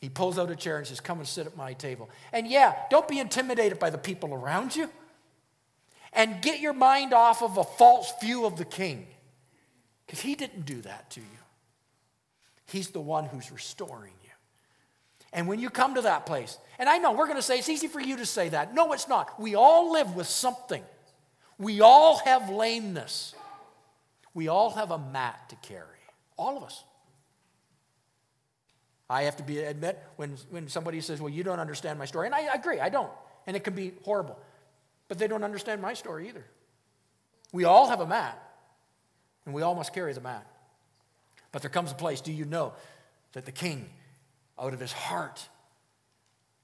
He 0.00 0.08
pulls 0.08 0.38
out 0.38 0.50
a 0.50 0.56
chair 0.56 0.78
and 0.78 0.86
says, 0.86 1.00
Come 1.00 1.18
and 1.18 1.28
sit 1.28 1.46
at 1.46 1.56
my 1.56 1.72
table. 1.72 2.10
And 2.32 2.46
yeah, 2.46 2.74
don't 2.90 3.08
be 3.08 3.18
intimidated 3.18 3.78
by 3.78 3.90
the 3.90 3.98
people 3.98 4.34
around 4.34 4.76
you. 4.76 4.90
And 6.12 6.40
get 6.42 6.60
your 6.60 6.72
mind 6.72 7.12
off 7.12 7.42
of 7.42 7.56
a 7.56 7.64
false 7.64 8.12
view 8.22 8.46
of 8.46 8.56
the 8.56 8.64
king. 8.64 9.06
Because 10.06 10.20
he 10.20 10.34
didn't 10.34 10.66
do 10.66 10.80
that 10.82 11.10
to 11.10 11.20
you. 11.20 11.26
He's 12.66 12.88
the 12.88 13.00
one 13.00 13.24
who's 13.26 13.50
restoring 13.50 14.12
you. 14.22 14.30
And 15.32 15.48
when 15.48 15.58
you 15.58 15.70
come 15.70 15.94
to 15.94 16.02
that 16.02 16.26
place, 16.26 16.56
and 16.78 16.88
I 16.88 16.98
know 16.98 17.12
we're 17.12 17.26
going 17.26 17.36
to 17.36 17.42
say 17.42 17.58
it's 17.58 17.68
easy 17.68 17.88
for 17.88 18.00
you 18.00 18.16
to 18.16 18.26
say 18.26 18.48
that. 18.50 18.74
No, 18.74 18.92
it's 18.92 19.08
not. 19.08 19.40
We 19.40 19.54
all 19.54 19.92
live 19.92 20.14
with 20.14 20.26
something. 20.26 20.82
We 21.58 21.80
all 21.80 22.18
have 22.18 22.48
lameness. 22.50 23.34
We 24.34 24.48
all 24.48 24.70
have 24.70 24.90
a 24.90 24.98
mat 24.98 25.48
to 25.50 25.56
carry. 25.56 25.84
All 26.36 26.56
of 26.56 26.62
us. 26.62 26.84
I 29.08 29.22
have 29.22 29.36
to 29.36 29.42
be 29.42 29.60
admit 29.60 30.02
when, 30.16 30.36
when 30.50 30.68
somebody 30.68 31.00
says, 31.00 31.20
Well, 31.20 31.32
you 31.32 31.44
don't 31.44 31.60
understand 31.60 31.98
my 31.98 32.06
story. 32.06 32.26
And 32.26 32.34
I 32.34 32.54
agree, 32.54 32.80
I 32.80 32.88
don't. 32.88 33.10
And 33.46 33.56
it 33.56 33.62
can 33.62 33.74
be 33.74 33.92
horrible. 34.04 34.38
But 35.08 35.18
they 35.18 35.28
don't 35.28 35.44
understand 35.44 35.80
my 35.80 35.94
story 35.94 36.28
either. 36.28 36.44
We 37.52 37.64
all 37.64 37.88
have 37.88 38.00
a 38.00 38.06
mat, 38.06 38.36
and 39.44 39.54
we 39.54 39.62
all 39.62 39.74
must 39.74 39.94
carry 39.94 40.12
the 40.12 40.20
mat. 40.20 40.46
But 41.52 41.62
there 41.62 41.70
comes 41.70 41.92
a 41.92 41.94
place, 41.94 42.20
do 42.20 42.32
you 42.32 42.44
know, 42.44 42.72
that 43.32 43.46
the 43.46 43.52
king, 43.52 43.88
out 44.58 44.74
of 44.74 44.80
his 44.80 44.92
heart, 44.92 45.46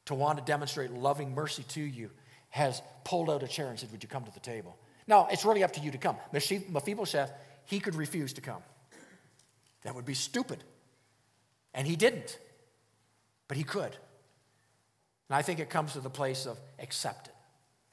to 0.06 0.14
want 0.14 0.38
to 0.38 0.44
demonstrate 0.44 0.90
loving 0.90 1.34
mercy 1.34 1.62
to 1.68 1.80
you, 1.80 2.10
has 2.50 2.82
pulled 3.04 3.30
out 3.30 3.44
a 3.44 3.48
chair 3.48 3.68
and 3.68 3.78
said, 3.78 3.92
Would 3.92 4.02
you 4.02 4.08
come 4.08 4.24
to 4.24 4.34
the 4.34 4.40
table? 4.40 4.76
Now, 5.06 5.28
it's 5.30 5.44
really 5.44 5.62
up 5.62 5.72
to 5.74 5.80
you 5.80 5.92
to 5.92 5.98
come. 5.98 6.16
Mephibosheth, 6.32 7.32
he 7.66 7.80
could 7.80 7.94
refuse 7.94 8.32
to 8.34 8.40
come. 8.40 8.62
That 9.82 9.94
would 9.94 10.04
be 10.04 10.14
stupid. 10.14 10.62
And 11.74 11.86
he 11.86 11.96
didn't. 11.96 12.38
But 13.48 13.56
he 13.56 13.64
could. 13.64 13.96
And 15.28 15.36
I 15.36 15.42
think 15.42 15.60
it 15.60 15.70
comes 15.70 15.94
to 15.94 16.00
the 16.00 16.10
place 16.10 16.46
of 16.46 16.58
accept 16.78 17.28
it. 17.28 17.34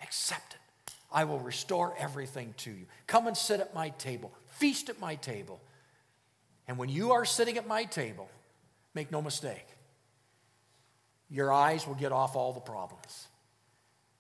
Accept 0.02 0.54
it. 0.54 0.94
I 1.12 1.24
will 1.24 1.40
restore 1.40 1.96
everything 1.98 2.54
to 2.58 2.72
you. 2.72 2.86
Come 3.08 3.28
and 3.28 3.36
sit 3.36 3.60
at 3.60 3.74
my 3.74 3.90
table. 3.90 4.32
Feast 4.48 4.90
at 4.90 5.00
my 5.00 5.16
table. 5.16 5.60
And 6.68 6.78
when 6.78 6.90
you 6.90 7.14
are 7.14 7.26
sitting 7.26 7.58
at 7.58 7.68
my 7.68 7.86
table, 7.86 8.30
make 8.94 9.12
no 9.12 9.22
mistake, 9.22 9.66
your 11.30 11.52
eyes 11.52 11.88
will 11.88 11.96
get 11.96 12.12
off 12.12 12.36
all 12.36 12.54
the 12.54 12.60
problems. 12.60 13.28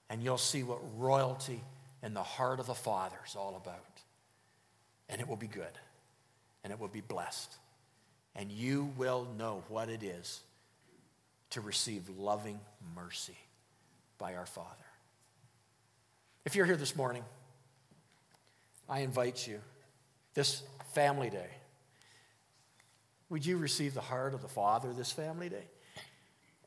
And 0.09 0.23
you'll 0.23 0.37
see 0.37 0.63
what 0.63 0.79
royalty 0.97 1.61
and 2.01 2.15
the 2.15 2.23
heart 2.23 2.59
of 2.59 2.65
the 2.65 2.73
Father 2.73 3.17
is 3.27 3.35
all 3.35 3.55
about. 3.55 3.85
And 5.09 5.19
it 5.19 5.27
will 5.27 5.35
be 5.35 5.47
good, 5.47 5.77
and 6.63 6.71
it 6.71 6.79
will 6.79 6.87
be 6.87 7.01
blessed. 7.01 7.55
And 8.35 8.51
you 8.51 8.93
will 8.97 9.27
know 9.37 9.63
what 9.67 9.89
it 9.89 10.03
is 10.03 10.39
to 11.51 11.61
receive 11.61 12.07
loving 12.17 12.59
mercy 12.95 13.37
by 14.17 14.35
our 14.35 14.45
Father. 14.45 14.67
If 16.45 16.55
you're 16.55 16.65
here 16.65 16.77
this 16.77 16.95
morning, 16.95 17.23
I 18.87 18.99
invite 18.99 19.47
you 19.47 19.59
this 20.33 20.63
family 20.93 21.29
day. 21.29 21.49
Would 23.29 23.45
you 23.45 23.57
receive 23.57 23.93
the 23.93 24.01
heart 24.01 24.33
of 24.33 24.41
the 24.41 24.47
Father 24.47 24.93
this 24.93 25.11
family 25.11 25.49
day? 25.49 25.65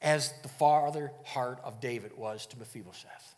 As 0.00 0.32
the 0.42 0.48
father 0.48 1.12
heart 1.24 1.60
of 1.62 1.80
David 1.80 2.16
was 2.16 2.46
to 2.46 2.58
Mephibosheth, 2.58 3.34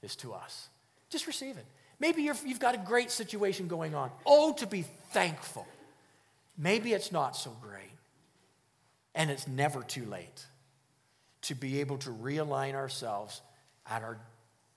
is 0.00 0.14
to 0.16 0.32
us. 0.32 0.68
Just 1.10 1.26
receive 1.26 1.56
it. 1.56 1.66
Maybe 1.98 2.22
you 2.22 2.32
have 2.32 2.60
got 2.60 2.74
a 2.74 2.78
great 2.78 3.10
situation 3.10 3.68
going 3.68 3.94
on. 3.94 4.10
Oh, 4.24 4.52
to 4.54 4.66
be 4.66 4.82
thankful. 5.12 5.66
Maybe 6.56 6.92
it's 6.92 7.12
not 7.12 7.36
so 7.36 7.56
great. 7.60 7.82
And 9.14 9.30
it's 9.30 9.46
never 9.46 9.82
too 9.82 10.06
late 10.06 10.46
to 11.42 11.54
be 11.54 11.80
able 11.80 11.98
to 11.98 12.10
realign 12.10 12.74
ourselves 12.74 13.40
at 13.86 14.02
our 14.02 14.18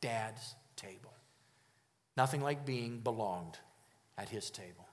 dad's 0.02 0.56
table. 0.76 1.14
Nothing 2.18 2.42
like 2.42 2.66
being 2.66 3.00
belonged 3.00 3.58
at 4.18 4.30
his 4.30 4.50
table. 4.50 4.88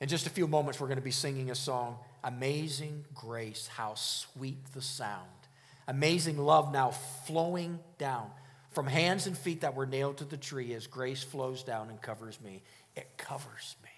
In 0.00 0.08
just 0.08 0.26
a 0.26 0.30
few 0.30 0.46
moments, 0.46 0.80
we're 0.80 0.88
going 0.88 0.98
to 0.98 1.02
be 1.02 1.10
singing 1.10 1.50
a 1.50 1.54
song 1.54 1.96
Amazing 2.24 3.04
Grace, 3.14 3.68
how 3.68 3.94
sweet 3.94 4.58
the 4.74 4.82
sound. 4.82 5.28
Amazing 5.88 6.38
love 6.38 6.72
now 6.72 6.90
flowing 6.90 7.80
down 7.98 8.30
from 8.70 8.86
hands 8.86 9.26
and 9.26 9.36
feet 9.36 9.60
that 9.60 9.74
were 9.74 9.86
nailed 9.86 10.18
to 10.18 10.24
the 10.24 10.36
tree 10.36 10.74
as 10.74 10.86
grace 10.86 11.22
flows 11.22 11.62
down 11.62 11.90
and 11.90 12.00
covers 12.00 12.40
me. 12.40 12.62
It 12.96 13.16
covers 13.16 13.76
me, 13.82 13.90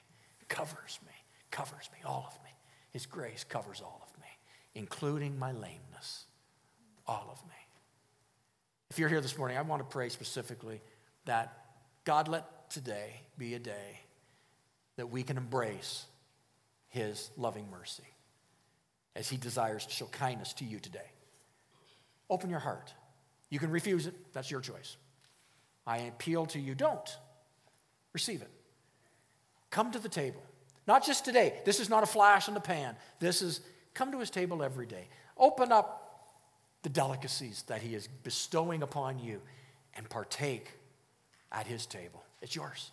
covers 0.49 0.99
me, 1.07 1.14
covers 1.55 1.89
me, 1.93 1.99
all 2.05 2.25
of 2.27 2.45
me. 2.45 2.51
His 2.91 3.07
grace 3.07 3.45
covers 3.45 3.81
all 3.81 4.07
of 4.11 4.21
me, 4.21 4.27
including 4.75 5.39
my 5.39 5.53
lameness, 5.53 6.25
all 7.07 7.29
of 7.31 7.41
me. 7.45 7.55
If 8.91 8.99
you're 8.99 9.09
here 9.09 9.21
this 9.21 9.39
morning, 9.39 9.57
I 9.57 9.63
want 9.63 9.81
to 9.81 9.85
pray 9.85 10.09
specifically 10.09 10.81
that 11.27 11.57
God 12.05 12.27
let 12.27 12.71
today 12.71 13.21
be 13.39 13.55
a 13.55 13.61
day 13.61 14.01
that 14.97 15.11
we 15.11 15.23
can 15.23 15.37
embrace 15.37 16.05
His 16.89 17.31
loving 17.37 17.71
mercy 17.71 18.05
as 19.15 19.29
He 19.29 19.37
desires 19.37 19.87
to 19.87 19.93
show 19.93 20.07
kindness 20.07 20.55
to 20.55 20.65
you 20.65 20.81
today. 20.81 21.11
Open 22.29 22.51
your 22.51 22.59
heart. 22.59 22.93
You 23.49 23.61
can 23.61 23.71
refuse 23.71 24.09
it, 24.09 24.15
that's 24.33 24.51
your 24.51 24.61
choice. 24.61 24.97
I 25.87 25.99
appeal 25.99 26.47
to 26.47 26.59
you, 26.59 26.75
don't. 26.75 27.17
Receive 28.13 28.43
it. 28.43 28.51
Come 29.71 29.93
to 29.93 30.01
the 30.01 30.09
table. 30.09 30.43
Not 30.87 31.05
just 31.05 31.25
today. 31.25 31.55
This 31.65 31.81
is 31.81 31.89
not 31.89 32.03
a 32.03 32.07
flash 32.07 32.49
in 32.49 32.55
the 32.55 32.61
pan. 32.61 32.97
This 33.21 33.43
is 33.43 33.61
come 33.95 34.13
to 34.13 34.19
his 34.19 34.31
table 34.31 34.63
every 34.63 34.87
day. 34.87 35.09
Open 35.37 35.73
up 35.73 36.01
the 36.83 36.89
delicacies 36.89 37.63
that 37.69 37.81
he 37.81 37.95
is 37.95 38.07
bestowing 38.07 38.83
upon 38.83 39.19
you 39.19 39.41
and 39.97 40.09
partake 40.09 40.73
at 41.51 41.67
his 41.67 41.87
table. 41.87 42.23
It's 42.43 42.55
yours. 42.55 42.91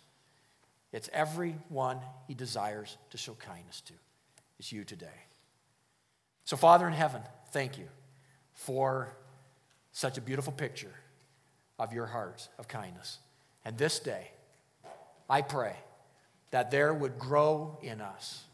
It's 0.92 1.10
every 1.12 1.56
one 1.68 1.98
he 2.26 2.34
desires 2.34 2.96
to 3.10 3.18
show 3.18 3.34
kindness 3.34 3.80
to. 3.82 3.94
It's 4.58 4.72
you 4.72 4.84
today. 4.84 5.06
So, 6.44 6.56
Father 6.56 6.86
in 6.86 6.92
heaven, 6.92 7.22
thank 7.50 7.78
you 7.78 7.88
for 8.54 9.14
such 9.92 10.18
a 10.18 10.20
beautiful 10.20 10.52
picture 10.52 10.94
of 11.78 11.92
your 11.92 12.06
heart 12.06 12.48
of 12.58 12.68
kindness. 12.68 13.18
And 13.64 13.76
this 13.76 13.98
day, 13.98 14.30
I 15.28 15.42
pray 15.42 15.76
that 16.52 16.70
there 16.70 16.94
would 16.94 17.18
grow 17.18 17.78
in 17.82 18.00
us, 18.00 18.44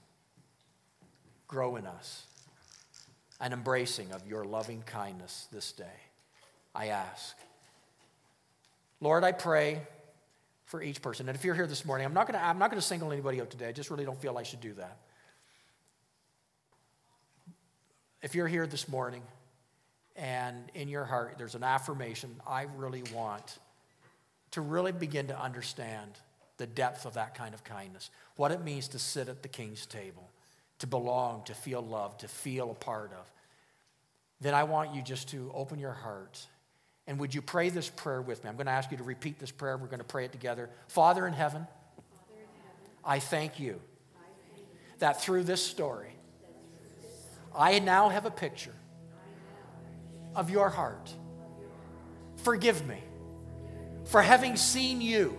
grow 1.47 1.77
in 1.77 1.87
us, 1.87 2.25
an 3.41 3.53
embracing 3.53 4.11
of 4.13 4.27
your 4.27 4.45
loving 4.45 4.83
kindness 4.83 5.47
this 5.53 5.73
day. 5.73 5.85
I 6.75 6.87
ask. 6.87 7.37
Lord, 9.01 9.25
I 9.25 9.33
pray 9.33 9.83
for 10.65 10.81
each 10.81 11.03
person. 11.03 11.29
And 11.29 11.37
if 11.37 11.45
you're 11.45 11.55
here 11.55 11.67
this 11.67 11.85
morning, 11.85 12.07
I'm 12.07 12.15
not 12.15 12.29
to, 12.29 12.43
I'm 12.43 12.59
not 12.59 12.71
to 12.71 12.81
single 12.81 13.13
anybody 13.13 13.41
out 13.41 13.51
today. 13.51 13.69
I 13.69 13.73
just 13.73 13.91
really 13.91 14.05
don't 14.05 14.21
feel 14.21 14.39
I 14.39 14.43
should 14.45 14.61
do 14.61 14.75
that. 14.75 14.99
If 18.23 18.35
you're 18.35 18.49
here 18.49 18.67
this 18.67 18.89
morning 18.89 19.23
and 20.15 20.57
in 20.75 20.89
your 20.89 21.05
heart 21.05 21.35
there's 21.39 21.55
an 21.55 21.65
affirmation, 21.65 22.37
I 22.47 22.67
really 22.77 23.03
want 23.15 23.59
to 24.53 24.61
really 24.61 24.93
begin 24.93 25.29
to 25.29 25.41
understand 25.41 26.13
the 26.59 26.67
depth 26.67 27.07
of 27.07 27.15
that 27.15 27.35
kind 27.35 27.55
of 27.55 27.65
kindness, 27.65 28.11
what 28.37 28.53
it 28.53 28.63
means 28.63 28.89
to 28.89 28.99
sit 28.99 29.29
at 29.29 29.43
the 29.43 29.49
king's 29.49 29.87
table, 29.87 30.29
to 30.81 30.87
belong, 30.87 31.43
to 31.45 31.55
feel 31.55 31.81
loved, 31.81 32.21
to 32.21 32.29
feel 32.29 32.71
a 32.71 32.75
part 32.75 33.13
of, 33.13 33.31
then 34.41 34.55
I 34.55 34.65
want 34.65 34.95
you 34.95 35.03
just 35.03 35.31
to 35.31 35.51
open 35.55 35.79
your 35.79 35.93
heart. 35.93 36.47
And 37.07 37.19
would 37.21 37.35
you 37.35 37.41
pray 37.41 37.71
this 37.71 37.89
prayer 37.89 38.21
with 38.21 38.45
me? 38.45 38.51
I'm 38.51 38.57
going 38.57 38.67
to 38.67 38.73
ask 38.73 38.91
you 38.91 38.99
to 38.99 39.03
repeat 39.03 39.39
this 39.39 39.51
prayer. 39.51 39.77
We're 39.77 39.87
going 39.87 39.99
to 39.99 40.05
pray 40.05 40.25
it 40.27 40.33
together. 40.33 40.69
Father 40.89 41.27
in 41.27 41.33
heaven, 41.33 41.67
I 43.05 43.19
thank 43.19 43.59
you 43.59 43.81
that 44.99 45.23
through 45.23 45.45
this 45.45 45.65
story, 45.65 46.11
I 47.57 47.79
now 47.79 48.09
have 48.11 48.27
a 48.27 48.31
picture 48.31 48.75
of 50.35 50.51
your 50.51 50.69
heart. 50.69 51.11
Forgive 52.37 52.87
me 52.87 53.03
for 54.05 54.23
having 54.23 54.57
seen 54.57 55.01
you 55.01 55.37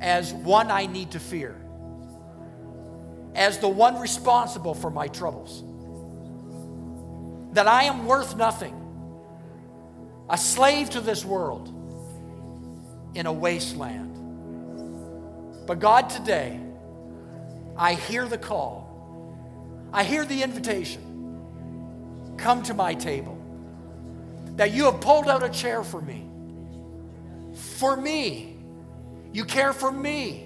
as 0.00 0.32
one 0.32 0.70
I 0.70 0.86
need 0.86 1.12
to 1.12 1.20
fear, 1.20 1.56
as 3.34 3.58
the 3.58 3.68
one 3.68 4.00
responsible 4.00 4.74
for 4.74 4.90
my 4.90 5.08
troubles, 5.08 5.64
that 7.54 7.66
I 7.66 7.84
am 7.84 8.06
worth 8.06 8.36
nothing, 8.36 8.74
a 10.30 10.38
slave 10.38 10.90
to 10.90 11.00
this 11.00 11.24
world 11.24 11.74
in 13.14 13.26
a 13.26 13.32
wasteland. 13.32 14.14
But 15.66 15.80
God, 15.80 16.10
today, 16.10 16.60
I 17.76 17.94
hear 17.94 18.26
the 18.26 18.38
call, 18.38 18.86
I 19.92 20.04
hear 20.04 20.24
the 20.24 20.42
invitation 20.42 21.08
come 22.38 22.62
to 22.62 22.74
my 22.74 22.94
table. 22.94 23.36
That 24.56 24.72
you 24.72 24.84
have 24.86 25.00
pulled 25.00 25.28
out 25.28 25.42
a 25.42 25.50
chair 25.50 25.84
for 25.84 26.00
me. 26.00 26.24
For 27.54 27.96
me. 27.96 28.47
You 29.32 29.44
care 29.44 29.72
for 29.72 29.90
me. 29.90 30.44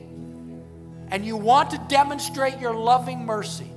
And 1.08 1.26
you 1.26 1.36
want 1.36 1.70
to 1.70 1.78
demonstrate 1.88 2.58
your 2.58 2.74
loving 2.74 3.26
mercy 3.26 3.70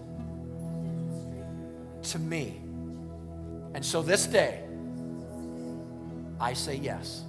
to 2.03 2.19
me. 2.19 2.61
And 3.73 3.83
so 3.85 4.01
this 4.01 4.25
day, 4.25 4.63
I 6.39 6.53
say 6.53 6.75
yes. 6.75 7.23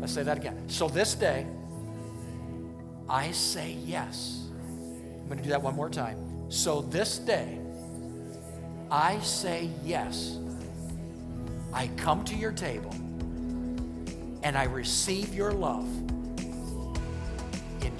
Let's 0.00 0.12
say 0.12 0.22
that 0.22 0.36
again. 0.36 0.68
So 0.68 0.88
this 0.88 1.14
day, 1.14 1.46
I 3.08 3.30
say 3.30 3.78
yes. 3.86 4.42
I'm 4.52 5.26
going 5.26 5.38
to 5.38 5.44
do 5.44 5.50
that 5.50 5.62
one 5.62 5.76
more 5.76 5.88
time. 5.88 6.50
So 6.50 6.82
this 6.82 7.18
day, 7.18 7.58
I 8.90 9.18
say 9.20 9.70
yes. 9.84 10.36
I 11.72 11.86
come 11.96 12.24
to 12.24 12.34
your 12.34 12.52
table 12.52 12.94
and 14.42 14.58
I 14.58 14.64
receive 14.64 15.32
your 15.34 15.52
love 15.52 15.88